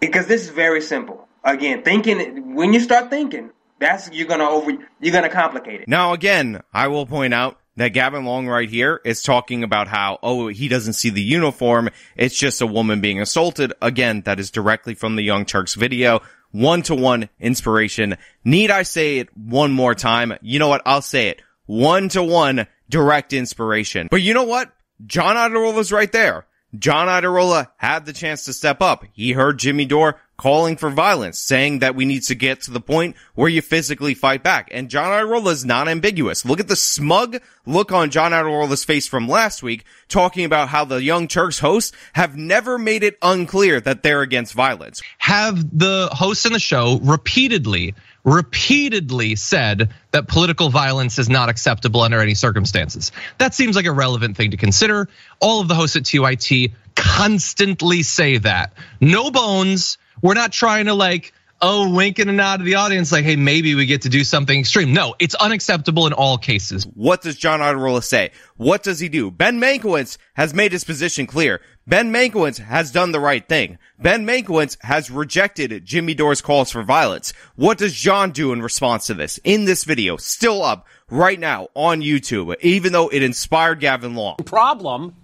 Because 0.00 0.26
this 0.26 0.42
is 0.42 0.50
very 0.50 0.82
simple. 0.82 1.28
Again, 1.44 1.82
thinking 1.82 2.54
when 2.54 2.72
you 2.72 2.80
start 2.80 3.10
thinking, 3.10 3.50
that's 3.78 4.10
you're 4.12 4.26
gonna 4.26 4.48
over 4.48 4.72
you're 5.00 5.12
gonna 5.12 5.28
complicate 5.28 5.82
it. 5.82 5.88
Now 5.88 6.12
again, 6.12 6.62
I 6.72 6.88
will 6.88 7.06
point 7.06 7.34
out 7.34 7.60
that 7.76 7.90
Gavin 7.90 8.24
Long 8.24 8.48
right 8.48 8.68
here 8.68 9.00
is 9.04 9.22
talking 9.22 9.62
about 9.62 9.86
how, 9.88 10.18
oh, 10.22 10.48
he 10.48 10.68
doesn't 10.68 10.94
see 10.94 11.10
the 11.10 11.22
uniform. 11.22 11.90
It's 12.16 12.36
just 12.36 12.62
a 12.62 12.66
woman 12.66 13.00
being 13.00 13.20
assaulted. 13.20 13.72
Again, 13.82 14.22
that 14.22 14.40
is 14.40 14.50
directly 14.50 14.94
from 14.94 15.16
the 15.16 15.22
Young 15.22 15.44
Turks 15.44 15.74
video. 15.74 16.22
One 16.52 16.82
to 16.82 16.94
one 16.94 17.28
inspiration. 17.38 18.16
Need 18.44 18.70
I 18.70 18.82
say 18.82 19.18
it 19.18 19.28
one 19.36 19.72
more 19.72 19.94
time? 19.94 20.34
You 20.40 20.58
know 20.58 20.68
what? 20.68 20.82
I'll 20.86 21.02
say 21.02 21.28
it. 21.28 21.42
One 21.66 22.08
to 22.10 22.22
one 22.22 22.66
direct 22.88 23.32
inspiration. 23.32 24.08
But 24.10 24.22
you 24.22 24.32
know 24.32 24.44
what? 24.44 24.72
John 25.04 25.36
Iadarola's 25.36 25.92
right 25.92 26.10
there. 26.10 26.46
John 26.78 27.08
Iadarola 27.08 27.68
had 27.76 28.06
the 28.06 28.12
chance 28.12 28.44
to 28.44 28.52
step 28.52 28.82
up. 28.82 29.04
He 29.12 29.32
heard 29.32 29.58
Jimmy 29.58 29.84
Dore 29.84 30.20
calling 30.36 30.76
for 30.76 30.90
violence, 30.90 31.38
saying 31.38 31.78
that 31.78 31.94
we 31.94 32.04
need 32.04 32.22
to 32.22 32.34
get 32.34 32.60
to 32.62 32.70
the 32.70 32.80
point 32.80 33.16
where 33.34 33.48
you 33.48 33.62
physically 33.62 34.14
fight 34.14 34.42
back. 34.42 34.68
And 34.70 34.90
John 34.90 35.06
Iadarola 35.06 35.52
is 35.52 35.64
not 35.64 35.88
ambiguous. 35.88 36.44
Look 36.44 36.60
at 36.60 36.68
the 36.68 36.76
smug 36.76 37.40
look 37.64 37.92
on 37.92 38.10
John 38.10 38.32
Iadarola's 38.32 38.84
face 38.84 39.08
from 39.08 39.28
last 39.28 39.62
week, 39.62 39.84
talking 40.08 40.44
about 40.44 40.68
how 40.68 40.84
the 40.84 41.02
Young 41.02 41.28
Turks 41.28 41.58
hosts 41.58 41.96
have 42.12 42.36
never 42.36 42.78
made 42.78 43.02
it 43.02 43.18
unclear 43.22 43.80
that 43.80 44.02
they're 44.02 44.22
against 44.22 44.54
violence. 44.54 45.02
have 45.18 45.78
the 45.78 46.08
hosts 46.12 46.44
in 46.46 46.52
the 46.52 46.58
show 46.58 46.98
repeatedly 47.02 47.94
repeatedly 48.26 49.36
said 49.36 49.90
that 50.10 50.26
political 50.26 50.68
violence 50.68 51.18
is 51.18 51.30
not 51.30 51.48
acceptable 51.48 52.02
under 52.02 52.20
any 52.20 52.34
circumstances. 52.34 53.12
That 53.38 53.54
seems 53.54 53.76
like 53.76 53.86
a 53.86 53.92
relevant 53.92 54.36
thing 54.36 54.50
to 54.50 54.56
consider. 54.56 55.08
All 55.40 55.60
of 55.60 55.68
the 55.68 55.74
hosts 55.74 55.96
at 55.96 56.02
TYT 56.02 56.72
constantly 56.96 58.02
say 58.02 58.38
that. 58.38 58.74
No 59.00 59.30
bones. 59.30 59.96
We're 60.20 60.34
not 60.34 60.52
trying 60.52 60.86
to 60.86 60.94
like 60.94 61.32
oh, 61.62 61.90
wink 61.94 62.18
and 62.18 62.28
a 62.28 62.32
nod 62.32 62.58
to 62.58 62.64
the 62.64 62.74
audience, 62.74 63.10
like, 63.10 63.24
hey, 63.24 63.36
maybe 63.36 63.74
we 63.74 63.86
get 63.86 64.02
to 64.02 64.08
do 64.08 64.24
something 64.24 64.58
extreme. 64.58 64.92
No, 64.92 65.14
it's 65.18 65.34
unacceptable 65.34 66.06
in 66.06 66.12
all 66.12 66.38
cases. 66.38 66.84
What 66.94 67.22
does 67.22 67.36
John 67.36 67.60
Iadarola 67.60 68.04
say? 68.04 68.32
What 68.56 68.82
does 68.82 69.00
he 69.00 69.08
do? 69.08 69.30
Ben 69.30 69.60
Mankiewicz 69.60 70.18
has 70.34 70.52
made 70.52 70.72
his 70.72 70.84
position 70.84 71.26
clear. 71.26 71.60
Ben 71.88 72.12
Mankiewicz 72.12 72.58
has 72.58 72.90
done 72.90 73.12
the 73.12 73.20
right 73.20 73.48
thing. 73.48 73.78
Ben 73.96 74.26
Mankiewicz 74.26 74.76
has 74.82 75.08
rejected 75.08 75.84
Jimmy 75.84 76.14
Dore's 76.14 76.40
calls 76.40 76.72
for 76.72 76.82
violence. 76.82 77.32
What 77.54 77.78
does 77.78 77.94
John 77.94 78.32
do 78.32 78.52
in 78.52 78.60
response 78.60 79.06
to 79.06 79.14
this? 79.14 79.38
In 79.44 79.66
this 79.66 79.84
video, 79.84 80.16
still 80.16 80.64
up 80.64 80.84
right 81.10 81.38
now 81.38 81.68
on 81.74 82.00
YouTube, 82.00 82.56
even 82.60 82.92
though 82.92 83.06
it 83.06 83.22
inspired 83.22 83.78
Gavin 83.78 84.16
Long. 84.16 84.34
Problem. 84.38 85.14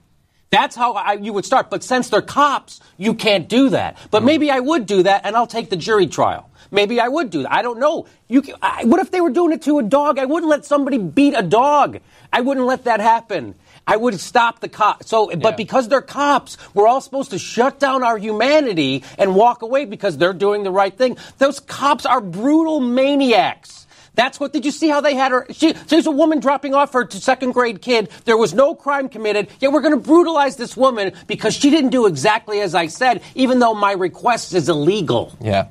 That's 0.51 0.77
how 0.77 0.93
I, 0.93 1.15
you 1.15 1.33
would 1.33 1.45
start. 1.45 1.69
But 1.69 1.83
since 1.83 2.11
they're 2.11 2.23
cops, 2.23 2.79
you 2.97 3.15
can't 3.15 3.49
do 3.49 3.71
that. 3.71 3.99
But 4.13 4.23
mm. 4.23 4.27
maybe 4.27 4.49
I 4.49 4.61
would 4.61 4.87
do 4.87 5.03
that, 5.03 5.23
and 5.25 5.35
I'll 5.35 5.49
take 5.49 5.69
the 5.69 5.77
jury 5.77 6.07
trial. 6.07 6.49
Maybe 6.71 7.01
I 7.01 7.09
would 7.09 7.31
do 7.31 7.43
that. 7.43 7.53
I 7.53 7.63
don't 7.63 7.81
know. 7.81 8.07
You, 8.29 8.41
can, 8.41 8.55
I, 8.63 8.85
what 8.85 9.01
if 9.01 9.11
they 9.11 9.21
were 9.21 9.31
doing 9.31 9.51
it 9.51 9.63
to 9.63 9.81
a 9.81 9.83
dog? 9.83 10.21
I 10.21 10.27
wouldn't 10.27 10.49
let 10.49 10.65
somebody 10.65 10.99
beat 10.99 11.35
a 11.37 11.43
dog. 11.43 11.99
I 12.33 12.41
wouldn't 12.41 12.67
let 12.67 12.85
that 12.85 13.01
happen. 13.01 13.57
I 13.87 13.97
would 13.97 14.19
stop 14.21 14.61
the 14.61 14.69
cop. 14.69 15.05
So, 15.05 15.31
but 15.37 15.57
because 15.57 15.89
they're 15.89 16.01
cops, 16.01 16.57
we're 16.73 16.87
all 16.87 17.01
supposed 17.01 17.31
to 17.31 17.39
shut 17.39 17.81
down 17.81 18.03
our 18.03 18.17
humanity 18.17 19.03
and 19.19 19.35
walk 19.35 19.63
away 19.63 19.85
because 19.85 20.17
they're 20.19 20.33
doing 20.33 20.63
the 20.63 20.71
right 20.71 20.97
thing. 20.97 21.17
Those 21.39 21.59
cops 21.59 22.07
are 22.07 22.21
brutal 22.21 22.81
maniacs. 22.81 23.83
That's 24.15 24.39
what 24.39 24.53
did 24.53 24.67
you 24.67 24.71
see 24.71 24.89
how 24.89 25.01
they 25.01 25.15
had 25.15 25.33
her? 25.33 25.47
She, 25.51 25.73
there's 25.73 26.07
a 26.07 26.11
woman 26.11 26.39
dropping 26.39 26.75
off 26.75 26.93
her 26.93 27.09
second 27.11 27.53
grade 27.53 27.81
kid. 27.81 28.11
There 28.27 28.37
was 28.37 28.53
no 28.53 28.75
crime 28.75 29.09
committed. 29.09 29.49
Yet 29.59 29.73
we're 29.73 29.81
going 29.81 29.95
to 29.95 30.01
brutalize 30.01 30.57
this 30.57 30.77
woman 30.77 31.13
because 31.27 31.55
she 31.55 31.71
didn't 31.71 31.91
do 31.91 32.07
exactly 32.07 32.61
as 32.61 32.75
I 32.75 32.89
said, 32.89 33.23
even 33.35 33.59
though 33.59 33.75
my 33.75 33.93
request 33.93 34.53
is 34.53 34.69
illegal. 34.69 35.35
Yeah. 35.41 35.69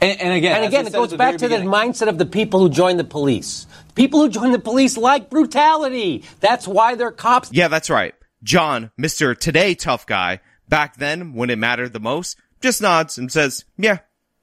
And, 0.00 0.20
and 0.20 0.32
again, 0.32 0.56
and 0.56 0.64
again, 0.66 0.86
it 0.86 0.92
goes 0.92 1.14
back 1.14 1.38
to 1.38 1.48
the 1.48 1.56
mindset 1.58 2.08
of 2.08 2.18
the 2.18 2.26
people 2.26 2.60
who 2.60 2.68
join 2.68 2.96
the 2.96 3.04
police. 3.04 3.66
People 3.94 4.20
who 4.20 4.28
join 4.28 4.52
the 4.52 4.58
police 4.58 4.96
like 4.96 5.30
brutality. 5.30 6.24
That's 6.40 6.66
why 6.66 6.94
they're 6.94 7.12
cops. 7.12 7.50
Yeah, 7.52 7.68
that's 7.68 7.90
right. 7.90 8.14
John, 8.42 8.90
Mr. 8.98 9.38
Today 9.38 9.74
tough 9.74 10.06
guy, 10.06 10.40
back 10.68 10.96
then 10.96 11.34
when 11.34 11.50
it 11.50 11.58
mattered 11.58 11.92
the 11.92 12.00
most, 12.00 12.36
just 12.60 12.82
nods 12.82 13.18
and 13.18 13.30
says, 13.30 13.64
yeah, 13.76 13.98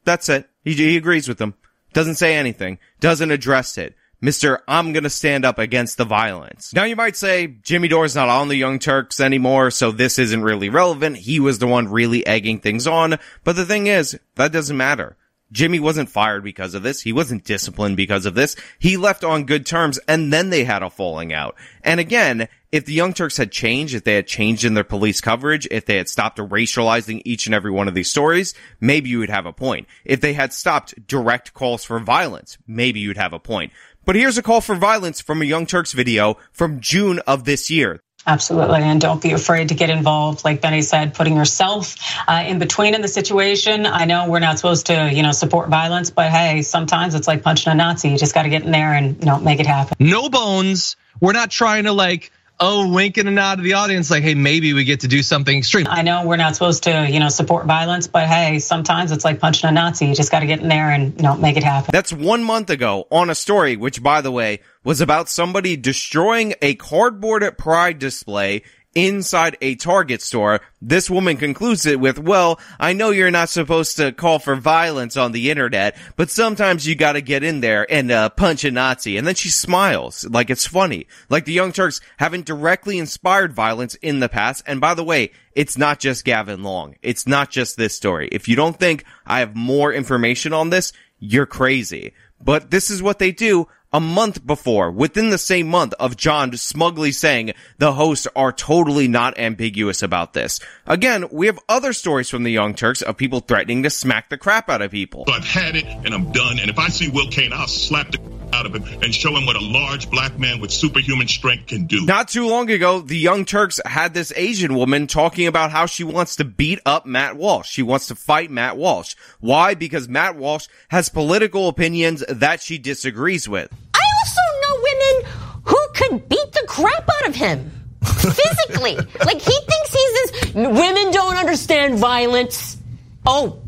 that's 0.06 0.30
it. 0.30 0.49
He, 0.64 0.74
he 0.74 0.97
agrees 0.97 1.28
with 1.28 1.38
them. 1.38 1.56
Doesn't 1.93 2.16
say 2.16 2.36
anything. 2.36 2.80
Doesn't 2.99 3.32
address 3.32 3.78
it. 3.78 3.95
Mr. 4.22 4.60
I'm 4.68 4.93
gonna 4.93 5.10
stand 5.10 5.45
up 5.45 5.58
against 5.58 5.97
the 5.97 6.06
violence. 6.06 6.74
Now 6.74 6.84
you 6.84 6.95
might 6.95 7.16
say, 7.16 7.47
Jimmy 7.47 7.88
Dore's 7.88 8.16
not 8.16 8.30
on 8.30 8.49
the 8.49 8.56
Young 8.56 8.78
Turks 8.78 9.20
anymore, 9.20 9.72
so 9.72 9.91
this 9.91 10.20
isn't 10.20 10.43
really 10.43 10.70
relevant. 10.70 11.18
He 11.18 11.39
was 11.39 11.58
the 11.58 11.66
one 11.66 11.88
really 11.88 12.26
egging 12.26 12.60
things 12.60 12.86
on. 12.86 13.18
But 13.43 13.56
the 13.56 13.66
thing 13.66 13.88
is, 13.88 14.20
that 14.36 14.52
doesn't 14.52 14.78
matter. 14.78 15.18
Jimmy 15.52 15.80
wasn't 15.80 16.10
fired 16.10 16.43
because 16.43 16.74
of 16.74 16.84
this. 16.84 17.02
He 17.02 17.14
wasn't 17.14 17.43
disciplined 17.43 17.97
because 17.97 18.26
of 18.26 18.36
this. 18.36 18.56
He 18.80 18.97
left 18.97 19.24
on 19.24 19.45
good 19.45 19.66
terms 19.66 19.99
and 20.08 20.32
then 20.32 20.49
they 20.49 20.64
had 20.64 20.84
a 20.84 20.89
falling 20.89 21.34
out. 21.34 21.56
And 21.84 21.99
again, 21.99 22.47
if 22.72 22.86
the 22.86 22.93
Young 22.93 23.14
Turks 23.14 23.38
had 23.38 23.52
changed, 23.52 23.93
if 23.93 24.06
they 24.06 24.16
had 24.16 24.28
changed 24.28 24.64
in 24.64 24.76
their 24.76 24.86
police 24.86 25.20
coverage, 25.20 25.68
if 25.70 25.86
they 25.86 25.97
had 25.97 26.08
stopped 26.08 26.38
racializing 26.38 27.22
each 27.26 27.45
and 27.45 27.54
every 27.54 27.72
one 27.72 27.89
of 27.89 27.93
these 27.93 28.10
stories, 28.10 28.54
maybe 28.80 29.10
you 29.10 29.20
would 29.20 29.30
have 29.30 29.45
a 29.45 29.54
point. 29.54 29.88
If 30.06 30.22
they 30.22 30.34
had 30.34 30.54
stopped 30.54 31.06
direct 31.06 31.54
calls 31.54 31.84
for 31.84 31.99
violence, 31.99 32.58
maybe 32.66 33.02
you'd 33.02 33.18
have 33.18 33.34
a 33.34 33.39
point. 33.39 33.74
But 34.06 34.16
here's 34.16 34.38
a 34.38 34.41
call 34.41 34.62
for 34.62 34.76
violence 34.76 35.22
from 35.22 35.41
a 35.41 35.45
Young 35.45 35.66
Turks 35.66 35.91
video 35.91 36.38
from 36.52 36.80
June 36.80 37.20
of 37.28 37.43
this 37.43 37.70
year. 37.70 38.02
Absolutely. 38.28 38.82
And 38.82 39.01
don't 39.01 39.22
be 39.22 39.32
afraid 39.32 39.69
to 39.69 39.76
get 39.76 39.89
involved. 39.89 40.45
Like 40.45 40.61
Benny 40.61 40.84
said, 40.84 41.15
putting 41.15 41.36
yourself 41.36 41.95
uh, 42.28 42.43
in 42.45 42.59
between 42.59 42.93
in 42.93 43.01
the 43.01 43.07
situation. 43.07 43.88
I 43.88 44.05
know 44.05 44.30
we're 44.30 44.39
not 44.39 44.59
supposed 44.59 44.86
to, 44.88 45.11
you 45.11 45.24
know, 45.24 45.32
support 45.32 45.69
violence, 45.69 46.11
but 46.11 46.30
hey, 46.30 46.61
sometimes 46.61 47.15
it's 47.15 47.28
like 47.28 47.41
punching 47.41 47.72
a 47.72 47.76
Nazi. 47.76 48.09
You 48.09 48.17
just 48.17 48.36
got 48.36 48.43
to 48.43 48.49
get 48.49 48.63
in 48.63 48.72
there 48.72 48.93
and, 48.93 49.17
you 49.19 49.26
know, 49.26 49.39
make 49.39 49.59
it 49.59 49.65
happen. 49.65 49.95
No 49.99 50.30
bones. 50.30 50.97
We're 51.19 51.34
not 51.34 51.49
trying 51.49 51.86
to 51.86 51.93
like, 51.93 52.32
oh, 52.62 52.88
wink 52.88 53.18
and 53.18 53.28
a 53.28 53.32
nod 53.32 53.55
to 53.55 53.64
the 53.64 53.74
audience, 53.74 54.12
like, 54.12 54.24
hey, 54.24 54.36
maybe 54.36 54.74
we 54.74 54.84
get 54.84 55.01
to 55.01 55.07
do 55.07 55.24
something 55.24 55.57
extreme. 55.57 55.88
I 55.89 56.03
know 56.03 56.26
we're 56.26 56.38
not 56.38 56.53
supposed 56.55 56.84
to, 56.84 57.07
you 57.09 57.20
know, 57.20 57.30
support 57.30 57.66
violence, 57.66 58.07
but 58.07 58.28
hey, 58.28 58.59
sometimes 58.59 59.12
it's 59.12 59.26
like 59.26 59.39
punching 59.39 59.68
a 59.68 59.72
Nazi. 59.74 60.05
You 60.05 60.16
just 60.16 60.32
got 60.32 60.41
to 60.41 60.45
get 60.45 60.62
in 60.62 60.70
there 60.70 60.91
and, 60.91 61.16
you 61.18 61.24
know, 61.24 61.36
make 61.36 61.57
it 61.57 61.64
happen. 61.64 61.89
That's 61.91 62.14
one 62.14 62.43
month 62.43 62.70
ago 62.70 63.07
on 63.12 63.30
a 63.30 63.36
story, 63.36 63.76
which 63.76 64.01
by 64.01 64.22
the 64.22 64.32
way, 64.32 64.62
was 64.84 65.01
about 65.01 65.28
somebody 65.28 65.76
destroying 65.76 66.53
a 66.62 66.76
cardboard 66.76 67.57
pride 67.57 67.99
display 67.99 68.64
inside 68.96 69.58
a 69.62 69.76
Target 69.76 70.22
store. 70.22 70.62
This 70.82 71.10
woman 71.10 71.38
concludes 71.38 71.86
it 71.86 72.00
with, 72.00 72.20
well, 72.20 72.60
I 72.80 72.94
know 72.94 73.12
you're 73.12 73.32
not 73.32 73.50
supposed 73.50 73.98
to 73.98 74.12
call 74.12 74.39
for 74.39 74.56
violence 74.56 75.16
on 75.16 75.32
the 75.32 75.50
internet, 75.50 75.96
but 76.16 76.30
sometimes 76.30 76.88
you 76.88 76.96
gotta 76.96 77.22
get 77.22 77.44
in 77.44 77.62
there 77.62 77.89
and 77.92 78.12
uh, 78.12 78.30
punch 78.30 78.64
a 78.64 78.72
Nazi. 78.72 79.18
And 79.18 79.26
then 79.26 79.36
she 79.36 79.50
smiles 79.50 80.26
like 80.26 80.50
it's 80.50 80.68
funny. 80.68 81.08
Like 81.30 81.46
the 81.46 81.54
Young 81.54 81.72
Turks 81.72 82.02
haven't 82.18 82.46
directly 82.46 82.98
inspired 82.98 83.54
violence 83.54 83.96
in 83.96 84.20
the 84.20 84.30
past. 84.30 84.64
And 84.66 84.82
by 84.82 84.94
the 84.94 85.04
way, 85.04 85.32
it's 85.56 85.78
not 85.78 86.00
just 86.00 86.26
Gavin 86.26 86.64
Long. 86.64 86.96
It's 87.02 87.28
not 87.28 87.50
just 87.50 87.78
this 87.78 87.96
story. 87.96 88.30
If 88.32 88.48
you 88.48 88.56
don't 88.56 88.78
think 88.78 89.06
I 89.26 89.39
have 89.39 89.56
more 89.56 89.94
information 89.94 90.54
on 90.54 90.70
this, 90.70 90.94
you're 91.20 91.46
crazy. 91.46 92.14
But 92.44 92.72
this 92.72 92.89
is 92.89 93.04
what 93.04 93.20
they 93.20 93.32
do 93.32 93.68
a 93.94 94.00
month 94.00 94.46
before, 94.46 94.92
within 94.92 95.30
the 95.30 95.38
same 95.38 95.68
month 95.68 95.94
of 96.00 96.18
John 96.18 96.56
smugly 96.56 97.12
saying 97.12 97.54
the 97.78 97.94
hosts 97.94 98.28
are 98.36 98.52
totally 98.52 99.08
not 99.08 99.38
ambiguous 99.38 100.02
about 100.02 100.34
this. 100.34 100.60
Again, 100.86 101.26
we 101.32 101.48
have 101.48 101.60
other 101.68 101.94
stories 101.94 102.30
from 102.30 102.44
the 102.44 102.52
Young 102.52 102.74
Turks 102.74 103.02
of 103.02 103.18
people 103.18 103.42
threatening 103.42 103.84
to 103.84 103.89
smack 103.89 104.30
the 104.30 104.38
crap 104.38 104.70
out 104.70 104.82
of 104.82 104.92
people. 104.92 105.26
I've 105.28 105.44
had 105.44 105.76
it 105.76 105.86
and 105.86 106.14
I'm 106.14 106.32
done. 106.32 106.60
And 106.60 106.70
if 106.70 106.80
I 106.80 106.89
see 106.89 107.10
Will 107.10 107.30
Cain, 107.30 107.54
I'll 107.54 107.68
slap 107.68 108.12
the 108.12 108.31
out 108.54 108.66
of 108.66 108.74
him 108.74 108.84
and 109.02 109.14
show 109.14 109.36
him 109.36 109.45
what 109.45 109.56
a 109.56 109.64
large 109.64 110.10
black 110.10 110.38
man 110.38 110.60
with 110.60 110.72
superhuman 110.72 111.28
strength 111.28 111.68
can 111.68 111.86
do. 111.86 112.06
Not 112.06 112.28
too 112.28 112.47
long 112.47 112.70
ago, 112.70 112.99
the 113.02 113.18
Young 113.18 113.45
Turks 113.45 113.80
had 113.86 114.14
this 114.14 114.32
Asian 114.36 114.76
woman 114.76 115.08
talking 115.08 115.47
about 115.47 115.72
how 115.72 115.86
she 115.86 116.04
wants 116.04 116.36
to 116.38 116.45
beat 116.45 116.80
up 116.86 117.06
Matt 117.06 117.38
Walsh. 117.38 117.70
She 117.70 117.84
wants 117.84 118.08
to 118.08 118.16
fight 118.16 118.52
Matt 118.52 118.78
Walsh. 118.78 119.16
Why? 119.39 119.74
Because 119.74 120.08
Matt 120.08 120.36
Walsh 120.36 120.68
has 120.89 121.10
political 121.10 121.68
opinions 121.68 122.24
that 122.28 122.62
she 122.62 122.78
disagrees 122.78 123.47
with. 123.47 123.72
I 123.93 124.04
also 124.20 124.41
know 124.62 124.84
women 124.84 125.32
who 125.66 125.88
could 125.93 126.30
beat 126.30 126.52
the 126.54 126.66
crap 126.68 127.08
out 127.10 127.30
of 127.30 127.36
him. 127.36 127.72
Physically. 128.04 128.95
like 128.95 129.39
he 129.41 129.52
thinks 129.52 129.93
he's 129.93 130.32
this 130.32 130.54
women 130.56 131.12
don't 131.12 131.36
understand 131.38 131.99
violence. 131.99 132.78
Oh, 133.24 133.59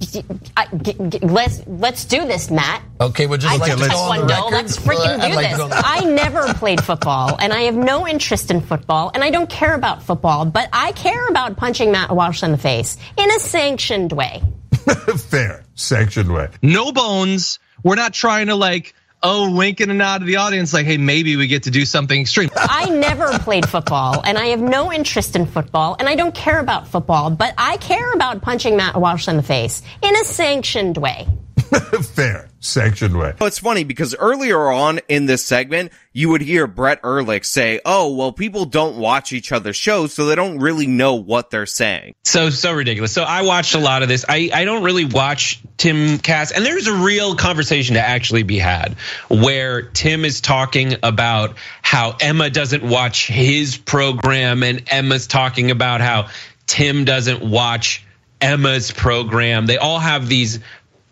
I, 0.58 0.66
g- 0.82 0.94
g- 1.10 1.20
let's 1.20 1.62
let's 1.68 2.06
do 2.06 2.26
this, 2.26 2.50
Matt. 2.50 2.82
Okay, 3.00 3.28
well, 3.28 3.38
just 3.38 3.54
I 3.54 3.58
like 3.58 3.72
to 3.74 3.78
like 3.78 3.92
go 3.92 3.98
on 3.98 4.52
the 4.52 4.58
Let's 4.58 4.78
freaking 4.80 5.22
do 5.30 5.36
like 5.36 5.50
this. 5.50 5.58
go 5.58 5.64
on 5.66 5.70
the- 5.70 5.82
I 5.86 6.00
never 6.06 6.52
played 6.56 6.84
football, 6.84 7.38
and 7.40 7.54
I 7.54 7.62
have 7.64 7.76
no 7.76 8.08
interest 8.08 8.50
in 8.50 8.62
football, 8.62 9.12
and 9.14 9.24
I 9.24 9.30
don't 9.30 9.50
care 9.50 9.76
about 9.76 10.02
football. 10.02 10.46
But 10.46 10.70
I 10.74 10.92
care 10.94 11.28
about 11.28 11.56
punching 11.56 11.92
Matt 11.92 12.16
Walsh 12.16 12.42
in 12.42 12.52
the 12.52 12.58
face 12.58 12.98
in 13.16 13.30
a 13.30 13.40
sanctioned 13.40 14.12
way. 14.12 14.42
Fair, 15.18 15.64
sanctioned 15.76 16.34
way. 16.34 16.50
No 16.64 16.92
bones. 16.92 17.60
We're 17.84 17.96
not 17.96 18.14
trying 18.14 18.48
to 18.48 18.56
like, 18.56 18.96
oh, 19.24 19.56
wink 19.56 19.80
and 19.80 19.98
nod 19.98 20.20
to 20.20 20.26
the 20.26 20.36
audience, 20.36 20.74
like, 20.74 20.86
hey, 20.86 20.98
maybe 20.98 21.36
we 21.36 21.48
get 21.48 21.64
to 21.64 21.72
do 21.72 21.86
something 21.86 22.20
extreme. 22.20 22.50
I 22.56 22.90
never 22.90 23.40
played 23.40 23.68
football, 23.68 24.22
and 24.24 24.38
I 24.38 24.48
have 24.48 24.62
no 24.62 24.92
interest 24.92 25.36
in 25.36 25.46
football, 25.46 25.96
and 25.98 26.08
I 26.08 26.16
don't 26.16 26.36
care 26.36 26.60
about 26.60 26.88
football. 26.88 27.30
But 27.32 27.54
I 27.58 27.78
care 27.78 28.14
about 28.14 28.42
punching 28.42 28.76
Matt 28.76 28.96
Walsh 29.00 29.28
in 29.28 29.38
the 29.38 29.44
face 29.44 29.82
in 30.02 30.16
a 30.16 30.26
sanctioned 30.26 30.98
way. 30.98 31.28
Fair, 32.14 32.50
sanctioned 32.60 33.18
way. 33.18 33.34
It's 33.42 33.60
funny 33.60 33.84
because 33.84 34.16
earlier 34.16 34.70
on 34.72 35.00
in 35.08 35.26
this 35.26 35.44
segment, 35.44 35.92
you 36.12 36.30
would 36.30 36.42
hear 36.42 36.68
Brett 36.68 37.00
Ehrlich 37.04 37.46
say, 37.46 37.80
oh, 37.86 38.14
well, 38.14 38.32
people 38.32 38.66
don't 38.66 38.98
watch 38.98 39.34
each 39.34 39.52
other's 39.52 39.76
shows, 39.76 40.14
so 40.14 40.26
they 40.26 40.36
don't 40.36 40.60
really 40.60 40.88
know 40.88 41.16
what 41.16 41.50
they're 41.50 41.66
saying. 41.66 42.16
So 42.24 42.50
so 42.50 42.74
ridiculous. 42.74 43.12
So 43.12 43.24
I 43.24 43.42
watched 43.42 43.76
a 43.76 43.80
lot 43.80 44.04
of 44.04 44.10
this. 44.10 44.26
I 44.28 44.52
I 44.54 44.66
don't 44.66 44.84
really 44.84 45.06
watch 45.06 45.62
Timcast, 45.78 46.56
and 46.56 46.66
there's 46.66 46.88
a 46.88 46.94
real 46.94 47.36
conversation 47.36 47.96
to 47.96 48.02
actually 48.02 48.44
be 48.44 48.60
had 48.60 48.96
where 49.30 49.82
Tim 49.82 50.26
is 50.26 50.42
talking 50.42 50.98
about 51.02 51.58
how 51.82 52.16
Emma 52.20 52.50
doesn't 52.50 52.84
watch 52.84 53.28
his 53.28 53.78
program, 53.78 54.64
and 54.64 54.84
Emma's 54.92 55.28
talking 55.28 55.72
about 55.72 56.02
how 56.02 56.30
Tim 56.68 57.06
doesn't 57.06 57.42
watch 57.42 58.06
Emma's 58.44 58.92
program. 58.92 59.66
They 59.66 59.78
all 59.78 60.00
have 60.00 60.28
these 60.28 60.60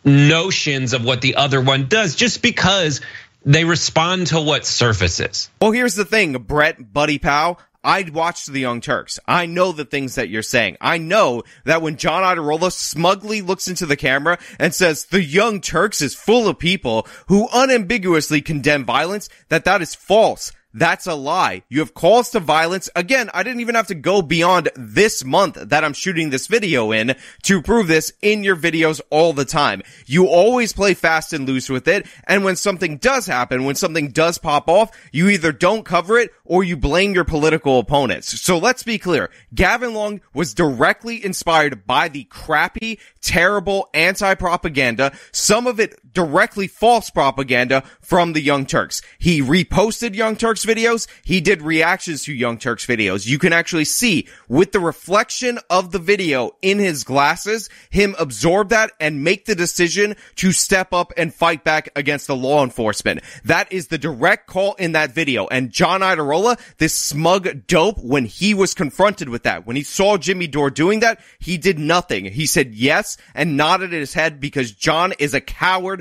notions 0.03 0.93
of 0.93 1.03
what 1.03 1.21
the 1.21 1.35
other 1.35 1.61
one 1.61 1.87
does 1.87 2.15
just 2.15 2.41
because 2.41 3.01
they 3.45 3.65
respond 3.65 4.27
to 4.27 4.39
what 4.39 4.65
surfaces. 4.65 5.49
Well, 5.61 5.71
here's 5.71 5.95
the 5.95 6.05
thing, 6.05 6.33
Brett, 6.33 6.93
Buddy 6.93 7.19
Powell. 7.19 7.59
I 7.83 8.07
watched 8.13 8.51
the 8.51 8.59
Young 8.59 8.79
Turks. 8.79 9.19
I 9.27 9.47
know 9.47 9.71
the 9.71 9.85
things 9.85 10.13
that 10.15 10.29
you're 10.29 10.43
saying. 10.43 10.77
I 10.79 10.99
know 10.99 11.41
that 11.65 11.81
when 11.81 11.97
John 11.97 12.21
Iadarola 12.21 12.71
smugly 12.71 13.41
looks 13.41 13.67
into 13.67 13.87
the 13.87 13.95
camera 13.95 14.37
and 14.59 14.73
says 14.73 15.05
the 15.05 15.23
Young 15.23 15.61
Turks 15.61 15.99
is 15.99 16.13
full 16.13 16.47
of 16.47 16.59
people 16.59 17.07
who 17.27 17.49
unambiguously 17.51 18.41
condemn 18.41 18.85
violence, 18.85 19.29
that 19.49 19.65
that 19.65 19.81
is 19.81 19.95
false. 19.95 20.51
That's 20.73 21.07
a 21.07 21.15
lie. 21.15 21.63
You 21.69 21.79
have 21.79 21.93
calls 21.93 22.29
to 22.31 22.39
violence. 22.39 22.89
Again, 22.95 23.29
I 23.33 23.43
didn't 23.43 23.59
even 23.59 23.75
have 23.75 23.87
to 23.87 23.95
go 23.95 24.21
beyond 24.21 24.69
this 24.75 25.23
month 25.23 25.55
that 25.55 25.83
I'm 25.83 25.93
shooting 25.93 26.29
this 26.29 26.47
video 26.47 26.91
in 26.91 27.15
to 27.43 27.61
prove 27.61 27.87
this 27.87 28.13
in 28.21 28.43
your 28.43 28.55
videos 28.55 29.01
all 29.09 29.33
the 29.33 29.45
time. 29.45 29.81
You 30.05 30.27
always 30.27 30.73
play 30.73 30.93
fast 30.93 31.33
and 31.33 31.47
loose 31.47 31.69
with 31.69 31.87
it. 31.87 32.05
And 32.25 32.43
when 32.43 32.55
something 32.55 32.97
does 32.97 33.25
happen, 33.25 33.65
when 33.65 33.75
something 33.75 34.11
does 34.11 34.37
pop 34.37 34.69
off, 34.69 34.91
you 35.11 35.29
either 35.29 35.51
don't 35.51 35.83
cover 35.83 36.17
it 36.17 36.31
or 36.45 36.63
you 36.63 36.77
blame 36.77 37.13
your 37.13 37.25
political 37.25 37.79
opponents. 37.79 38.39
So 38.41 38.57
let's 38.57 38.83
be 38.83 38.97
clear. 38.97 39.29
Gavin 39.53 39.93
Long 39.93 40.21
was 40.33 40.53
directly 40.53 41.23
inspired 41.23 41.85
by 41.85 42.07
the 42.07 42.23
crappy, 42.25 42.99
terrible 43.21 43.89
anti-propaganda, 43.93 45.13
some 45.31 45.67
of 45.67 45.79
it 45.79 45.99
directly 46.13 46.67
false 46.67 47.09
propaganda 47.09 47.83
from 48.01 48.33
the 48.33 48.41
Young 48.41 48.65
Turks. 48.65 49.01
He 49.19 49.41
reposted 49.41 50.15
Young 50.15 50.35
Turks 50.35 50.65
videos. 50.65 51.07
He 51.23 51.41
did 51.41 51.61
reactions 51.61 52.23
to 52.23 52.33
Young 52.33 52.57
Turks 52.57 52.85
videos. 52.85 53.27
You 53.27 53.39
can 53.39 53.53
actually 53.53 53.85
see 53.85 54.27
with 54.47 54.71
the 54.71 54.79
reflection 54.79 55.59
of 55.69 55.91
the 55.91 55.99
video 55.99 56.51
in 56.61 56.79
his 56.79 57.03
glasses, 57.03 57.69
him 57.89 58.15
absorb 58.19 58.69
that 58.69 58.91
and 58.99 59.23
make 59.23 59.45
the 59.45 59.55
decision 59.55 60.15
to 60.35 60.51
step 60.51 60.93
up 60.93 61.13
and 61.17 61.33
fight 61.33 61.63
back 61.63 61.89
against 61.95 62.27
the 62.27 62.35
law 62.35 62.63
enforcement. 62.63 63.21
That 63.45 63.71
is 63.71 63.87
the 63.87 63.97
direct 63.97 64.47
call 64.47 64.73
in 64.75 64.93
that 64.93 65.13
video. 65.13 65.47
And 65.47 65.71
John 65.71 66.01
Iadarola, 66.01 66.59
this 66.77 66.93
smug 66.93 67.67
dope, 67.67 67.99
when 67.99 68.25
he 68.25 68.53
was 68.53 68.73
confronted 68.73 69.29
with 69.29 69.43
that, 69.43 69.65
when 69.65 69.75
he 69.75 69.83
saw 69.83 70.17
Jimmy 70.17 70.47
Dore 70.47 70.69
doing 70.69 70.99
that, 71.01 71.19
he 71.39 71.57
did 71.57 71.79
nothing. 71.79 72.25
He 72.25 72.45
said 72.45 72.73
yes 72.73 73.17
and 73.33 73.57
nodded 73.57 73.91
his 73.91 74.13
head 74.13 74.39
because 74.39 74.71
John 74.71 75.13
is 75.19 75.33
a 75.33 75.41
coward 75.41 76.00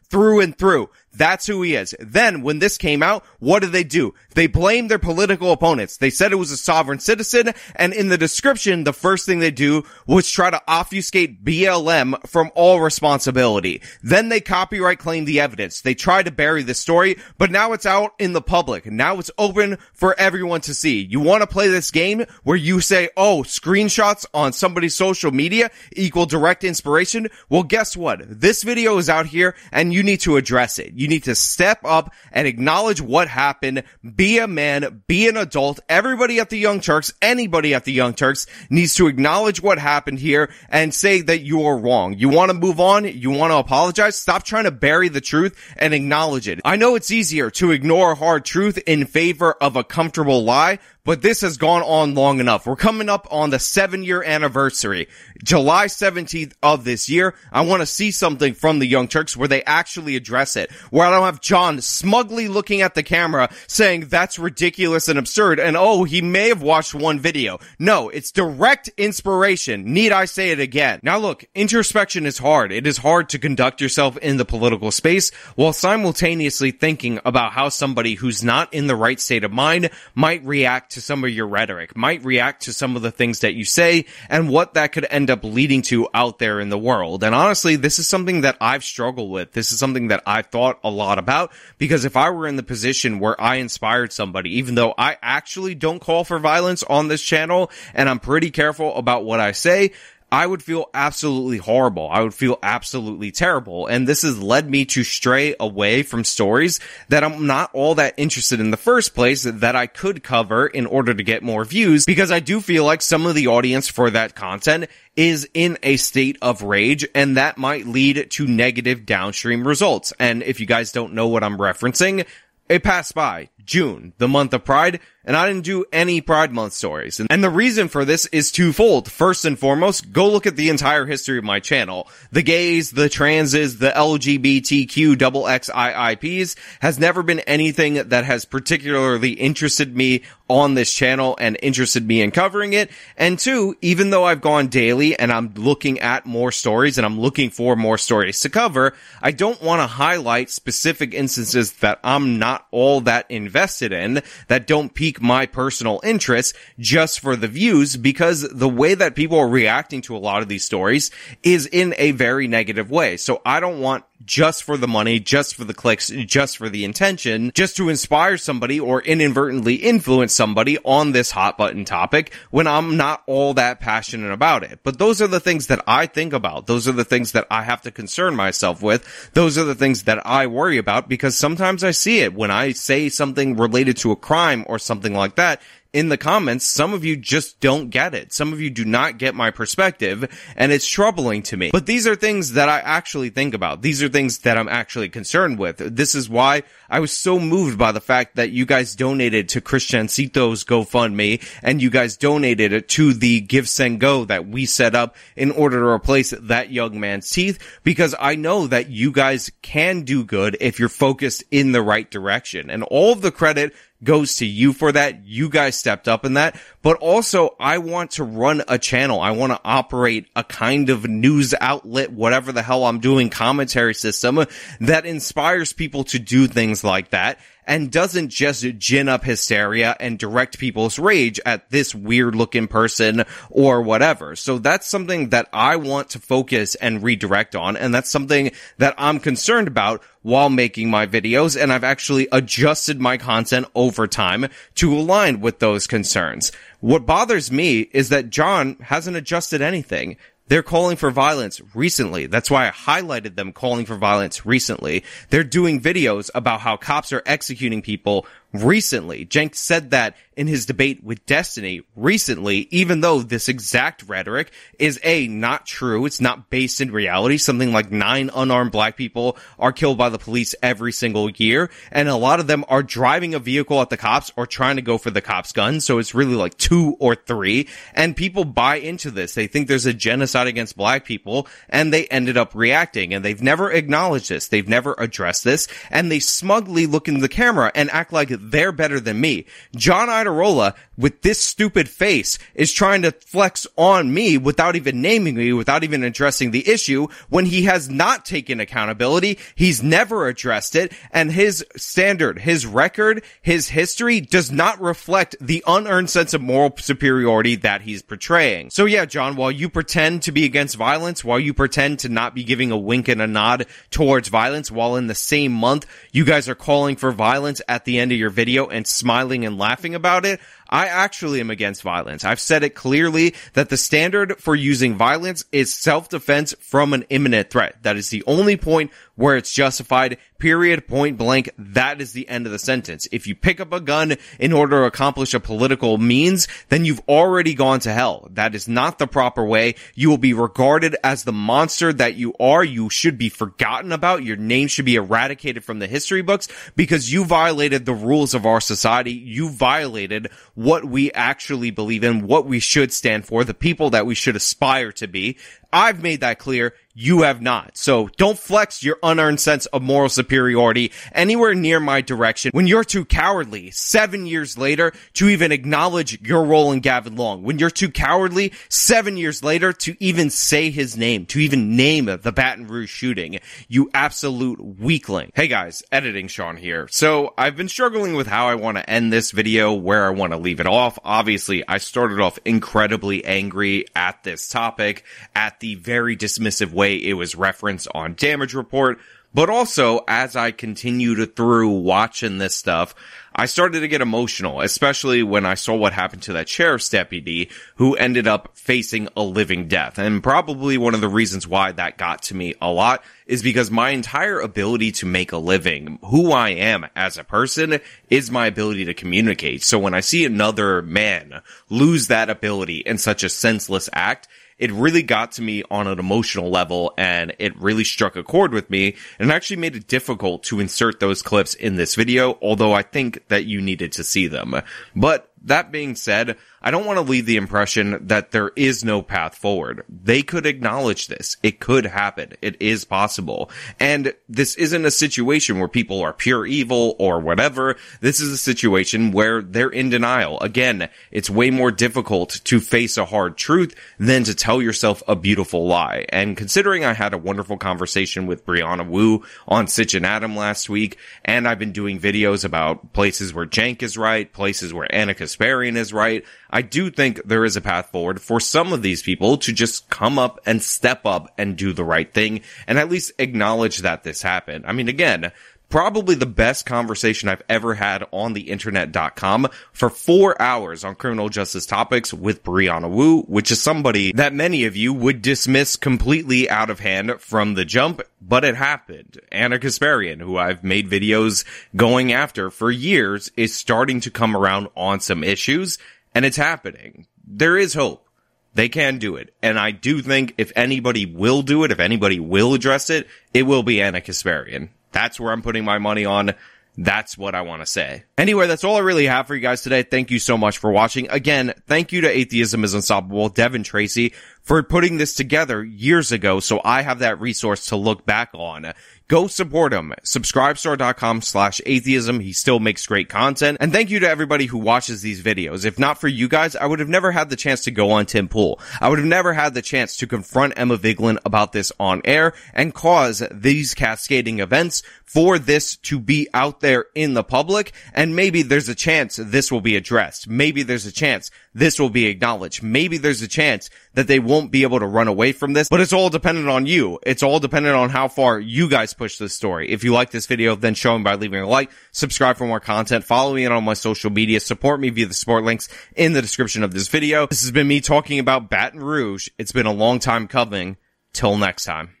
through 0.11 0.41
and 0.41 0.55
through. 0.57 0.89
That's 1.13 1.45
who 1.45 1.61
he 1.61 1.75
is. 1.75 1.93
Then 1.99 2.41
when 2.41 2.59
this 2.59 2.77
came 2.77 3.03
out, 3.03 3.25
what 3.39 3.61
did 3.61 3.71
they 3.71 3.83
do? 3.83 4.13
They 4.33 4.47
blamed 4.47 4.89
their 4.89 4.99
political 4.99 5.51
opponents. 5.51 5.97
They 5.97 6.09
said 6.09 6.31
it 6.31 6.37
was 6.37 6.51
a 6.51 6.57
sovereign 6.57 6.99
citizen. 6.99 7.53
And 7.75 7.93
in 7.93 8.07
the 8.07 8.17
description, 8.17 8.85
the 8.85 8.93
first 8.93 9.25
thing 9.25 9.39
they 9.39 9.51
do 9.51 9.83
was 10.07 10.29
try 10.29 10.49
to 10.49 10.61
obfuscate 10.67 11.43
BLM 11.43 12.25
from 12.27 12.49
all 12.55 12.79
responsibility. 12.79 13.81
Then 14.01 14.29
they 14.29 14.39
copyright 14.39 14.99
claim 14.99 15.25
the 15.25 15.41
evidence. 15.41 15.81
They 15.81 15.95
tried 15.95 16.25
to 16.25 16.31
bury 16.31 16.63
the 16.63 16.73
story, 16.73 17.17
but 17.37 17.51
now 17.51 17.73
it's 17.73 17.85
out 17.85 18.13
in 18.17 18.31
the 18.33 18.41
public. 18.41 18.85
Now 18.85 19.19
it's 19.19 19.31
open 19.37 19.77
for 19.93 20.17
everyone 20.17 20.61
to 20.61 20.73
see. 20.73 21.03
You 21.03 21.19
want 21.19 21.41
to 21.41 21.47
play 21.47 21.67
this 21.67 21.91
game 21.91 22.25
where 22.43 22.57
you 22.57 22.79
say, 22.79 23.09
oh, 23.17 23.43
screenshots 23.43 24.25
on 24.33 24.53
somebody's 24.53 24.95
social 24.95 25.31
media 25.31 25.71
equal 25.93 26.25
direct 26.25 26.63
inspiration? 26.63 27.27
Well, 27.49 27.63
guess 27.63 27.97
what? 27.97 28.21
This 28.27 28.63
video 28.63 28.97
is 28.97 29.09
out 29.09 29.25
here 29.25 29.55
and 29.73 29.93
you 29.93 30.00
you 30.01 30.05
need 30.05 30.21
to 30.21 30.35
address 30.35 30.79
it. 30.79 30.93
You 30.95 31.07
need 31.07 31.25
to 31.25 31.35
step 31.35 31.81
up 31.85 32.11
and 32.31 32.47
acknowledge 32.47 32.99
what 32.99 33.27
happened. 33.27 33.83
Be 34.15 34.39
a 34.39 34.47
man, 34.47 35.03
be 35.05 35.27
an 35.27 35.37
adult. 35.37 35.79
Everybody 35.87 36.39
at 36.39 36.49
the 36.49 36.57
Young 36.57 36.81
Turks, 36.81 37.13
anybody 37.21 37.75
at 37.75 37.85
the 37.85 37.91
Young 37.91 38.15
Turks 38.15 38.47
needs 38.71 38.95
to 38.95 39.05
acknowledge 39.05 39.61
what 39.61 39.77
happened 39.77 40.17
here 40.17 40.51
and 40.69 40.91
say 40.91 41.21
that 41.21 41.41
you 41.41 41.65
are 41.65 41.77
wrong. 41.77 42.13
You 42.13 42.29
want 42.29 42.49
to 42.49 42.57
move 42.57 42.79
on? 42.79 43.05
You 43.05 43.29
want 43.29 43.51
to 43.51 43.57
apologize? 43.57 44.17
Stop 44.17 44.41
trying 44.41 44.63
to 44.63 44.71
bury 44.71 45.07
the 45.07 45.21
truth 45.21 45.55
and 45.77 45.93
acknowledge 45.93 46.47
it. 46.47 46.59
I 46.65 46.77
know 46.77 46.95
it's 46.95 47.11
easier 47.11 47.51
to 47.51 47.69
ignore 47.69 48.15
hard 48.15 48.43
truth 48.43 48.79
in 48.87 49.05
favor 49.05 49.53
of 49.53 49.75
a 49.75 49.83
comfortable 49.83 50.43
lie, 50.43 50.79
but 51.03 51.21
this 51.21 51.41
has 51.41 51.57
gone 51.57 51.81
on 51.81 52.13
long 52.13 52.39
enough. 52.39 52.65
We're 52.65 52.75
coming 52.75 53.09
up 53.09 53.27
on 53.31 53.49
the 53.49 53.59
seven 53.59 54.03
year 54.03 54.23
anniversary, 54.23 55.07
July 55.43 55.87
17th 55.87 56.53
of 56.61 56.83
this 56.83 57.09
year. 57.09 57.35
I 57.51 57.61
want 57.61 57.81
to 57.81 57.85
see 57.85 58.11
something 58.11 58.53
from 58.53 58.79
the 58.79 58.85
Young 58.85 59.07
Turks 59.07 59.35
where 59.35 59.47
they 59.47 59.63
actually 59.63 60.15
address 60.15 60.55
it, 60.55 60.71
where 60.91 61.07
I 61.07 61.11
don't 61.11 61.23
have 61.23 61.41
John 61.41 61.81
smugly 61.81 62.47
looking 62.47 62.81
at 62.81 62.93
the 62.93 63.03
camera 63.03 63.49
saying 63.67 64.07
that's 64.07 64.37
ridiculous 64.37 65.07
and 65.07 65.17
absurd. 65.17 65.59
And 65.59 65.75
oh, 65.75 66.03
he 66.03 66.21
may 66.21 66.49
have 66.49 66.61
watched 66.61 66.93
one 66.93 67.19
video. 67.19 67.59
No, 67.79 68.09
it's 68.09 68.31
direct 68.31 68.89
inspiration. 68.97 69.93
Need 69.93 70.11
I 70.11 70.25
say 70.25 70.51
it 70.51 70.59
again? 70.59 70.99
Now 71.03 71.17
look, 71.17 71.45
introspection 71.55 72.25
is 72.25 72.37
hard. 72.37 72.71
It 72.71 72.85
is 72.85 72.97
hard 72.97 73.29
to 73.29 73.39
conduct 73.39 73.81
yourself 73.81 74.17
in 74.17 74.37
the 74.37 74.45
political 74.45 74.91
space 74.91 75.31
while 75.55 75.73
simultaneously 75.73 76.71
thinking 76.71 77.19
about 77.25 77.53
how 77.53 77.69
somebody 77.69 78.15
who's 78.15 78.43
not 78.43 78.73
in 78.73 78.87
the 78.87 78.95
right 78.95 79.19
state 79.19 79.43
of 79.43 79.51
mind 79.51 79.89
might 80.13 80.43
react 80.45 80.90
to 80.91 81.01
some 81.01 81.23
of 81.23 81.29
your 81.29 81.47
rhetoric, 81.47 81.95
might 81.95 82.23
react 82.23 82.63
to 82.63 82.73
some 82.73 82.95
of 82.95 83.01
the 83.01 83.11
things 83.11 83.39
that 83.39 83.53
you 83.53 83.65
say 83.65 84.05
and 84.29 84.49
what 84.49 84.73
that 84.75 84.91
could 84.91 85.05
end 85.09 85.29
up 85.29 85.43
leading 85.43 85.81
to 85.83 86.07
out 86.13 86.39
there 86.39 86.59
in 86.59 86.69
the 86.69 86.77
world. 86.77 87.23
And 87.23 87.35
honestly, 87.35 87.75
this 87.75 87.99
is 87.99 88.07
something 88.07 88.41
that 88.41 88.57
I've 88.61 88.83
struggled 88.83 89.31
with. 89.31 89.51
This 89.51 89.71
is 89.71 89.79
something 89.79 90.09
that 90.09 90.23
I've 90.25 90.47
thought 90.47 90.79
a 90.83 90.89
lot 90.89 91.19
about 91.19 91.51
because 91.77 92.05
if 92.05 92.15
I 92.15 92.29
were 92.29 92.47
in 92.47 92.55
the 92.55 92.63
position 92.63 93.19
where 93.19 93.39
I 93.39 93.55
inspired 93.55 94.13
somebody, 94.13 94.57
even 94.57 94.75
though 94.75 94.93
I 94.97 95.17
actually 95.21 95.75
don't 95.75 95.99
call 95.99 96.23
for 96.23 96.39
violence 96.39 96.83
on 96.83 97.07
this 97.07 97.21
channel 97.21 97.71
and 97.93 98.09
I'm 98.09 98.19
pretty 98.19 98.51
careful 98.51 98.95
about 98.95 99.25
what 99.25 99.39
I 99.39 99.51
say, 99.51 99.91
I 100.31 100.47
would 100.47 100.63
feel 100.63 100.89
absolutely 100.93 101.57
horrible. 101.57 102.09
I 102.09 102.21
would 102.21 102.33
feel 102.33 102.57
absolutely 102.63 103.31
terrible. 103.31 103.87
And 103.87 104.07
this 104.07 104.21
has 104.21 104.41
led 104.41 104.69
me 104.69 104.85
to 104.85 105.03
stray 105.03 105.55
away 105.59 106.03
from 106.03 106.23
stories 106.23 106.79
that 107.09 107.25
I'm 107.25 107.47
not 107.47 107.69
all 107.73 107.95
that 107.95 108.13
interested 108.15 108.61
in 108.61 108.71
the 108.71 108.77
first 108.77 109.13
place 109.13 109.43
that 109.43 109.75
I 109.75 109.87
could 109.87 110.23
cover 110.23 110.67
in 110.67 110.85
order 110.85 111.13
to 111.13 111.23
get 111.23 111.43
more 111.43 111.65
views 111.65 112.05
because 112.05 112.31
I 112.31 112.39
do 112.39 112.61
feel 112.61 112.85
like 112.85 113.01
some 113.01 113.25
of 113.25 113.35
the 113.35 113.47
audience 113.47 113.89
for 113.89 114.09
that 114.09 114.33
content 114.33 114.89
is 115.17 115.49
in 115.53 115.77
a 115.83 115.97
state 115.97 116.37
of 116.41 116.63
rage 116.63 117.05
and 117.13 117.35
that 117.35 117.57
might 117.57 117.85
lead 117.85 118.31
to 118.31 118.47
negative 118.47 119.05
downstream 119.05 119.67
results. 119.67 120.13
And 120.17 120.43
if 120.43 120.61
you 120.61 120.65
guys 120.65 120.93
don't 120.93 121.13
know 121.13 121.27
what 121.27 121.43
I'm 121.43 121.57
referencing, 121.57 122.25
it 122.69 122.83
passed 122.83 123.13
by 123.13 123.49
June, 123.65 124.13
the 124.17 124.29
month 124.29 124.53
of 124.53 124.63
Pride, 124.63 125.01
and 125.25 125.35
I 125.35 125.47
didn't 125.47 125.65
do 125.65 125.85
any 125.91 126.21
Pride 126.21 126.51
Month 126.51 126.73
stories. 126.73 127.21
And 127.29 127.43
the 127.43 127.49
reason 127.49 127.87
for 127.87 128.05
this 128.05 128.25
is 128.27 128.51
twofold. 128.51 129.11
First 129.11 129.45
and 129.45 129.57
foremost, 129.57 130.11
go 130.11 130.29
look 130.29 130.47
at 130.47 130.55
the 130.55 130.69
entire 130.69 131.05
history 131.05 131.37
of 131.37 131.43
my 131.43 131.59
channel. 131.59 132.07
The 132.31 132.41
gays, 132.41 132.91
the 132.91 133.09
transes, 133.09 133.77
the 133.77 133.91
LGBTQ 133.91 135.17
double 135.17 135.43
XIIPs 135.43 136.55
has 136.79 136.99
never 136.99 137.23
been 137.23 137.39
anything 137.41 137.95
that 137.95 138.25
has 138.25 138.45
particularly 138.45 139.31
interested 139.31 139.95
me 139.95 140.23
on 140.47 140.73
this 140.73 140.91
channel 140.91 141.37
and 141.39 141.57
interested 141.63 142.05
me 142.05 142.21
in 142.21 142.29
covering 142.31 142.73
it. 142.73 142.91
And 143.15 143.39
two, 143.39 143.77
even 143.81 144.09
though 144.09 144.25
I've 144.25 144.41
gone 144.41 144.67
daily 144.67 145.17
and 145.17 145.31
I'm 145.31 145.53
looking 145.55 145.99
at 145.99 146.25
more 146.25 146.51
stories 146.51 146.97
and 146.97 147.05
I'm 147.05 147.19
looking 147.19 147.49
for 147.49 147.75
more 147.75 147.97
stories 147.97 148.41
to 148.41 148.49
cover, 148.49 148.93
I 149.21 149.31
don't 149.31 149.61
want 149.61 149.81
to 149.81 149.87
highlight 149.87 150.49
specific 150.49 151.13
instances 151.13 151.73
that 151.73 151.99
I'm 152.03 152.37
not 152.37 152.67
all 152.71 153.01
that 153.01 153.29
invested 153.29 153.93
in 153.93 154.23
that 154.47 154.67
don't 154.67 154.93
pique 154.93 155.10
my 155.19 155.47
personal 155.47 155.99
interest 156.03 156.55
just 156.79 157.19
for 157.19 157.35
the 157.35 157.47
views 157.47 157.97
because 157.97 158.47
the 158.49 158.69
way 158.69 158.93
that 158.93 159.15
people 159.15 159.39
are 159.39 159.47
reacting 159.47 160.01
to 160.01 160.15
a 160.15 160.19
lot 160.19 160.43
of 160.43 160.47
these 160.47 160.63
stories 160.63 161.09
is 161.41 161.65
in 161.65 161.95
a 161.97 162.11
very 162.11 162.47
negative 162.47 162.91
way. 162.91 163.17
So 163.17 163.41
I 163.43 163.59
don't 163.59 163.81
want 163.81 164.05
just 164.25 164.63
for 164.63 164.77
the 164.77 164.87
money, 164.87 165.19
just 165.19 165.55
for 165.55 165.63
the 165.63 165.73
clicks, 165.73 166.09
just 166.09 166.57
for 166.57 166.69
the 166.69 166.85
intention, 166.85 167.51
just 167.53 167.77
to 167.77 167.89
inspire 167.89 168.37
somebody 168.37 168.79
or 168.79 169.01
inadvertently 169.01 169.75
influence 169.75 170.33
somebody 170.33 170.77
on 170.85 171.11
this 171.11 171.31
hot 171.31 171.57
button 171.57 171.85
topic 171.85 172.33
when 172.49 172.67
I'm 172.67 172.97
not 172.97 173.23
all 173.27 173.53
that 173.55 173.79
passionate 173.79 174.31
about 174.31 174.63
it. 174.63 174.79
But 174.83 174.99
those 174.99 175.21
are 175.21 175.27
the 175.27 175.39
things 175.39 175.67
that 175.67 175.83
I 175.87 176.05
think 176.05 176.33
about. 176.33 176.67
Those 176.67 176.87
are 176.87 176.93
the 176.93 177.05
things 177.05 177.31
that 177.33 177.47
I 177.49 177.63
have 177.63 177.81
to 177.83 177.91
concern 177.91 178.35
myself 178.35 178.81
with. 178.81 179.31
Those 179.33 179.57
are 179.57 179.63
the 179.63 179.75
things 179.75 180.03
that 180.03 180.25
I 180.25 180.47
worry 180.47 180.77
about 180.77 181.09
because 181.09 181.35
sometimes 181.35 181.83
I 181.83 181.91
see 181.91 182.19
it 182.19 182.33
when 182.33 182.51
I 182.51 182.71
say 182.71 183.09
something 183.09 183.57
related 183.57 183.97
to 183.97 184.11
a 184.11 184.15
crime 184.15 184.65
or 184.67 184.79
something 184.79 185.13
like 185.13 185.35
that 185.35 185.61
in 185.93 186.07
the 186.07 186.17
comments, 186.17 186.65
some 186.65 186.93
of 186.93 187.03
you 187.03 187.17
just 187.17 187.59
don't 187.59 187.89
get 187.89 188.13
it. 188.13 188.31
Some 188.31 188.53
of 188.53 188.61
you 188.61 188.69
do 188.69 188.85
not 188.85 189.17
get 189.17 189.35
my 189.35 189.51
perspective, 189.51 190.25
and 190.55 190.71
it's 190.71 190.87
troubling 190.87 191.43
to 191.43 191.57
me. 191.57 191.69
But 191.71 191.85
these 191.85 192.07
are 192.07 192.15
things 192.15 192.53
that 192.53 192.69
I 192.69 192.79
actually 192.79 193.29
think 193.29 193.53
about. 193.53 193.81
These 193.81 194.01
are 194.01 194.07
things 194.07 194.39
that 194.39 194.57
I'm 194.57 194.69
actually 194.69 195.09
concerned 195.09 195.59
with. 195.59 195.77
This 195.77 196.15
is 196.15 196.29
why 196.29 196.63
I 196.89 197.01
was 197.01 197.11
so 197.11 197.39
moved 197.39 197.77
by 197.77 197.91
the 197.91 197.99
fact 197.99 198.37
that 198.37 198.51
you 198.51 198.65
guys 198.65 198.95
donated 198.95 199.49
to 199.49 199.61
Christiancito's 199.61 200.63
GoFundMe, 200.63 201.43
and 201.61 201.81
you 201.81 201.89
guys 201.89 202.15
donated 202.15 202.71
it 202.71 202.87
to 202.89 203.13
the 203.13 203.41
Give 203.41 203.67
Send 203.67 203.99
Go 203.99 204.23
that 204.25 204.47
we 204.47 204.65
set 204.65 204.95
up 204.95 205.17
in 205.35 205.51
order 205.51 205.79
to 205.79 205.87
replace 205.87 206.31
that 206.31 206.71
young 206.71 207.01
man's 207.01 207.29
teeth, 207.29 207.79
because 207.83 208.15
I 208.17 208.35
know 208.35 208.67
that 208.67 208.89
you 208.89 209.11
guys 209.11 209.51
can 209.61 210.03
do 210.03 210.23
good 210.23 210.55
if 210.61 210.79
you're 210.79 210.87
focused 210.87 211.43
in 211.51 211.73
the 211.73 211.81
right 211.81 212.09
direction. 212.09 212.69
And 212.69 212.83
all 212.83 213.11
of 213.11 213.21
the 213.21 213.31
credit 213.31 213.73
goes 214.03 214.37
to 214.37 214.45
you 214.45 214.73
for 214.73 214.91
that. 214.91 215.25
You 215.25 215.49
guys 215.49 215.75
stepped 215.75 216.07
up 216.07 216.25
in 216.25 216.33
that. 216.33 216.59
But 216.81 216.97
also, 216.97 217.55
I 217.59 217.77
want 217.77 218.11
to 218.11 218.23
run 218.23 218.63
a 218.67 218.79
channel. 218.79 219.19
I 219.19 219.31
want 219.31 219.53
to 219.53 219.61
operate 219.63 220.27
a 220.35 220.43
kind 220.43 220.89
of 220.89 221.07
news 221.07 221.53
outlet, 221.59 222.11
whatever 222.11 222.51
the 222.51 222.61
hell 222.61 222.85
I'm 222.85 222.99
doing, 222.99 223.29
commentary 223.29 223.93
system 223.93 224.43
that 224.79 225.05
inspires 225.05 225.73
people 225.73 226.03
to 226.05 226.19
do 226.19 226.47
things 226.47 226.83
like 226.83 227.11
that 227.11 227.39
and 227.65 227.91
doesn't 227.91 228.29
just 228.29 228.63
gin 228.77 229.09
up 229.09 229.23
hysteria 229.23 229.95
and 229.99 230.17
direct 230.17 230.59
people's 230.59 230.99
rage 230.99 231.39
at 231.45 231.69
this 231.69 231.93
weird 231.93 232.35
looking 232.35 232.67
person 232.67 233.23
or 233.49 233.81
whatever. 233.81 234.35
So 234.35 234.57
that's 234.57 234.87
something 234.87 235.29
that 235.29 235.47
I 235.53 235.75
want 235.75 236.11
to 236.11 236.19
focus 236.19 236.75
and 236.75 237.03
redirect 237.03 237.55
on. 237.55 237.77
And 237.77 237.93
that's 237.93 238.09
something 238.09 238.51
that 238.77 238.95
I'm 238.97 239.19
concerned 239.19 239.67
about 239.67 240.03
while 240.23 240.49
making 240.49 240.89
my 240.89 241.07
videos. 241.07 241.61
And 241.61 241.71
I've 241.71 241.83
actually 241.83 242.27
adjusted 242.31 242.99
my 242.99 243.17
content 243.17 243.67
over 243.75 244.07
time 244.07 244.47
to 244.75 244.93
align 244.93 245.41
with 245.41 245.59
those 245.59 245.87
concerns. 245.87 246.51
What 246.79 247.05
bothers 247.05 247.51
me 247.51 247.81
is 247.81 248.09
that 248.09 248.29
John 248.29 248.77
hasn't 248.81 249.17
adjusted 249.17 249.61
anything. 249.61 250.17
They're 250.51 250.61
calling 250.61 250.97
for 250.97 251.11
violence 251.11 251.61
recently. 251.73 252.25
That's 252.25 252.51
why 252.51 252.67
I 252.67 252.71
highlighted 252.71 253.37
them 253.37 253.53
calling 253.53 253.85
for 253.85 253.95
violence 253.95 254.45
recently. 254.45 255.05
They're 255.29 255.45
doing 255.45 255.79
videos 255.79 256.29
about 256.35 256.59
how 256.59 256.75
cops 256.75 257.13
are 257.13 257.23
executing 257.25 257.81
people 257.81 258.25
recently. 258.53 259.25
Cenk 259.25 259.55
said 259.55 259.91
that 259.91 260.15
in 260.35 260.47
his 260.47 260.65
debate 260.65 261.03
with 261.03 261.25
Destiny 261.25 261.81
recently, 261.95 262.67
even 262.71 263.01
though 263.01 263.21
this 263.21 263.49
exact 263.49 264.03
rhetoric 264.07 264.51
is 264.79 264.99
A, 265.03 265.27
not 265.27 265.65
true. 265.65 266.05
It's 266.05 266.21
not 266.21 266.49
based 266.49 266.81
in 266.81 266.91
reality. 266.91 267.37
Something 267.37 267.71
like 267.73 267.91
nine 267.91 268.31
unarmed 268.33 268.71
black 268.71 268.97
people 268.97 269.37
are 269.59 269.71
killed 269.71 269.97
by 269.97 270.09
the 270.09 270.17
police 270.17 270.55
every 270.63 270.93
single 270.93 271.29
year. 271.29 271.69
And 271.91 272.09
a 272.09 272.15
lot 272.15 272.39
of 272.39 272.47
them 272.47 272.65
are 272.69 272.81
driving 272.81 273.33
a 273.33 273.39
vehicle 273.39 273.81
at 273.81 273.89
the 273.89 273.97
cops 273.97 274.31
or 274.35 274.47
trying 274.47 274.77
to 274.77 274.81
go 274.81 274.97
for 274.97 275.11
the 275.11 275.21
cops 275.21 275.51
gun. 275.51 275.81
So 275.81 275.99
it's 275.99 276.15
really 276.15 276.35
like 276.35 276.57
two 276.57 276.95
or 276.99 277.15
three. 277.15 277.67
And 277.93 278.15
people 278.15 278.45
buy 278.45 278.77
into 278.77 279.11
this. 279.11 279.33
They 279.33 279.47
think 279.47 279.67
there's 279.67 279.85
a 279.85 279.93
genocide 279.93 280.47
against 280.47 280.77
black 280.77 281.05
people 281.05 281.47
and 281.69 281.93
they 281.93 282.07
ended 282.07 282.37
up 282.37 282.55
reacting 282.55 283.13
and 283.13 283.23
they've 283.23 283.41
never 283.41 283.71
acknowledged 283.71 284.29
this. 284.29 284.47
They've 284.47 284.67
never 284.67 284.95
addressed 284.97 285.43
this 285.43 285.67
and 285.89 286.11
they 286.11 286.19
smugly 286.19 286.87
look 286.87 287.07
in 287.07 287.19
the 287.19 287.29
camera 287.29 287.71
and 287.75 287.89
act 287.91 288.13
like 288.13 288.31
they're 288.41 288.71
better 288.71 288.99
than 288.99 289.21
me. 289.21 289.45
John 289.75 290.07
Iadarola, 290.07 290.75
with 290.97 291.21
this 291.21 291.39
stupid 291.39 291.87
face, 291.87 292.39
is 292.55 292.73
trying 292.73 293.03
to 293.03 293.11
flex 293.11 293.67
on 293.77 294.13
me 294.13 294.37
without 294.37 294.75
even 294.75 295.01
naming 295.01 295.35
me, 295.35 295.53
without 295.53 295.83
even 295.83 296.03
addressing 296.03 296.51
the 296.51 296.67
issue, 296.67 297.07
when 297.29 297.45
he 297.45 297.63
has 297.63 297.89
not 297.89 298.25
taken 298.25 298.59
accountability. 298.59 299.37
He's 299.55 299.83
never 299.83 300.27
addressed 300.27 300.75
it, 300.75 300.93
and 301.11 301.31
his 301.31 301.65
standard, 301.77 302.39
his 302.39 302.65
record, 302.65 303.23
his 303.41 303.69
history 303.69 304.21
does 304.21 304.51
not 304.51 304.81
reflect 304.81 305.35
the 305.39 305.63
unearned 305.67 306.09
sense 306.09 306.33
of 306.33 306.41
moral 306.41 306.75
superiority 306.77 307.55
that 307.57 307.81
he's 307.81 308.01
portraying. 308.01 308.69
So 308.69 308.85
yeah, 308.85 309.05
John, 309.05 309.35
while 309.35 309.51
you 309.51 309.69
pretend 309.69 310.23
to 310.23 310.31
be 310.31 310.45
against 310.45 310.75
violence, 310.75 311.23
while 311.23 311.39
you 311.39 311.53
pretend 311.53 311.99
to 311.99 312.09
not 312.09 312.33
be 312.33 312.43
giving 312.43 312.71
a 312.71 312.77
wink 312.77 313.07
and 313.07 313.21
a 313.21 313.27
nod 313.27 313.67
towards 313.89 314.29
violence, 314.29 314.71
while 314.71 314.95
in 314.95 315.07
the 315.07 315.15
same 315.15 315.51
month 315.51 315.85
you 316.11 316.25
guys 316.25 316.49
are 316.49 316.55
calling 316.55 316.95
for 316.95 317.11
violence 317.11 317.61
at 317.67 317.85
the 317.85 317.99
end 317.99 318.11
of 318.11 318.17
your 318.17 318.30
video 318.31 318.67
and 318.67 318.87
smiling 318.87 319.45
and 319.45 319.57
laughing 319.57 319.95
about 319.95 320.25
it, 320.25 320.39
I 320.71 320.87
actually 320.87 321.41
am 321.41 321.49
against 321.49 321.81
violence. 321.81 322.23
I've 322.23 322.39
said 322.39 322.63
it 322.63 322.75
clearly 322.75 323.35
that 323.53 323.69
the 323.69 323.77
standard 323.77 324.37
for 324.37 324.55
using 324.55 324.95
violence 324.95 325.43
is 325.51 325.73
self-defense 325.73 326.55
from 326.59 326.93
an 326.93 327.05
imminent 327.09 327.49
threat. 327.49 327.83
That 327.83 327.97
is 327.97 328.09
the 328.09 328.23
only 328.25 328.55
point 328.55 328.91
where 329.15 329.35
it's 329.35 329.53
justified. 329.53 330.17
Period. 330.39 330.87
Point 330.87 331.17
blank. 331.17 331.51
That 331.59 332.01
is 332.01 332.13
the 332.13 332.27
end 332.27 332.47
of 332.47 332.51
the 332.51 332.57
sentence. 332.57 333.07
If 333.11 333.27
you 333.27 333.35
pick 333.35 333.59
up 333.59 333.71
a 333.71 333.79
gun 333.79 334.15
in 334.39 334.53
order 334.53 334.79
to 334.79 334.85
accomplish 334.85 335.35
a 335.35 335.39
political 335.39 335.99
means, 335.99 336.47
then 336.69 336.83
you've 336.83 337.01
already 337.07 337.53
gone 337.53 337.79
to 337.81 337.93
hell. 337.93 338.27
That 338.31 338.55
is 338.55 338.67
not 338.67 338.97
the 338.97 339.05
proper 339.05 339.45
way. 339.45 339.75
You 339.93 340.09
will 340.09 340.17
be 340.17 340.33
regarded 340.33 340.95
as 341.03 341.23
the 341.23 341.31
monster 341.31 341.93
that 341.93 342.15
you 342.15 342.33
are. 342.39 342.63
You 342.63 342.89
should 342.89 343.19
be 343.19 343.29
forgotten 343.29 343.91
about. 343.91 344.23
Your 344.23 344.37
name 344.37 344.67
should 344.67 344.85
be 344.85 344.95
eradicated 344.95 345.63
from 345.63 345.77
the 345.77 345.87
history 345.87 346.23
books 346.23 346.47
because 346.75 347.13
you 347.13 347.23
violated 347.23 347.85
the 347.85 347.93
rules 347.93 348.33
of 348.33 348.47
our 348.47 348.61
society. 348.61 349.11
You 349.11 349.49
violated 349.49 350.29
what 350.63 350.85
we 350.85 351.11
actually 351.13 351.71
believe 351.71 352.03
in, 352.03 352.27
what 352.27 352.45
we 352.45 352.59
should 352.59 352.93
stand 352.93 353.25
for, 353.25 353.43
the 353.43 353.53
people 353.53 353.89
that 353.89 354.05
we 354.05 354.13
should 354.13 354.35
aspire 354.35 354.91
to 354.91 355.07
be. 355.07 355.37
I've 355.73 356.01
made 356.03 356.21
that 356.21 356.39
clear. 356.39 356.73
You 356.93 357.21
have 357.21 357.41
not. 357.41 357.77
So 357.77 358.09
don't 358.17 358.37
flex 358.37 358.83
your 358.83 358.97
unearned 359.01 359.39
sense 359.39 359.65
of 359.67 359.81
moral 359.81 360.09
superiority 360.09 360.91
anywhere 361.13 361.53
near 361.53 361.79
my 361.79 362.01
direction 362.01 362.51
when 362.53 362.67
you're 362.67 362.83
too 362.83 363.05
cowardly 363.05 363.71
seven 363.71 364.25
years 364.25 364.57
later 364.57 364.91
to 365.13 365.29
even 365.29 365.53
acknowledge 365.53 366.21
your 366.21 366.43
role 366.43 366.73
in 366.73 366.81
Gavin 366.81 367.15
Long. 367.15 367.43
When 367.43 367.59
you're 367.59 367.69
too 367.69 367.89
cowardly 367.89 368.51
seven 368.67 369.15
years 369.15 369.41
later 369.41 369.71
to 369.71 369.95
even 370.03 370.29
say 370.29 370.69
his 370.69 370.97
name, 370.97 371.25
to 371.27 371.39
even 371.39 371.77
name 371.77 372.05
the 372.05 372.31
Baton 372.31 372.67
Rouge 372.67 372.89
shooting. 372.89 373.39
You 373.69 373.89
absolute 373.93 374.59
weakling. 374.59 375.31
Hey 375.33 375.47
guys, 375.47 375.83
editing 375.93 376.27
Sean 376.27 376.57
here. 376.57 376.89
So 376.91 377.33
I've 377.37 377.55
been 377.55 377.69
struggling 377.69 378.15
with 378.15 378.27
how 378.27 378.47
I 378.47 378.55
want 378.55 378.77
to 378.77 378.89
end 378.89 379.13
this 379.13 379.31
video, 379.31 379.73
where 379.73 380.05
I 380.05 380.09
want 380.09 380.33
to 380.33 380.37
leave 380.37 380.59
it 380.59 380.67
off. 380.67 380.99
Obviously, 381.05 381.63
I 381.65 381.77
started 381.77 382.19
off 382.19 382.37
incredibly 382.43 383.23
angry 383.23 383.85
at 383.95 384.23
this 384.23 384.49
topic, 384.49 385.05
at 385.33 385.60
the 385.61 385.75
very 385.75 386.17
dismissive 386.17 386.73
way 386.73 386.95
it 386.95 387.13
was 387.13 387.35
referenced 387.35 387.87
on 387.95 388.15
Damage 388.15 388.53
Report. 388.53 388.99
But 389.33 389.49
also, 389.49 390.01
as 390.09 390.35
I 390.35 390.51
continued 390.51 391.37
through 391.37 391.69
watching 391.69 392.37
this 392.37 392.53
stuff, 392.53 392.93
I 393.33 393.45
started 393.45 393.79
to 393.79 393.87
get 393.87 394.01
emotional, 394.01 394.59
especially 394.59 395.23
when 395.23 395.45
I 395.45 395.53
saw 395.53 395.73
what 395.73 395.93
happened 395.93 396.23
to 396.23 396.33
that 396.33 396.49
sheriff's 396.49 396.89
deputy 396.89 397.49
who 397.75 397.95
ended 397.95 398.27
up 398.27 398.57
facing 398.57 399.07
a 399.15 399.23
living 399.23 399.69
death. 399.69 399.97
And 399.97 400.21
probably 400.21 400.77
one 400.77 400.95
of 400.95 400.99
the 400.99 401.07
reasons 401.07 401.47
why 401.47 401.71
that 401.71 401.97
got 401.97 402.23
to 402.23 402.35
me 402.35 402.55
a 402.61 402.69
lot 402.69 403.05
is 403.25 403.41
because 403.41 403.71
my 403.71 403.91
entire 403.91 404.41
ability 404.41 404.91
to 404.93 405.05
make 405.05 405.31
a 405.31 405.37
living, 405.37 405.97
who 406.03 406.33
I 406.33 406.49
am 406.49 406.87
as 406.93 407.17
a 407.17 407.23
person, 407.23 407.79
is 408.09 408.29
my 408.29 408.47
ability 408.47 408.83
to 408.85 408.93
communicate. 408.93 409.63
So 409.63 409.79
when 409.79 409.93
I 409.93 410.01
see 410.01 410.25
another 410.25 410.81
man 410.81 411.41
lose 411.69 412.07
that 412.07 412.29
ability 412.29 412.79
in 412.79 412.97
such 412.97 413.23
a 413.23 413.29
senseless 413.29 413.89
act, 413.93 414.27
it 414.61 414.71
really 414.71 415.01
got 415.01 415.31
to 415.33 415.41
me 415.41 415.63
on 415.71 415.87
an 415.87 415.97
emotional 415.97 416.51
level 416.51 416.93
and 416.95 417.33
it 417.39 417.59
really 417.59 417.83
struck 417.83 418.15
a 418.15 418.23
chord 418.23 418.53
with 418.53 418.69
me 418.69 418.95
and 419.17 419.31
actually 419.31 419.57
made 419.57 419.75
it 419.75 419.87
difficult 419.87 420.43
to 420.43 420.59
insert 420.59 420.99
those 420.99 421.23
clips 421.23 421.55
in 421.55 421.75
this 421.75 421.95
video, 421.95 422.37
although 422.43 422.71
I 422.71 422.83
think 422.83 423.27
that 423.29 423.45
you 423.45 423.59
needed 423.59 423.91
to 423.93 424.03
see 424.03 424.27
them. 424.27 424.53
But 424.95 425.31
that 425.43 425.71
being 425.71 425.95
said, 425.95 426.37
I 426.61 426.69
don't 426.69 426.85
want 426.85 426.97
to 426.97 427.11
leave 427.11 427.25
the 427.25 427.37
impression 427.37 428.05
that 428.07 428.31
there 428.31 428.51
is 428.55 428.83
no 428.83 429.01
path 429.01 429.35
forward. 429.35 429.83
They 429.89 430.21
could 430.21 430.45
acknowledge 430.45 431.07
this. 431.07 431.37
It 431.41 431.59
could 431.59 431.85
happen. 431.85 432.33
It 432.41 432.61
is 432.61 432.85
possible. 432.85 433.49
And 433.79 434.13
this 434.29 434.55
isn't 434.55 434.85
a 434.85 434.91
situation 434.91 435.57
where 435.59 435.67
people 435.67 436.01
are 436.01 436.13
pure 436.13 436.45
evil 436.45 436.95
or 436.99 437.19
whatever. 437.19 437.77
This 437.99 438.19
is 438.19 438.31
a 438.31 438.37
situation 438.37 439.11
where 439.11 439.41
they're 439.41 439.69
in 439.69 439.89
denial. 439.89 440.39
Again, 440.39 440.89
it's 441.09 441.29
way 441.29 441.49
more 441.49 441.71
difficult 441.71 442.41
to 442.43 442.59
face 442.59 442.97
a 442.97 443.05
hard 443.05 443.37
truth 443.37 443.75
than 443.99 444.23
to 444.25 444.35
tell 444.35 444.61
yourself 444.61 445.01
a 445.07 445.15
beautiful 445.15 445.65
lie. 445.65 446.05
And 446.09 446.37
considering 446.37 446.85
I 446.85 446.93
had 446.93 447.13
a 447.13 447.17
wonderful 447.17 447.57
conversation 447.57 448.27
with 448.27 448.45
Brianna 448.45 448.87
Wu 448.87 449.23
on 449.47 449.67
Sitch 449.67 449.95
and 449.95 450.05
Adam 450.05 450.35
last 450.35 450.69
week, 450.69 450.97
and 451.25 451.47
I've 451.47 451.59
been 451.59 451.71
doing 451.71 451.99
videos 451.99 452.45
about 452.45 452.93
places 452.93 453.33
where 453.33 453.47
Cenk 453.47 453.81
is 453.81 453.97
right, 453.97 454.31
places 454.31 454.73
where 454.73 454.93
Ana 454.93 455.15
Kasparian 455.15 455.75
is 455.75 455.91
right, 455.91 456.23
I 456.51 456.61
do 456.61 456.91
think 456.91 457.21
there 457.23 457.45
is 457.45 457.55
a 457.55 457.61
path 457.61 457.91
forward 457.91 458.21
for 458.21 458.39
some 458.39 458.73
of 458.73 458.81
these 458.81 459.01
people 459.01 459.37
to 459.37 459.53
just 459.53 459.89
come 459.89 460.19
up 460.19 460.39
and 460.45 460.61
step 460.61 461.05
up 461.05 461.33
and 461.37 461.57
do 461.57 461.73
the 461.73 461.83
right 461.83 462.11
thing 462.13 462.41
and 462.67 462.77
at 462.77 462.89
least 462.89 463.13
acknowledge 463.17 463.79
that 463.79 464.03
this 464.03 464.21
happened. 464.21 464.65
I 464.67 464.73
mean, 464.73 464.89
again, 464.89 465.31
probably 465.71 466.15
the 466.15 466.25
best 466.27 466.65
conversation 466.65 467.29
I've 467.29 467.41
ever 467.49 467.73
had 467.73 468.05
on 468.11 468.33
the 468.33 468.51
internet.com 468.51 469.47
for 469.71 469.89
four 469.89 470.39
hours 470.39 470.83
on 470.83 470.95
criminal 470.95 471.29
justice 471.29 471.65
topics 471.65 472.13
with 472.13 472.43
Brianna 472.43 472.89
Wu, 472.89 473.21
which 473.21 473.49
is 473.51 473.61
somebody 473.61 474.11
that 474.11 474.33
many 474.33 474.65
of 474.65 474.75
you 474.75 474.93
would 474.93 475.21
dismiss 475.21 475.77
completely 475.77 476.49
out 476.49 476.69
of 476.69 476.81
hand 476.81 477.19
from 477.19 477.53
the 477.55 477.65
jump, 477.65 478.01
but 478.21 478.43
it 478.43 478.55
happened. 478.55 479.19
Ana 479.31 479.57
Kasparian, 479.57 480.19
who 480.19 480.37
I've 480.37 480.63
made 480.63 480.89
videos 480.89 481.45
going 481.75 482.11
after 482.11 482.51
for 482.51 482.69
years, 482.69 483.31
is 483.37 483.55
starting 483.55 484.01
to 484.01 484.11
come 484.11 484.35
around 484.35 484.67
on 484.75 484.99
some 484.99 485.23
issues 485.23 485.77
and 486.13 486.25
it's 486.25 486.37
happening. 486.37 487.07
There 487.25 487.57
is 487.57 487.73
hope. 487.73 488.07
They 488.53 488.69
can 488.69 488.97
do 488.97 489.15
it. 489.15 489.33
And 489.41 489.57
I 489.57 489.71
do 489.71 490.01
think 490.01 490.33
if 490.37 490.51
anybody 490.55 491.05
will 491.05 491.41
do 491.41 491.63
it, 491.63 491.71
if 491.71 491.79
anybody 491.79 492.19
will 492.19 492.53
address 492.53 492.89
it, 492.89 493.07
it 493.33 493.43
will 493.43 493.63
be 493.63 493.81
Ana 493.81 494.01
Kasparian. 494.01 494.69
That's 494.91 495.19
where 495.19 495.31
I'm 495.31 495.41
putting 495.41 495.63
my 495.63 495.77
money 495.77 496.03
on. 496.05 496.33
That's 496.77 497.17
what 497.17 497.35
I 497.35 497.41
want 497.41 497.61
to 497.61 497.65
say. 497.65 498.03
Anyway, 498.17 498.47
that's 498.47 498.63
all 498.63 498.75
I 498.77 498.79
really 498.79 499.05
have 499.05 499.27
for 499.27 499.35
you 499.35 499.41
guys 499.41 499.61
today. 499.61 499.83
Thank 499.83 500.09
you 500.09 500.19
so 500.19 500.37
much 500.37 500.57
for 500.57 500.71
watching. 500.71 501.09
Again, 501.09 501.53
thank 501.67 501.91
you 501.91 502.01
to 502.01 502.09
Atheism 502.09 502.63
is 502.63 502.73
Unstoppable, 502.73 503.29
Devin 503.29 503.63
Tracy, 503.63 504.13
for 504.41 504.61
putting 504.63 504.97
this 504.97 505.13
together 505.13 505.63
years 505.63 506.11
ago 506.11 506.39
so 506.39 506.61
I 506.63 506.81
have 506.81 506.99
that 506.99 507.19
resource 507.19 507.67
to 507.67 507.75
look 507.75 508.05
back 508.05 508.29
on. 508.33 508.73
Go 509.11 509.27
support 509.27 509.73
him. 509.73 509.93
Subscribestar.com 510.05 511.21
slash 511.21 511.59
atheism. 511.65 512.21
He 512.21 512.31
still 512.31 512.61
makes 512.61 512.87
great 512.87 513.09
content. 513.09 513.57
And 513.59 513.73
thank 513.73 513.89
you 513.89 513.99
to 513.99 514.09
everybody 514.09 514.45
who 514.45 514.57
watches 514.57 515.01
these 515.01 515.21
videos. 515.21 515.65
If 515.65 515.77
not 515.77 515.99
for 515.99 516.07
you 516.07 516.29
guys, 516.29 516.55
I 516.55 516.65
would 516.65 516.79
have 516.79 516.87
never 516.87 517.11
had 517.11 517.29
the 517.29 517.35
chance 517.35 517.65
to 517.65 517.71
go 517.71 517.91
on 517.91 518.05
Tim 518.05 518.29
Pool. 518.29 518.61
I 518.79 518.87
would 518.87 518.99
have 518.99 519.07
never 519.07 519.33
had 519.33 519.53
the 519.53 519.61
chance 519.61 519.97
to 519.97 520.07
confront 520.07 520.53
Emma 520.55 520.77
Vigeland 520.77 521.17
about 521.25 521.51
this 521.51 521.73
on 521.77 522.01
air 522.05 522.31
and 522.53 522.73
cause 522.73 523.21
these 523.29 523.73
cascading 523.73 524.39
events 524.39 524.81
for 525.03 525.37
this 525.37 525.75
to 525.75 525.99
be 525.99 526.29
out 526.33 526.61
there 526.61 526.85
in 526.95 527.13
the 527.13 527.23
public. 527.25 527.73
And 527.93 528.15
maybe 528.15 528.43
there's 528.43 528.69
a 528.69 528.75
chance 528.75 529.17
this 529.17 529.51
will 529.51 529.59
be 529.59 529.75
addressed. 529.75 530.29
Maybe 530.29 530.63
there's 530.63 530.85
a 530.85 530.91
chance 530.91 531.31
this 531.53 531.81
will 531.81 531.89
be 531.89 532.05
acknowledged. 532.05 532.63
Maybe 532.63 532.97
there's 532.97 533.21
a 533.21 533.27
chance 533.27 533.69
that 533.93 534.07
they 534.07 534.19
won't 534.31 534.51
be 534.51 534.63
able 534.63 534.79
to 534.79 534.87
run 534.87 535.07
away 535.07 535.31
from 535.31 535.53
this, 535.53 535.69
but 535.69 535.81
it's 535.81 535.93
all 535.93 536.09
dependent 536.09 536.49
on 536.49 536.65
you. 536.65 536.99
It's 537.03 537.21
all 537.21 537.39
dependent 537.39 537.75
on 537.75 537.89
how 537.89 538.07
far 538.07 538.39
you 538.39 538.69
guys 538.69 538.93
push 538.93 539.17
this 539.17 539.33
story. 539.33 539.69
If 539.69 539.83
you 539.83 539.93
like 539.93 540.11
this 540.11 540.25
video, 540.25 540.55
then 540.55 540.73
show 540.73 540.97
me 540.97 541.03
by 541.03 541.15
leaving 541.15 541.41
a 541.41 541.47
like, 541.47 541.69
subscribe 541.91 542.37
for 542.37 542.47
more 542.47 542.59
content, 542.59 543.03
follow 543.03 543.33
me 543.33 543.45
on 543.45 543.63
my 543.63 543.73
social 543.73 544.09
media, 544.09 544.39
support 544.39 544.79
me 544.79 544.89
via 544.89 545.05
the 545.05 545.13
support 545.13 545.43
links 545.43 545.69
in 545.95 546.13
the 546.13 546.21
description 546.21 546.63
of 546.63 546.73
this 546.73 546.87
video. 546.87 547.27
This 547.27 547.41
has 547.41 547.51
been 547.51 547.67
me 547.67 547.81
talking 547.81 548.19
about 548.19 548.49
Baton 548.49 548.79
Rouge. 548.79 549.27
It's 549.37 549.51
been 549.51 549.65
a 549.67 549.73
long 549.73 549.99
time 549.99 550.27
coming. 550.27 550.77
Till 551.13 551.37
next 551.37 551.65
time. 551.65 552.00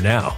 now. 0.01 0.37